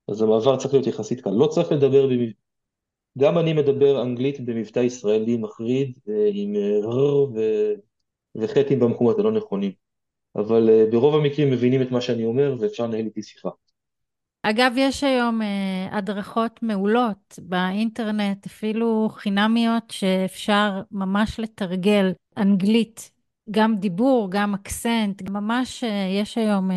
אז 0.08 0.22
המעבר 0.22 0.56
צריך 0.56 0.74
להיות 0.74 0.86
יחסית 0.86 1.20
קל. 1.20 1.30
לא 1.30 1.46
צריך 1.46 1.72
לדבר, 1.72 2.06
במב... 2.06 2.30
גם 3.18 3.38
אני 3.38 3.52
מדבר 3.52 4.02
אנגלית 4.02 4.40
במבטא 4.40 4.78
ישראלי 4.78 5.36
מחריד, 5.36 5.98
אה, 6.08 6.30
עם 6.32 6.54
ר 6.82 7.16
ו... 7.34 7.40
וחטאים 8.34 8.80
במקומות 8.80 9.18
הלא 9.18 9.32
נכונים. 9.32 9.89
אבל 10.36 10.70
ברוב 10.90 11.14
המקרים 11.14 11.50
מבינים 11.50 11.82
את 11.82 11.90
מה 11.90 12.00
שאני 12.00 12.24
אומר 12.24 12.56
ואפשר 12.60 12.86
לנהל 12.86 13.04
איתי 13.04 13.22
שיחה. 13.22 13.48
אגב, 14.42 14.72
יש 14.76 15.04
היום 15.04 15.42
אה, 15.42 15.98
הדרכות 15.98 16.62
מעולות 16.62 17.38
באינטרנט, 17.42 18.46
אפילו 18.46 19.08
חינמיות, 19.12 19.90
שאפשר 19.90 20.82
ממש 20.90 21.40
לתרגל 21.40 22.12
אנגלית, 22.36 23.10
גם 23.50 23.76
דיבור, 23.76 24.28
גם 24.30 24.54
אקסנט, 24.54 25.22
ממש 25.30 25.84
אה, 25.84 26.08
יש 26.20 26.38
היום 26.38 26.70
אה, 26.70 26.76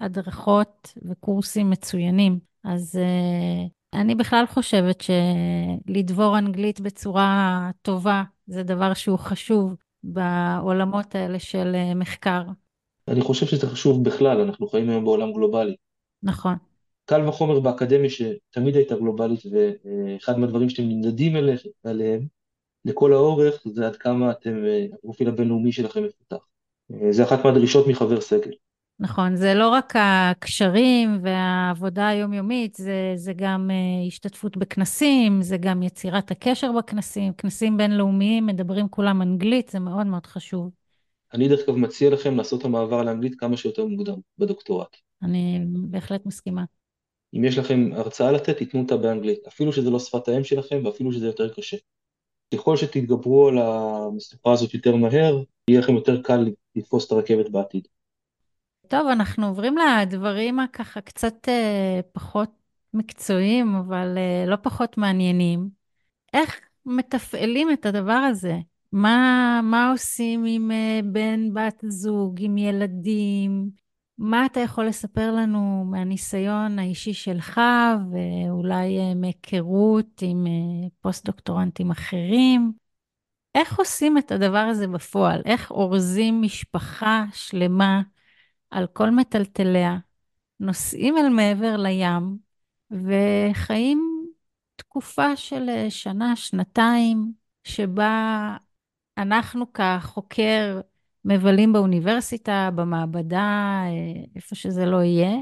הדרכות 0.00 0.92
וקורסים 1.10 1.70
מצוינים. 1.70 2.38
אז 2.64 2.96
אה, 2.96 4.00
אני 4.00 4.14
בכלל 4.14 4.46
חושבת 4.46 5.00
שלדבור 5.00 6.38
אנגלית 6.38 6.80
בצורה 6.80 7.70
טובה 7.82 8.22
זה 8.46 8.62
דבר 8.62 8.94
שהוא 8.94 9.18
חשוב 9.18 9.74
בעולמות 10.02 11.14
האלה 11.14 11.38
של 11.38 11.72
אה, 11.74 11.94
מחקר. 11.94 12.42
אני 13.10 13.20
חושב 13.20 13.46
שזה 13.46 13.66
חשוב 13.66 14.04
בכלל, 14.04 14.40
אנחנו 14.40 14.68
חיים 14.68 14.90
היום 14.90 15.04
בעולם 15.04 15.32
גלובלי. 15.32 15.76
נכון. 16.22 16.56
קל 17.04 17.28
וחומר 17.28 17.60
באקדמיה 17.60 18.10
שתמיד 18.10 18.76
הייתה 18.76 18.96
גלובלית, 18.96 19.40
ואחד 19.52 20.38
מהדברים 20.38 20.68
שאתם 20.68 20.88
נמדדים 20.88 21.36
עליהם 21.84 22.26
לכל 22.84 23.12
האורך 23.12 23.62
זה 23.66 23.86
עד 23.86 23.96
כמה 23.96 24.30
אתם, 24.30 24.54
הפרופיל 24.94 25.28
הבינלאומי 25.28 25.72
שלכם 25.72 26.02
מפותח. 26.04 26.44
זה 27.10 27.24
אחת 27.24 27.44
מהדרישות 27.44 27.86
מחבר 27.86 28.20
סגל. 28.20 28.50
נכון, 29.02 29.36
זה 29.36 29.54
לא 29.54 29.68
רק 29.68 29.92
הקשרים 29.98 31.18
והעבודה 31.22 32.08
היומיומית, 32.08 32.74
זה, 32.74 33.12
זה 33.16 33.32
גם 33.36 33.70
uh, 33.70 34.08
השתתפות 34.08 34.56
בכנסים, 34.56 35.42
זה 35.42 35.56
גם 35.56 35.82
יצירת 35.82 36.30
הקשר 36.30 36.72
בכנסים, 36.72 37.32
כנסים 37.32 37.76
בינלאומיים, 37.76 38.46
מדברים 38.46 38.88
כולם 38.88 39.22
אנגלית, 39.22 39.68
זה 39.68 39.78
מאוד 39.78 40.06
מאוד 40.06 40.26
חשוב. 40.26 40.79
אני 41.34 41.48
דרך 41.48 41.60
אגב 41.68 41.76
מציע 41.76 42.10
לכם 42.10 42.36
לעשות 42.36 42.60
את 42.60 42.64
המעבר 42.64 43.02
לאנגלית 43.02 43.40
כמה 43.40 43.56
שיותר 43.56 43.84
מוקדם 43.84 44.18
בדוקטורט. 44.38 44.96
אני 45.22 45.60
בהחלט 45.66 46.26
מסכימה. 46.26 46.64
אם 47.34 47.44
יש 47.44 47.58
לכם 47.58 47.90
הרצאה 47.92 48.32
לתת, 48.32 48.58
תיתנו 48.58 48.80
אותה 48.80 48.96
באנגלית, 48.96 49.46
אפילו 49.46 49.72
שזה 49.72 49.90
לא 49.90 49.98
שפת 49.98 50.28
האם 50.28 50.44
שלכם 50.44 50.82
ואפילו 50.84 51.12
שזה 51.12 51.26
יותר 51.26 51.54
קשה. 51.54 51.76
ככל 52.54 52.76
שתתגברו 52.76 53.48
על 53.48 53.58
המשוכה 53.58 54.52
הזאת 54.52 54.74
יותר 54.74 54.96
מהר, 54.96 55.42
יהיה 55.68 55.80
לכם 55.80 55.94
יותר 55.94 56.22
קל 56.22 56.50
לתפוס 56.76 57.06
את 57.06 57.12
הרכבת 57.12 57.48
בעתיד. 57.48 57.88
טוב, 58.88 59.06
אנחנו 59.06 59.46
עוברים 59.46 59.74
לדברים 59.78 60.60
הככה 60.60 61.00
קצת 61.00 61.48
אה, 61.48 62.00
פחות 62.12 62.50
מקצועיים, 62.94 63.74
אבל 63.74 64.18
אה, 64.18 64.44
לא 64.46 64.56
פחות 64.56 64.98
מעניינים. 64.98 65.68
איך 66.32 66.60
מתפעלים 66.86 67.72
את 67.72 67.86
הדבר 67.86 68.12
הזה? 68.12 68.54
מה, 68.92 69.60
מה 69.62 69.90
עושים 69.90 70.44
עם 70.46 70.70
אה, 70.70 71.00
בן, 71.04 71.54
בת 71.54 71.84
זוג, 71.88 72.36
עם 72.40 72.58
ילדים? 72.58 73.70
מה 74.18 74.46
אתה 74.46 74.60
יכול 74.60 74.86
לספר 74.86 75.32
לנו 75.32 75.84
מהניסיון 75.90 76.78
האישי 76.78 77.14
שלך, 77.14 77.60
ואולי 78.12 78.98
אה, 78.98 79.14
מהיכרות 79.14 80.22
עם 80.22 80.46
אה, 80.46 80.88
פוסט-דוקטורנטים 81.00 81.90
אחרים? 81.90 82.72
איך 83.54 83.78
עושים 83.78 84.18
את 84.18 84.32
הדבר 84.32 84.58
הזה 84.58 84.86
בפועל? 84.86 85.42
איך 85.44 85.70
אורזים 85.70 86.42
משפחה 86.42 87.24
שלמה 87.32 88.02
על 88.70 88.86
כל 88.86 89.10
מטלטליה, 89.10 89.98
נוסעים 90.60 91.18
אל 91.18 91.28
מעבר 91.28 91.76
לים, 91.76 92.36
וחיים 92.90 94.26
תקופה 94.76 95.36
של 95.36 95.68
שנה, 95.88 96.36
שנתיים, 96.36 97.32
שבה 97.64 98.56
אנחנו 99.22 99.72
כחוקר 99.72 100.80
מבלים 101.24 101.72
באוניברסיטה, 101.72 102.70
במעבדה, 102.74 103.82
אה, 103.86 104.24
איפה 104.36 104.54
שזה 104.54 104.86
לא 104.86 105.02
יהיה, 105.02 105.36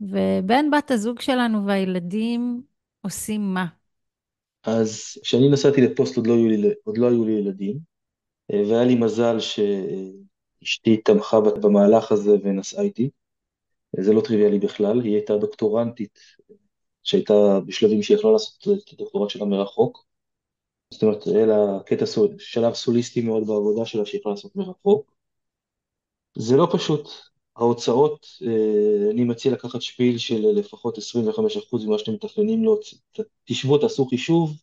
ובן 0.00 0.70
בת 0.70 0.90
הזוג 0.90 1.20
שלנו 1.20 1.66
והילדים 1.66 2.62
עושים 3.02 3.54
מה? 3.54 3.66
אז 4.64 5.18
כשאני 5.22 5.48
נסעתי 5.50 5.80
לפוסט 5.80 6.16
עוד 6.16 6.26
לא 6.26 6.34
היו 6.34 6.48
לי, 6.48 6.70
עוד 6.84 6.98
לא 6.98 7.08
היו 7.08 7.24
לי 7.24 7.32
ילדים, 7.32 7.78
אה, 8.52 8.62
והיה 8.68 8.84
לי 8.84 8.94
מזל 8.94 9.36
שאשתי 9.40 10.96
תמכה 10.96 11.40
במהלך 11.40 12.12
הזה 12.12 12.30
ונסעה 12.44 12.82
איתי. 12.84 13.10
זה 14.00 14.12
לא 14.12 14.20
טריוויאלי 14.20 14.58
בכלל, 14.58 15.00
היא 15.00 15.14
הייתה 15.14 15.36
דוקטורנטית 15.36 16.18
שהייתה 17.02 17.60
בשלבים 17.66 18.02
שהיא 18.02 18.16
יכלה 18.16 18.32
לעשות 18.32 18.68
את 18.84 18.92
הדוקטורט 18.92 19.30
שלה 19.30 19.44
מרחוק. 19.44 20.11
זאת 20.92 21.02
אומרת, 21.02 21.26
לה 21.26 21.78
קטע, 21.86 22.04
שלב 22.38 22.74
סוליסטי 22.74 23.20
מאוד 23.20 23.46
בעבודה 23.46 23.86
שלה 23.86 24.06
שהיא 24.06 24.20
יכולה 24.20 24.34
לעשות 24.34 24.56
מרחוק. 24.56 25.12
זה 26.38 26.56
לא 26.56 26.68
פשוט. 26.72 27.08
ההוצאות, 27.56 28.26
אה, 28.46 29.10
אני 29.10 29.24
מציע 29.24 29.52
לקחת 29.52 29.82
שפיל 29.82 30.18
של 30.18 30.46
לפחות 30.54 30.98
25% 30.98 31.84
ממה 31.86 31.98
שאתם 31.98 32.12
מתכננים 32.12 32.64
להוציא. 32.64 32.98
תשבו, 33.44 33.78
תעשו 33.78 34.06
חישוב, 34.06 34.56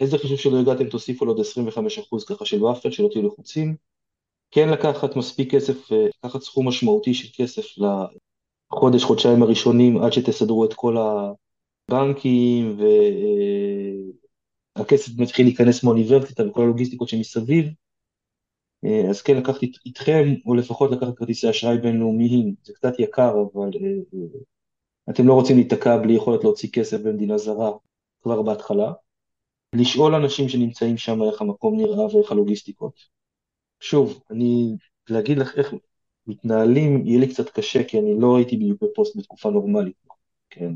איזה 0.00 0.18
חישוב 0.18 0.36
שלא 0.36 0.60
הגעתם 0.60 0.88
תוסיפו 0.88 1.24
לו 1.24 1.32
עוד 1.32 1.40
25% 1.40 2.24
ככה 2.24 2.44
של 2.44 2.58
buffer, 2.58 2.90
שלא 2.90 3.08
תהיו 3.12 3.26
לחוצים. 3.26 3.76
כן 4.50 4.68
לקחת 4.68 5.16
מספיק 5.16 5.54
כסף, 5.54 5.92
אה, 5.92 6.06
לקחת 6.24 6.42
סכום 6.42 6.68
משמעותי 6.68 7.14
של 7.14 7.28
כסף 7.36 7.66
לחודש, 8.72 9.04
חודשיים 9.04 9.42
הראשונים 9.42 10.02
עד 10.02 10.12
שתסדרו 10.12 10.64
את 10.64 10.74
כל 10.74 10.96
הבנקים 11.90 12.76
ו... 12.78 12.84
הכסף 14.80 15.18
מתחיל 15.18 15.46
להיכנס 15.46 15.84
מאוניברסיטה 15.84 16.48
וכל 16.48 16.62
הלוגיסטיקות 16.62 17.08
שמסביב, 17.08 17.66
אה, 18.84 19.10
אז 19.10 19.22
כן 19.22 19.36
לקחת 19.36 19.62
איתכם, 19.86 20.34
או 20.46 20.54
לפחות 20.54 20.90
לקחת 20.90 21.16
כרטיסי 21.16 21.50
אשראי 21.50 21.78
בינלאומיים, 21.78 22.54
זה 22.62 22.72
קצת 22.72 22.92
יקר, 22.98 23.30
אבל 23.30 23.70
אה, 23.74 23.88
אה, 24.14 24.40
אתם 25.10 25.26
לא 25.26 25.34
רוצים 25.34 25.56
להיתקע 25.56 25.96
בלי 25.96 26.12
יכולת 26.12 26.44
להוציא 26.44 26.68
כסף 26.72 27.00
במדינה 27.00 27.38
זרה 27.38 27.72
כבר 28.22 28.42
בהתחלה. 28.42 28.92
לשאול 29.74 30.14
אנשים 30.14 30.48
שנמצאים 30.48 30.96
שם 30.96 31.22
איך 31.22 31.40
המקום 31.40 31.76
נראה 31.76 32.16
ואיך 32.16 32.32
הלוגיסטיקות. 32.32 33.00
שוב, 33.80 34.22
אני, 34.30 34.76
להגיד 35.10 35.38
לך 35.38 35.58
איך 35.58 35.74
מתנהלים, 36.26 37.06
יהיה 37.06 37.20
לי 37.20 37.28
קצת 37.28 37.50
קשה, 37.50 37.84
כי 37.84 37.98
אני 37.98 38.20
לא 38.20 38.36
הייתי 38.36 38.56
בדיוק 38.56 38.82
בפוסט 38.82 39.16
בתקופה 39.16 39.50
נורמלית, 39.50 39.96
כן? 40.50 40.72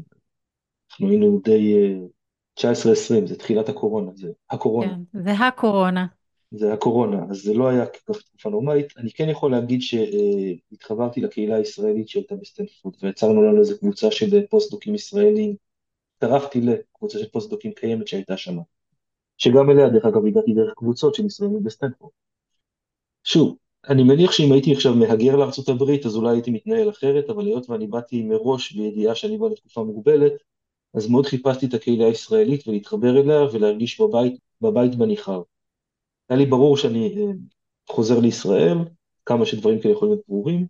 אנחנו 0.91 1.09
היינו 1.09 1.41
די 1.45 1.75
19-20, 2.59 2.63
אה, 2.65 3.27
זה 3.27 3.37
תחילת 3.39 3.69
הקורונה, 3.69 4.11
זה 4.15 4.29
הקורונה. 4.51 4.95
כן, 5.13 5.21
זה 5.25 5.33
הקורונה. 5.33 6.07
זה 6.51 6.73
הקורונה, 6.73 7.25
אז 7.31 7.37
זה 7.37 7.55
לא 7.55 7.69
היה 7.69 7.87
כל 7.87 8.13
כך 8.13 8.23
תקופה 8.23 8.51
נורמלית. 8.51 8.87
אני 8.97 9.13
כן 9.13 9.29
יכול 9.29 9.51
להגיד 9.51 9.81
שהתחברתי 9.83 11.21
לקהילה 11.21 11.57
הישראלית 11.57 12.09
שהייתה 12.09 12.35
בסטנפורד, 12.35 12.95
ויצרנו 13.03 13.43
לנו 13.43 13.59
איזו 13.59 13.79
קבוצה 13.79 14.11
של 14.11 14.47
פוסט-דוקים 14.47 14.95
ישראלים. 14.95 15.55
הצטרפתי 16.23 16.61
לקבוצה 16.61 17.19
של 17.19 17.29
פוסט-דוקים 17.29 17.73
קיימת 17.73 18.09
שהייתה 18.09 18.37
שם, 18.37 18.59
שגם 19.39 19.71
אליה, 19.71 19.89
דרך 19.89 20.05
אגב, 20.05 20.27
הגעתי 20.27 20.53
דרך 20.55 20.73
קבוצות 20.77 21.15
של 21.15 21.27
ישראלים 21.27 21.63
בסטנפורד. 21.63 22.13
שוב, 23.25 23.57
אני 23.89 24.03
מניח 24.03 24.33
שאם 24.33 24.53
הייתי 24.53 24.73
עכשיו 24.73 24.95
מהגר 24.95 25.43
הברית, 25.69 26.07
אז 26.07 26.17
אולי 26.17 26.31
הייתי 26.31 26.51
מתנהל 26.51 26.91
אחרת, 26.91 27.31
אבל 27.31 27.47
היות 27.47 27.71
ואני 27.71 27.87
באתי 27.87 28.23
מראש 28.23 28.73
בידיעה 28.73 29.15
שאני 29.15 29.39
בא 29.39 29.47
לתקופה 29.49 29.83
מוגבלת, 29.83 30.33
אז 30.95 31.09
מאוד 31.11 31.27
חיפשתי 31.27 31.67
את 31.67 31.75
הקהילה 31.75 32.07
הישראלית 32.07 32.69
ולהתחבר 32.69 33.21
אליה 33.21 33.43
ולהרגיש 33.53 34.01
בבית, 34.01 34.41
בבית 34.61 34.95
בניכר. 34.95 35.43
היה 36.29 36.39
לי 36.39 36.47
ברור 36.47 36.77
שאני 36.77 37.15
אה, 37.17 37.33
חוזר 37.91 38.21
לישראל, 38.21 38.79
כמה 39.27 39.47
שדברים 39.47 39.81
כאלה 39.81 39.95
יכולים 39.95 40.15
להיות 40.15 40.25
ברורים, 40.29 40.67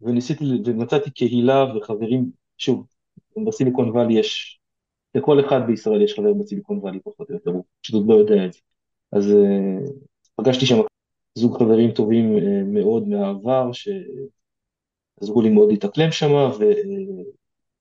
וניסיתי, 0.00 0.44
ומצאתי 0.64 1.10
קהילה 1.10 1.76
וחברים, 1.76 2.30
שוב, 2.58 2.86
בסיליקון 3.46 3.90
וואלי 3.90 4.14
יש, 4.14 4.60
לכל 5.14 5.40
אחד 5.46 5.60
בישראל 5.66 6.02
יש 6.02 6.14
חבר 6.14 6.32
בסיליקון 6.32 6.78
וואלי 6.78 7.00
פחות 7.00 7.30
או 7.30 7.34
יותר, 7.34 7.50
פשוט 7.82 7.94
עוד 7.94 8.08
לא 8.08 8.14
יודע 8.14 8.46
את 8.46 8.52
זה. 8.52 8.58
אז 9.12 9.24
אה, 9.30 9.92
פגשתי 10.36 10.66
שם 10.66 10.76
זוג 11.34 11.58
חברים 11.58 11.90
טובים 11.90 12.36
אה, 12.36 12.40
מאוד 12.66 13.08
מהעבר, 13.08 13.70
שעזרו 13.72 15.42
לי 15.42 15.50
מאוד 15.50 15.68
להתאקלם 15.70 16.12
שם, 16.12 16.30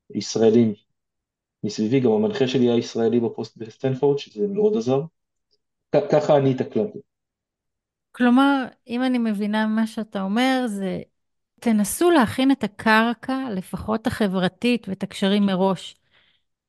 וישראלים 0.10 0.74
מסביבי, 1.64 2.00
גם 2.00 2.12
המנחה 2.12 2.48
שלי 2.48 2.64
היה 2.64 2.78
ישראלי 2.78 3.20
בפוסט 3.20 3.58
בסטנפורד, 3.58 4.20
שזה 4.20 4.48
מאוד 4.48 4.78
עזר. 4.78 5.02
ככה 6.12 6.38
אני 6.38 6.52
התאקלמתי. 6.52 7.00
כלומר, 8.12 8.66
אם 8.88 9.04
אני 9.04 9.18
מבינה 9.18 9.68
מה 9.68 9.88
שאתה 9.88 10.22
אומר, 10.22 10.66
זה 10.68 11.02
תנסו 11.60 12.12
להכין 12.12 12.52
את 12.52 12.64
הקרקע, 12.64 13.50
לפחות 13.52 14.08
החברתית, 14.08 14.90
ואת 14.90 15.04
הקשרים 15.04 15.46
מראש. 15.46 15.96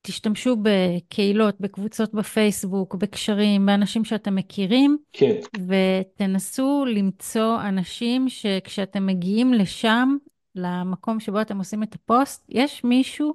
תשתמשו 0.02 0.56
בקהילות, 0.62 1.60
בקבוצות 1.60 2.14
בפייסבוק, 2.14 2.94
בקשרים, 2.94 3.66
באנשים 3.66 4.04
שאתם 4.04 4.34
מכירים, 4.34 4.98
כן. 5.12 5.34
ותנסו 5.68 6.84
למצוא 6.88 7.60
אנשים 7.68 8.28
שכשאתם 8.28 9.06
מגיעים 9.06 9.54
לשם, 9.54 10.16
למקום 10.54 11.20
שבו 11.20 11.40
אתם 11.40 11.58
עושים 11.58 11.82
את 11.82 11.94
הפוסט, 11.94 12.44
יש 12.48 12.84
מישהו 12.84 13.34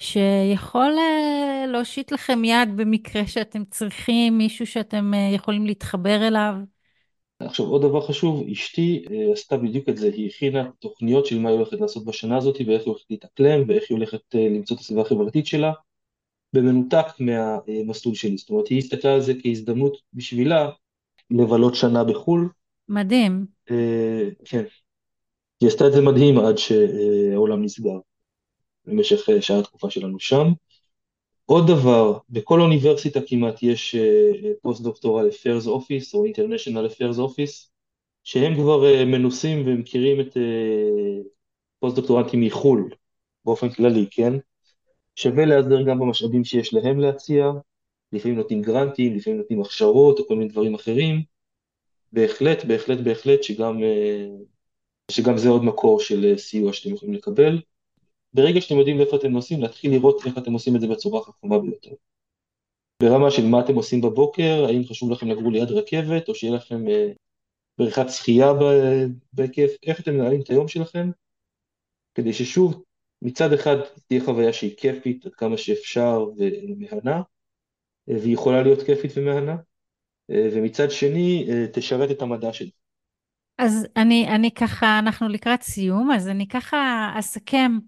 שיכול 0.00 0.94
אה, 0.98 1.64
להושיט 1.66 2.12
לכם 2.12 2.44
יד 2.44 2.76
במקרה 2.76 3.26
שאתם 3.26 3.64
צריכים, 3.64 4.38
מישהו 4.38 4.66
שאתם 4.66 5.14
אה, 5.14 5.30
יכולים 5.34 5.66
להתחבר 5.66 6.26
אליו. 6.28 6.54
עכשיו 7.40 7.66
עוד 7.66 7.82
דבר 7.82 8.06
חשוב, 8.06 8.48
אשתי 8.52 9.04
אה, 9.10 9.32
עשתה 9.32 9.56
בדיוק 9.56 9.88
את 9.88 9.96
זה, 9.96 10.06
היא 10.06 10.28
הכינה 10.28 10.70
תוכניות 10.78 11.26
של 11.26 11.38
מה 11.38 11.48
היא 11.48 11.56
הולכת 11.56 11.80
לעשות 11.80 12.04
בשנה 12.04 12.36
הזאת 12.36 12.56
ואיך 12.66 12.82
היא 12.82 12.90
הולכת 12.90 13.10
להתאקלם 13.10 13.68
ואיך 13.68 13.84
היא 13.90 13.96
הולכת 13.96 14.20
למצוא 14.34 14.76
את 14.76 14.80
הסביבה 14.80 15.02
החברתית 15.02 15.46
שלה, 15.46 15.72
במנותק 16.52 17.06
מהמסלול 17.20 18.14
שלי, 18.14 18.36
זאת 18.36 18.50
אומרת 18.50 18.68
היא 18.68 18.78
הסתכלה 18.78 19.14
על 19.14 19.20
זה 19.20 19.32
כהזדמנות 19.42 19.96
בשבילה 20.12 20.70
לבלות 21.30 21.74
שנה 21.74 22.04
בחו"ל. 22.04 22.48
מדהים. 22.88 23.46
כן, 24.44 24.64
היא 25.60 25.68
עשתה 25.68 25.86
את 25.86 25.92
זה 25.92 26.02
מדהים 26.02 26.38
עד 26.38 26.58
שהעולם 26.58 27.62
נסגר. 27.62 27.98
במשך 28.90 29.28
אה, 29.28 29.42
שעה 29.42 29.58
התקופה 29.58 29.90
שלנו 29.90 30.20
שם. 30.20 30.46
עוד 31.46 31.66
דבר, 31.66 32.18
בכל 32.30 32.60
אוניברסיטה 32.60 33.20
כמעט 33.26 33.62
יש 33.62 33.96
Postdoctoral 34.62 35.28
Affairs 35.28 35.66
Office 35.66 36.14
או 36.14 36.24
International 36.24 36.86
Affairs 36.86 37.18
Office, 37.18 37.70
שהם 38.24 38.54
כבר 38.54 38.84
אה, 38.84 39.04
מנוסים 39.04 39.62
ומכירים 39.66 40.20
את 40.20 40.36
פוסט-דוקטורנטים 41.78 42.42
אה, 42.42 42.46
מחו"ל 42.46 42.90
באופן 43.44 43.68
כללי, 43.70 44.06
כן? 44.10 44.32
שווה 45.16 45.44
להיעזר 45.44 45.82
גם 45.82 45.98
במשאבים 45.98 46.44
שיש 46.44 46.74
להם 46.74 47.00
להציע, 47.00 47.50
לפעמים 48.12 48.36
נותנים 48.36 48.62
גרנטים, 48.62 49.16
לפעמים 49.16 49.38
נותנים 49.38 49.60
הכשרות 49.60 50.18
או 50.18 50.26
כל 50.26 50.34
מיני 50.36 50.50
דברים 50.50 50.74
אחרים. 50.74 51.22
בהחלט, 52.12 52.64
בהחלט, 52.64 52.98
בהחלט 53.00 53.42
שגם, 53.42 53.78
שגם 55.10 55.38
זה 55.38 55.48
עוד 55.48 55.64
מקור 55.64 56.00
של 56.00 56.34
סיוע 56.36 56.72
שאתם 56.72 56.94
יכולים 56.94 57.14
לקבל. 57.14 57.60
ברגע 58.32 58.60
שאתם 58.60 58.78
יודעים 58.78 59.00
איפה 59.00 59.16
אתם 59.16 59.28
נוסעים, 59.28 59.62
להתחיל 59.62 59.90
לראות 59.90 60.26
איך 60.26 60.38
אתם 60.38 60.52
עושים 60.52 60.76
את 60.76 60.80
זה 60.80 60.86
בצורה 60.86 61.20
החכמה 61.20 61.58
ביותר. 61.58 61.90
ברמה 63.02 63.30
של 63.30 63.46
מה 63.46 63.60
אתם 63.60 63.74
עושים 63.74 64.00
בבוקר, 64.00 64.64
האם 64.68 64.84
חשוב 64.84 65.10
לכם 65.10 65.28
לגור 65.28 65.52
ליד 65.52 65.70
רכבת, 65.70 66.28
או 66.28 66.34
שיהיה 66.34 66.54
לכם 66.54 66.88
אה, 66.88 67.12
בריכת 67.78 68.06
שחייה 68.08 68.52
בהיקף, 69.32 69.70
איך 69.86 70.00
אתם 70.00 70.14
מנהלים 70.14 70.40
את 70.40 70.50
היום 70.50 70.68
שלכם, 70.68 71.10
כדי 72.14 72.32
ששוב, 72.32 72.82
מצד 73.22 73.52
אחד 73.52 73.76
תהיה 74.06 74.24
חוויה 74.24 74.52
שהיא 74.52 74.76
כיפית 74.76 75.26
עד 75.26 75.34
כמה 75.34 75.56
שאפשר 75.56 76.26
ומהנה, 76.36 77.22
אה, 78.10 78.14
והיא 78.20 78.34
יכולה 78.34 78.62
להיות 78.62 78.82
כיפית 78.82 79.12
ומהנה, 79.16 79.56
אה, 80.30 80.48
ומצד 80.52 80.90
שני 80.90 81.46
אה, 81.48 81.66
תשרת 81.72 82.10
את 82.10 82.22
המדע 82.22 82.52
שלי. 82.52 82.70
אז 83.58 83.86
אני, 83.96 84.28
אני 84.28 84.50
ככה, 84.50 84.98
אנחנו 84.98 85.28
לקראת 85.28 85.62
סיום, 85.62 86.10
אז 86.10 86.28
אני 86.28 86.48
ככה 86.48 87.10
אסכם 87.18 87.78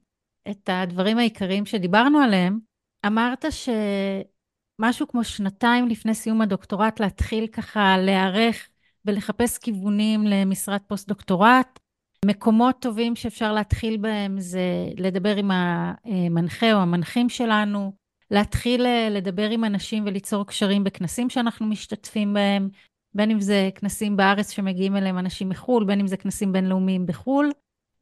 את 0.51 0.69
הדברים 0.73 1.19
העיקריים 1.19 1.67
שדיברנו 1.67 2.19
עליהם, 2.19 2.59
אמרת 3.07 3.45
שמשהו 3.51 5.09
כמו 5.09 5.25
שנתיים 5.25 5.89
לפני 5.89 6.15
סיום 6.15 6.41
הדוקטורט 6.41 7.01
להתחיל 7.01 7.47
ככה 7.47 7.99
להיערך 7.99 8.69
ולחפש 9.05 9.59
כיוונים 9.59 10.27
למשרת 10.27 10.83
פוסט-דוקטורט. 10.87 11.79
מקומות 12.25 12.77
טובים 12.81 13.17
שאפשר 13.17 13.53
להתחיל 13.53 13.97
בהם 13.97 14.41
זה 14.41 14.61
לדבר 14.97 15.37
עם 15.37 15.51
המנחה 15.51 16.73
או 16.73 16.79
המנחים 16.79 17.29
שלנו, 17.29 17.93
להתחיל 18.31 18.87
אה, 18.87 19.09
לדבר 19.11 19.51
עם 19.51 19.65
אנשים 19.65 20.07
וליצור 20.07 20.47
קשרים 20.47 20.85
בכנסים 20.85 21.31
שאנחנו 21.31 21.67
משתתפים 21.67 22.35
בהם, 22.35 22.69
בין 23.15 23.31
אם 23.31 23.41
זה 23.41 23.71
כנסים 23.75 24.17
בארץ 24.17 24.51
שמגיעים 24.51 24.97
אליהם 24.97 25.19
אנשים 25.19 25.49
מחו"ל, 25.49 25.85
בין 25.85 26.01
אם 26.01 26.07
זה 26.07 26.17
כנסים 26.17 26.53
בינלאומיים 26.53 27.07
בחו"ל. 27.07 27.51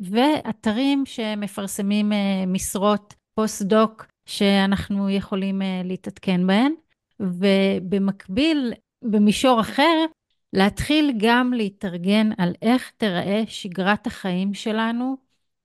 ואתרים 0.01 1.07
שמפרסמים 1.07 2.13
אה, 2.13 2.45
משרות 2.47 3.15
פוסט-דוק 3.35 4.07
שאנחנו 4.27 5.11
יכולים 5.11 5.63
אה, 5.63 5.83
להתעדכן 5.85 6.47
בהן. 6.47 6.73
ובמקביל, 7.21 8.73
במישור 9.03 9.61
אחר, 9.61 10.05
להתחיל 10.53 11.13
גם 11.17 11.53
להתארגן 11.53 12.31
על 12.39 12.53
איך 12.63 12.91
תיראה 12.97 13.43
שגרת 13.47 14.07
החיים 14.07 14.55
שלנו 14.55 15.17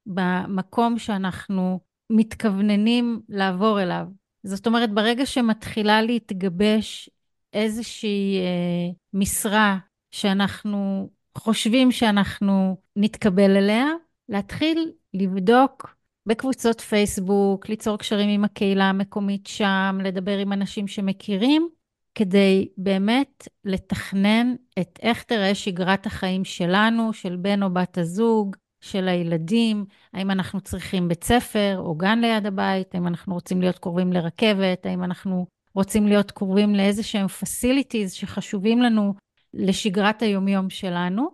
במקום 0.06 1.00
שאנחנו 1.00 1.80
מתכווננים 2.10 3.22
לעבור 3.30 3.82
אליו. 3.82 4.08
זאת 4.44 4.68
אומרת, 4.68 4.92
ברגע 4.92 5.26
שמתחילה 5.26 6.02
להתגבש 6.02 7.10
איזושהי 7.54 8.38
אה, 8.40 8.94
משרה 9.14 9.78
שאנחנו 10.12 11.10
חושבים 11.38 11.92
שאנחנו 11.92 12.78
נתקבל 12.96 13.58
אליה, 13.58 13.86
להתחיל 14.30 14.92
לבדוק 15.14 15.96
בקבוצות 16.26 16.82
פייסבוק, 16.82 17.70
ליצור 17.70 17.98
קשרים 17.98 18.30
עם 18.30 18.44
הקהילה 18.44 18.84
המקומית 18.84 19.48
שם, 19.48 20.00
לדבר 20.04 20.38
עם 20.38 20.54
אנשים 20.54 20.88
שמכירים, 20.88 21.70
כדי 22.16 22.70
באמת 22.78 23.48
לתכנן 23.66 24.56
את 24.80 25.00
איך 25.02 25.24
תראה 25.24 25.56
שגרת 25.56 26.06
החיים 26.06 26.46
שלנו, 26.46 27.14
של 27.14 27.36
בן 27.36 27.64
או 27.64 27.74
בת 27.74 27.98
הזוג, 27.98 28.56
של 28.82 29.08
הילדים, 29.08 29.86
האם 30.14 30.32
אנחנו 30.32 30.62
צריכים 30.62 31.08
בית 31.08 31.24
ספר 31.24 31.76
או 31.78 31.96
גן 31.96 32.20
ליד 32.20 32.46
הבית, 32.46 32.96
האם 32.96 33.08
אנחנו 33.08 33.34
רוצים 33.34 33.62
להיות 33.62 33.80
קרובים 33.80 34.14
לרכבת, 34.14 34.86
האם 34.86 35.04
אנחנו 35.04 35.46
רוצים 35.76 36.08
להיות 36.08 36.32
קרובים 36.32 36.76
לאיזה 36.76 37.04
שהם 37.04 37.26
facilities 37.26 38.10
שחשובים 38.10 38.82
לנו 38.82 39.14
לשגרת 39.54 40.22
היומיום 40.22 40.70
שלנו. 40.70 41.30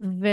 ו... 0.00 0.26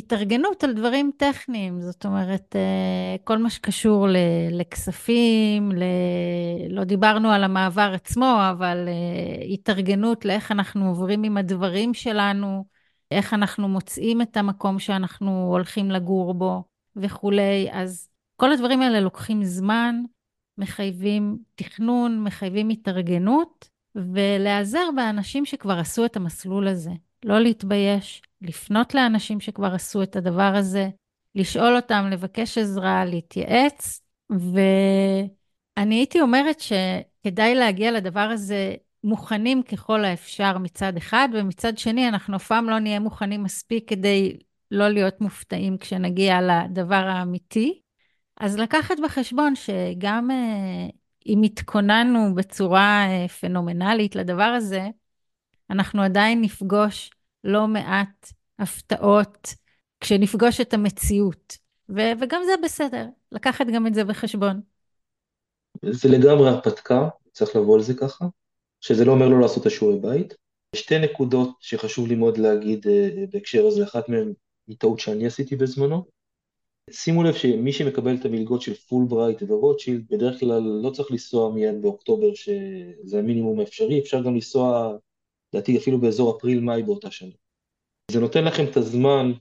התארגנות 0.00 0.64
על 0.64 0.72
דברים 0.72 1.10
טכניים, 1.16 1.80
זאת 1.80 2.06
אומרת, 2.06 2.56
אה, 2.56 3.16
כל 3.24 3.38
מה 3.38 3.50
שקשור 3.50 4.06
לכספים, 4.50 5.72
ל... 5.72 5.82
לא 6.70 6.84
דיברנו 6.84 7.30
על 7.30 7.44
המעבר 7.44 7.92
עצמו, 7.94 8.36
אבל 8.50 8.88
אה, 8.88 9.44
התארגנות 9.52 10.24
לאיך 10.24 10.52
אנחנו 10.52 10.88
עוברים 10.88 11.22
עם 11.22 11.36
הדברים 11.36 11.94
שלנו, 11.94 12.64
איך 13.10 13.34
אנחנו 13.34 13.68
מוצאים 13.68 14.22
את 14.22 14.36
המקום 14.36 14.78
שאנחנו 14.78 15.48
הולכים 15.50 15.90
לגור 15.90 16.34
בו 16.34 16.64
וכולי. 16.96 17.68
אז 17.72 18.08
כל 18.36 18.52
הדברים 18.52 18.82
האלה 18.82 19.00
לוקחים 19.00 19.44
זמן, 19.44 20.02
מחייבים 20.58 21.38
תכנון, 21.54 22.24
מחייבים 22.24 22.68
התארגנות, 22.68 23.68
ולהיעזר 23.94 24.88
באנשים 24.96 25.46
שכבר 25.46 25.78
עשו 25.78 26.04
את 26.04 26.16
המסלול 26.16 26.68
הזה. 26.68 26.90
לא 27.24 27.40
להתבייש, 27.40 28.22
לפנות 28.42 28.94
לאנשים 28.94 29.40
שכבר 29.40 29.74
עשו 29.74 30.02
את 30.02 30.16
הדבר 30.16 30.52
הזה, 30.56 30.88
לשאול 31.34 31.76
אותם, 31.76 32.08
לבקש 32.10 32.58
עזרה, 32.58 33.04
להתייעץ, 33.04 34.02
ואני 34.30 35.94
הייתי 35.94 36.20
אומרת 36.20 36.60
שכדאי 36.60 37.54
להגיע 37.54 37.92
לדבר 37.92 38.20
הזה 38.20 38.74
מוכנים 39.04 39.62
ככל 39.62 40.04
האפשר 40.04 40.58
מצד 40.58 40.96
אחד, 40.96 41.28
ומצד 41.32 41.78
שני, 41.78 42.08
אנחנו 42.08 42.36
אף 42.36 42.46
פעם 42.46 42.70
לא 42.70 42.78
נהיה 42.78 43.00
מוכנים 43.00 43.42
מספיק 43.42 43.88
כדי 43.88 44.36
לא 44.70 44.88
להיות 44.88 45.20
מופתעים 45.20 45.78
כשנגיע 45.78 46.38
לדבר 46.40 46.94
האמיתי. 46.94 47.80
אז 48.40 48.58
לקחת 48.58 49.00
בחשבון 49.04 49.54
שגם 49.54 50.30
אה, 50.30 50.88
אם 51.26 51.42
התכוננו 51.42 52.34
בצורה 52.34 53.06
אה, 53.08 53.28
פנומנלית 53.28 54.16
לדבר 54.16 54.42
הזה, 54.42 54.88
אנחנו 55.70 56.02
עדיין 56.02 56.40
נפגוש 56.40 57.10
לא 57.44 57.68
מעט 57.68 58.32
הפתעות 58.58 59.54
כשנפגוש 60.00 60.60
את 60.60 60.74
המציאות. 60.74 61.56
ו- 61.88 62.12
וגם 62.20 62.42
זה 62.46 62.52
בסדר, 62.64 63.06
לקחת 63.32 63.66
גם 63.74 63.86
את 63.86 63.94
זה 63.94 64.04
בחשבון. 64.04 64.60
זה 65.90 66.08
לגמרי 66.08 66.48
הרפתקה, 66.48 67.08
צריך 67.32 67.56
לבוא 67.56 67.74
על 67.74 67.82
זה 67.82 67.94
ככה, 67.94 68.26
שזה 68.80 69.04
לא 69.04 69.12
אומר 69.12 69.28
לא 69.28 69.40
לעשות 69.40 69.62
את 69.62 69.66
השיעורי 69.66 69.98
בית. 69.98 70.34
שתי 70.76 70.98
נקודות 70.98 71.50
שחשוב 71.60 72.06
לי 72.08 72.14
מאוד 72.14 72.38
להגיד 72.38 72.86
אה, 72.88 73.08
בהקשר 73.32 73.66
הזה, 73.66 73.84
אחת 73.84 74.08
מהן 74.08 74.32
היא 74.68 74.76
טעות 74.78 75.00
שאני 75.00 75.26
עשיתי 75.26 75.56
בזמנו. 75.56 76.04
שימו 76.90 77.22
לב 77.22 77.34
שמי 77.34 77.72
שמקבל 77.72 78.16
את 78.16 78.24
המלגות 78.24 78.62
של 78.62 78.74
פולברייט 78.74 79.42
ורוטשילד, 79.48 80.04
בדרך 80.10 80.40
כלל 80.40 80.62
לא 80.82 80.90
צריך 80.90 81.10
לנסוע 81.10 81.52
מיד 81.54 81.82
באוקטובר, 81.82 82.34
שזה 82.34 83.18
המינימום 83.18 83.60
האפשרי, 83.60 84.00
אפשר 84.00 84.22
גם 84.22 84.34
לנסוע, 84.34 84.96
לדעתי 85.54 85.78
אפילו 85.78 86.00
באזור 86.00 86.36
אפריל-מאי 86.36 86.82
באותה 86.82 87.10
שנה. 87.10 87.34
זה 88.10 88.20
נותן 88.20 88.44
לכם 88.44 88.64
את 88.64 88.76
הזמן, 88.76 89.32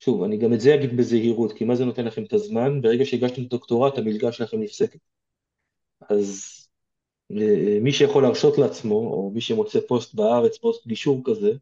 שוב, 0.00 0.22
אני 0.22 0.36
גם 0.38 0.52
את 0.52 0.60
זה 0.60 0.74
אגיד 0.74 0.96
בזהירות, 0.96 1.52
כי 1.52 1.64
מה 1.64 1.76
זה 1.76 1.84
נותן 1.84 2.04
לכם 2.04 2.22
את 2.24 2.32
הזמן? 2.32 2.80
ברגע 2.82 3.04
שהגשתם 3.04 3.44
דוקטורט, 3.44 3.98
המלגה 3.98 4.32
שלכם 4.32 4.60
נפסקת. 4.60 4.98
אז 6.10 6.60
אה, 7.30 7.78
מי 7.80 7.92
שיכול 7.92 8.22
להרשות 8.22 8.58
לעצמו, 8.58 8.94
או 8.94 9.30
מי 9.34 9.40
שמוצא 9.40 9.78
פוסט 9.88 10.14
בארץ, 10.14 10.58
פוסט 10.58 10.86
גישור 10.86 11.22
כזה, 11.24 11.52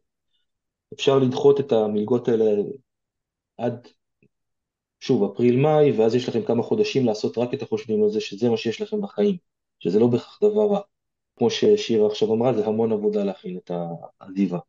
אפשר 0.93 1.19
לדחות 1.19 1.59
את 1.59 1.71
המלגות 1.71 2.27
האלה 2.27 2.45
עד, 3.57 3.87
שוב, 4.99 5.31
אפריל-מאי, 5.31 5.91
ואז 5.91 6.15
יש 6.15 6.29
לכם 6.29 6.45
כמה 6.45 6.63
חודשים 6.63 7.05
לעשות 7.05 7.37
רק 7.37 7.53
את 7.53 7.61
החושבים 7.61 8.03
על 8.03 8.09
זה, 8.09 8.21
שזה 8.21 8.49
מה 8.49 8.57
שיש 8.57 8.81
לכם 8.81 9.01
בחיים, 9.01 9.37
שזה 9.79 9.99
לא 9.99 10.07
בהכרח 10.07 10.39
דבר 10.43 10.67
רע. 10.71 10.79
כמו 11.39 11.49
ששירה 11.49 12.07
עכשיו 12.07 12.33
אמרה, 12.33 12.53
זה 12.53 12.65
המון 12.65 12.91
עבודה 12.91 13.23
להכין 13.23 13.57
את 13.57 13.71
העזיבה. 14.21 14.59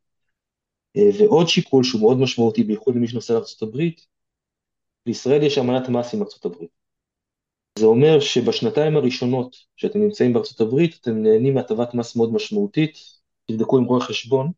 אה, 0.97 1.11
ועוד 1.19 1.49
שיקול 1.49 1.85
שהוא 1.85 2.01
מאוד 2.01 2.19
משמעותי, 2.19 2.65
בייחוד 2.65 2.97
למי 2.97 3.09
שנוסע 3.09 3.35
לארה"ב, 3.35 3.81
לישראל 5.07 5.43
יש 5.43 5.59
אמנת 5.59 5.89
מס 5.89 6.15
עם 6.15 6.23
ארה"ב. 6.23 6.65
זה 7.79 7.87
אומר 7.87 8.21
שבשנתיים 8.21 8.97
הראשונות 8.97 9.57
שאתם 9.77 9.99
נמצאים 9.99 10.37
הברית, 10.61 10.99
אתם 11.01 11.23
נהנים 11.23 11.55
מהטבת 11.55 11.95
מס 11.95 12.17
מאוד 12.17 12.33
משמעותית, 12.33 12.99
תבדקו 13.47 13.79
עם 13.79 13.85
רואה 13.85 14.01
חשבון, 14.01 14.51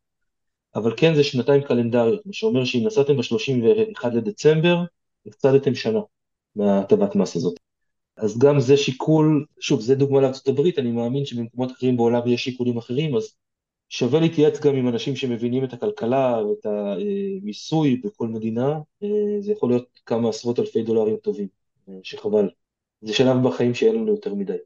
אבל 0.74 0.94
כן 0.96 1.14
זה 1.14 1.24
שנתיים 1.24 1.62
קלנדריות, 1.62 2.26
מה 2.26 2.32
שאומר 2.32 2.64
שאם 2.64 2.86
נסעתם 2.86 3.16
ב-31 3.16 4.08
לדצמבר, 4.08 4.84
הפסדתם 5.26 5.74
שנה 5.74 6.00
מהטבת 6.56 7.16
מס 7.16 7.36
הזאת. 7.36 7.54
אז 8.23 8.39
גם 8.39 8.61
זה 8.61 8.77
שיקול, 8.77 9.47
שוב, 9.61 9.81
זה 9.81 9.95
דוגמה 9.95 10.20
לארצות 10.20 10.49
הברית, 10.49 10.79
אני 10.79 10.91
מאמין 10.91 11.25
שבמקומות 11.25 11.73
אחרים 11.73 11.97
בעולם 11.97 12.20
יש 12.27 12.45
שיקולים 12.45 12.79
אחרים, 12.79 13.16
אז 13.16 13.37
שווה 13.89 14.20
להתייעץ 14.20 14.61
גם 14.61 14.75
עם 14.75 14.89
אנשים 14.89 15.16
שמבינים 15.16 15.64
את 15.64 15.73
הכלכלה 15.73 16.43
ואת 16.47 16.66
המיסוי 16.66 17.97
בכל 18.05 18.29
מדינה, 18.29 18.79
זה 19.41 19.53
יכול 19.53 19.70
להיות 19.70 20.01
כמה 20.07 20.29
עשרות 20.29 20.59
אלפי 20.59 20.83
דולרים 20.83 21.16
טובים, 21.16 21.49
שחבל. 22.03 22.49
זה 23.01 23.14
שלב 23.14 23.37
בחיים 23.49 23.75
שאין 23.75 23.95
לנו 23.95 24.09
יותר 24.09 24.35
מדי. 24.35 24.57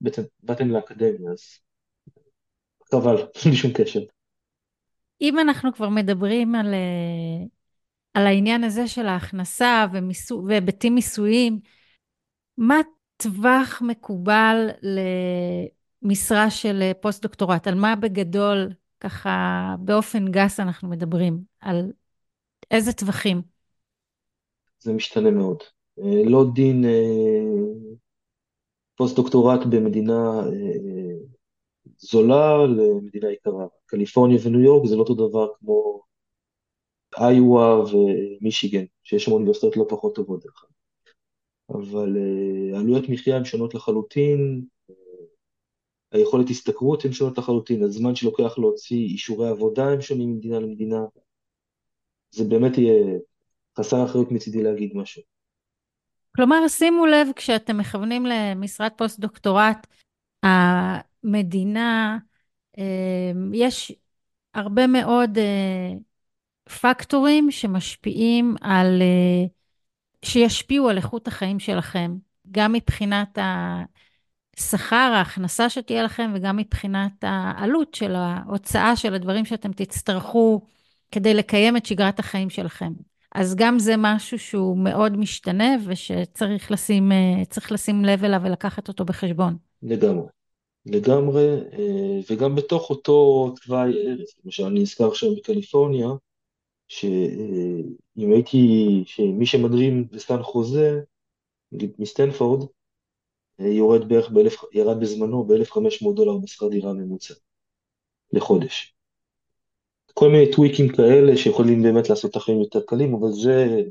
בעצם 0.00 0.22
באתם 0.42 0.70
לאקדמיה, 0.70 1.30
אז 1.30 1.58
חבל, 2.90 3.16
בלי 3.44 3.56
שום 3.56 3.70
קשר. 3.74 4.00
אם 5.20 5.38
אנחנו 5.38 5.72
כבר 5.72 5.88
מדברים 5.88 6.54
על, 6.54 6.74
אה, 6.74 7.46
על 8.14 8.26
העניין 8.26 8.64
הזה 8.64 8.88
של 8.88 9.06
ההכנסה 9.06 9.86
והיבטים 10.46 10.94
מיסויים, 10.94 11.58
מה 12.58 12.80
טווח 13.16 13.82
מקובל 13.82 14.68
למשרה 16.02 16.50
של 16.50 16.82
אה, 16.82 16.92
פוסט-דוקטורט? 16.94 17.66
על 17.66 17.74
מה 17.74 17.96
בגדול, 17.96 18.72
ככה 19.00 19.30
באופן 19.80 20.30
גס 20.30 20.60
אנחנו 20.60 20.88
מדברים? 20.88 21.38
על 21.60 21.92
איזה 22.70 22.92
טווחים? 22.92 23.42
זה 24.78 24.92
משתנה 24.92 25.30
מאוד. 25.30 25.58
אה, 25.98 26.22
לא 26.30 26.44
דין 26.54 26.84
פוסט-דוקטורט 28.96 29.60
במדינה 29.70 30.42
זולה 31.98 32.66
למדינה 32.66 33.30
יקרה. 33.32 33.66
קליפורניה 33.86 34.38
וניו 34.44 34.60
יורק 34.60 34.86
זה 34.88 34.96
לא 34.96 35.00
אותו 35.00 35.14
דבר 35.28 35.48
כמו 35.58 36.02
איואה 37.20 37.80
ומישיגן, 37.80 38.84
שיש 39.04 39.24
שם 39.24 39.32
אוניברסיטאות 39.32 39.76
לא 39.76 39.86
פחות 39.88 40.14
טובות 40.14 40.44
דרך 40.44 40.64
אגב. 40.64 40.75
אבל 41.70 42.16
אה, 42.16 42.76
עלויות 42.76 43.08
מחיה 43.08 43.36
הן 43.36 43.44
שונות 43.44 43.74
לחלוטין, 43.74 44.64
אה, 44.90 44.94
היכולת 46.12 46.50
השתכרות 46.50 47.04
הן 47.04 47.12
שונות 47.12 47.38
לחלוטין, 47.38 47.82
הזמן 47.82 48.14
שלוקח 48.14 48.58
להוציא 48.58 49.04
אישורי 49.04 49.48
עבודה 49.48 49.88
הם 49.88 50.00
שונים 50.00 50.28
ממדינה 50.28 50.58
למדינה. 50.60 51.04
זה 52.30 52.44
באמת 52.44 52.78
יהיה 52.78 53.18
חסר 53.78 54.04
אחריות 54.04 54.32
מצידי 54.32 54.62
להגיד 54.62 54.92
משהו. 54.94 55.22
כלומר, 56.36 56.68
שימו 56.68 57.06
לב 57.06 57.28
כשאתם 57.36 57.78
מכוונים 57.78 58.26
למשרת 58.26 58.92
פוסט-דוקטורט, 58.96 59.86
המדינה, 60.42 62.18
אמ, 62.78 63.54
יש 63.54 63.92
הרבה 64.54 64.86
מאוד 64.86 65.38
אה, 65.38 65.92
פקטורים 66.80 67.50
שמשפיעים 67.50 68.54
על, 68.60 69.02
אה, 69.02 69.46
שישפיעו 70.26 70.88
על 70.88 70.96
איכות 70.96 71.28
החיים 71.28 71.58
שלכם, 71.58 72.16
גם 72.50 72.72
מבחינת 72.72 73.38
השכר, 74.56 75.12
ההכנסה 75.14 75.70
שתהיה 75.70 76.02
לכם, 76.02 76.32
וגם 76.34 76.56
מבחינת 76.56 77.12
העלות 77.22 77.94
של 77.94 78.14
ההוצאה 78.14 78.96
של 78.96 79.14
הדברים 79.14 79.44
שאתם 79.44 79.72
תצטרכו 79.72 80.60
כדי 81.12 81.34
לקיים 81.34 81.76
את 81.76 81.86
שגרת 81.86 82.18
החיים 82.18 82.50
שלכם. 82.50 82.92
אז 83.34 83.54
גם 83.54 83.78
זה 83.78 83.94
משהו 83.98 84.38
שהוא 84.38 84.78
מאוד 84.78 85.16
משתנה 85.16 85.76
ושצריך 85.86 86.70
לשים, 86.70 87.12
אה, 87.12 87.42
לשים 87.70 88.04
לב 88.04 88.24
אליו 88.24 88.40
ולקחת 88.44 88.88
אותו 88.88 89.04
בחשבון. 89.04 89.56
לגמרי. 89.82 90.26
לגמרי, 90.86 91.46
אה, 91.78 92.20
וגם 92.30 92.54
בתוך 92.54 92.90
אותו 92.90 93.54
תוואי 93.62 93.92
ארץ, 94.08 94.34
למשל 94.44 94.64
אני 94.64 94.80
נזכר 94.80 95.08
עכשיו 95.08 95.36
בקליפורניה, 95.36 96.08
שאם 96.88 98.32
הייתי, 98.32 98.58
שמי 99.06 99.46
שמדרים 99.46 100.08
בסטן 100.10 100.42
חוזה, 100.42 101.00
נגיד 101.72 101.92
מסטנפורד, 101.98 102.68
אה, 103.60 103.66
יורד 103.66 104.08
בערך 104.08 104.30
באלף, 104.30 104.56
ירד 104.72 105.00
בזמנו 105.00 105.44
ב-1,500 105.44 106.14
דולר 106.14 106.38
בשכר 106.38 106.68
דירה 106.68 106.92
ממוצע 106.92 107.34
לחודש. 108.32 108.94
כל 110.14 110.28
מיני 110.28 110.52
טוויקים 110.52 110.88
כאלה 110.88 111.36
שיכולים 111.36 111.82
באמת 111.82 112.10
לעשות 112.10 112.30
את 112.30 112.36
החיים 112.36 112.60
יותר 112.60 112.80
קלים, 112.86 113.14
אבל 113.14 113.32
זה 113.32 113.82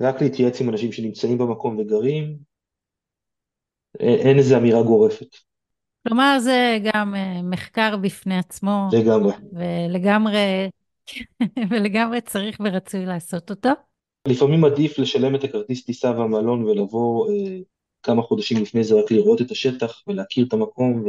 רק 0.00 0.22
להתייעץ 0.22 0.60
עם 0.60 0.68
אנשים 0.68 0.92
שנמצאים 0.92 1.38
במקום 1.38 1.78
וגרים, 1.78 2.36
אין 4.00 4.38
איזה 4.38 4.56
אמירה 4.56 4.82
גורפת. 4.82 5.36
כלומר, 6.08 6.38
זה 6.40 6.78
גם 6.82 7.14
אה, 7.14 7.42
מחקר 7.42 7.96
בפני 7.96 8.38
עצמו. 8.38 8.88
לגמרי. 8.92 9.32
ולגמרי, 9.52 10.70
ולגמרי 11.70 12.20
צריך 12.20 12.60
ורצוי 12.64 13.06
לעשות 13.06 13.50
אותו. 13.50 13.68
לפעמים 14.28 14.64
עדיף 14.64 14.98
לשלם 14.98 15.34
את 15.34 15.44
הכרטיס 15.44 15.84
טיסה 15.84 16.10
והמלון 16.10 16.64
ולבוא 16.64 17.30
אה, 17.30 17.58
כמה 18.02 18.22
חודשים 18.22 18.62
לפני 18.62 18.84
זה 18.84 18.94
רק 18.94 19.10
לראות 19.10 19.40
את 19.40 19.50
השטח 19.50 20.02
ולהכיר 20.06 20.46
את 20.46 20.52
המקום 20.52 21.04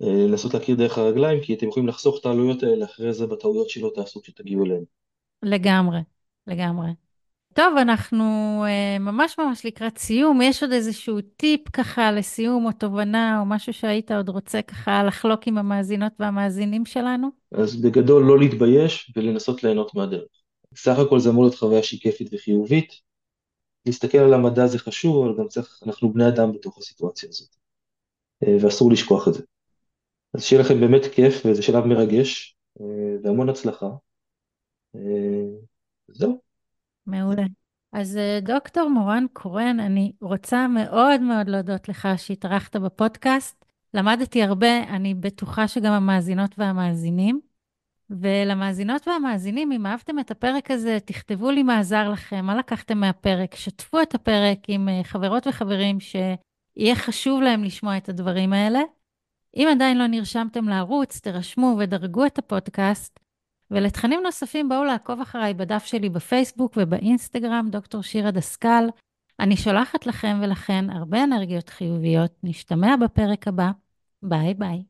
ולנסות 0.00 0.54
אה, 0.54 0.58
להכיר 0.60 0.76
דרך 0.76 0.98
הרגליים, 0.98 1.40
כי 1.40 1.54
אתם 1.54 1.68
יכולים 1.68 1.88
לחסוך 1.88 2.18
את 2.20 2.26
העלויות 2.26 2.62
האלה 2.62 2.84
אחרי 2.84 3.12
זה 3.12 3.26
בטעויות 3.26 3.70
שלא 3.70 3.90
תעשו 3.94 4.22
כשתגיעו 4.22 4.64
אליהן. 4.64 4.84
לגמרי, 5.42 6.00
לגמרי. 6.46 6.88
טוב, 7.54 7.76
אנחנו 7.76 8.24
uh, 8.64 8.98
ממש 8.98 9.38
ממש 9.38 9.66
לקראת 9.66 9.98
סיום. 9.98 10.42
יש 10.42 10.62
עוד 10.62 10.72
איזשהו 10.72 11.20
טיפ 11.36 11.68
ככה 11.68 12.12
לסיום 12.12 12.66
או 12.66 12.72
תובנה 12.72 13.40
או 13.40 13.44
משהו 13.46 13.72
שהיית 13.72 14.10
עוד 14.10 14.28
רוצה 14.28 14.62
ככה 14.62 15.04
לחלוק 15.04 15.46
עם 15.46 15.58
המאזינות 15.58 16.12
והמאזינים 16.18 16.86
שלנו? 16.86 17.28
אז 17.52 17.80
בגדול 17.80 18.22
לא 18.22 18.38
להתבייש 18.38 19.12
ולנסות 19.16 19.64
ליהנות 19.64 19.94
מהדרך. 19.94 20.28
סך 20.74 20.98
הכל 20.98 21.20
זה 21.20 21.30
אמור 21.30 21.44
להיות 21.44 21.54
חוויה 21.54 21.82
שהיא 21.82 22.00
כיפית 22.00 22.28
וחיובית. 22.32 22.92
להסתכל 23.86 24.18
על 24.18 24.34
המדע 24.34 24.66
זה 24.66 24.78
חשוב, 24.78 25.26
אבל 25.26 25.38
גם 25.38 25.48
צריך, 25.48 25.80
אנחנו 25.86 26.12
בני 26.12 26.28
אדם 26.28 26.52
בתוך 26.52 26.78
הסיטואציה 26.78 27.28
הזאת. 27.28 27.48
Uh, 28.44 28.64
ואסור 28.64 28.92
לשכוח 28.92 29.28
את 29.28 29.34
זה. 29.34 29.42
אז 30.34 30.44
שיהיה 30.44 30.62
לכם 30.62 30.80
באמת 30.80 31.02
כיף, 31.14 31.42
וזה 31.46 31.62
שלב 31.62 31.84
מרגש, 31.84 32.56
אה, 32.80 33.16
והמון 33.22 33.48
הצלחה. 33.48 33.88
אה, 34.94 35.00
זהו. 36.08 36.49
מעולה. 37.10 37.44
אז 37.92 38.16
אה, 38.16 38.38
דוקטור 38.42 38.88
מורן 38.88 39.26
קורן, 39.32 39.80
אני 39.80 40.12
רוצה 40.20 40.68
מאוד 40.68 41.20
מאוד 41.20 41.48
להודות 41.48 41.88
לך 41.88 42.08
שהתארחת 42.16 42.76
בפודקאסט. 42.76 43.64
למדתי 43.94 44.42
הרבה, 44.42 44.82
אני 44.82 45.14
בטוחה 45.14 45.68
שגם 45.68 45.92
המאזינות 45.92 46.54
והמאזינים. 46.58 47.40
ולמאזינות 48.10 49.08
והמאזינים, 49.08 49.72
אם 49.72 49.86
אהבתם 49.86 50.18
את 50.18 50.30
הפרק 50.30 50.70
הזה, 50.70 50.98
תכתבו 51.04 51.50
לי 51.50 51.62
מה 51.62 51.78
עזר 51.78 52.08
לכם, 52.08 52.44
מה 52.44 52.54
לקחתם 52.54 52.98
מהפרק, 52.98 53.54
שתפו 53.54 54.02
את 54.02 54.14
הפרק 54.14 54.58
עם 54.68 54.88
אה, 54.88 55.00
חברות 55.04 55.46
וחברים 55.46 56.00
שיהיה 56.00 56.94
חשוב 56.94 57.42
להם 57.42 57.64
לשמוע 57.64 57.96
את 57.96 58.08
הדברים 58.08 58.52
האלה. 58.52 58.80
אם 59.56 59.68
עדיין 59.70 59.98
לא 59.98 60.06
נרשמתם 60.06 60.68
לערוץ, 60.68 61.20
תירשמו 61.20 61.76
ודרגו 61.78 62.26
את 62.26 62.38
הפודקאסט. 62.38 63.20
ולתכנים 63.70 64.20
נוספים 64.22 64.68
בואו 64.68 64.84
לעקוב 64.84 65.20
אחריי 65.20 65.54
בדף 65.54 65.84
שלי 65.84 66.08
בפייסבוק 66.08 66.72
ובאינסטגרם, 66.76 67.68
דוקטור 67.70 68.02
שירה 68.02 68.30
דסקל. 68.30 68.84
אני 69.40 69.56
שולחת 69.56 70.06
לכם 70.06 70.38
ולכן 70.42 70.90
הרבה 70.90 71.24
אנרגיות 71.24 71.68
חיוביות. 71.68 72.30
נשתמע 72.42 72.96
בפרק 72.96 73.48
הבא. 73.48 73.70
ביי 74.22 74.54
ביי. 74.54 74.82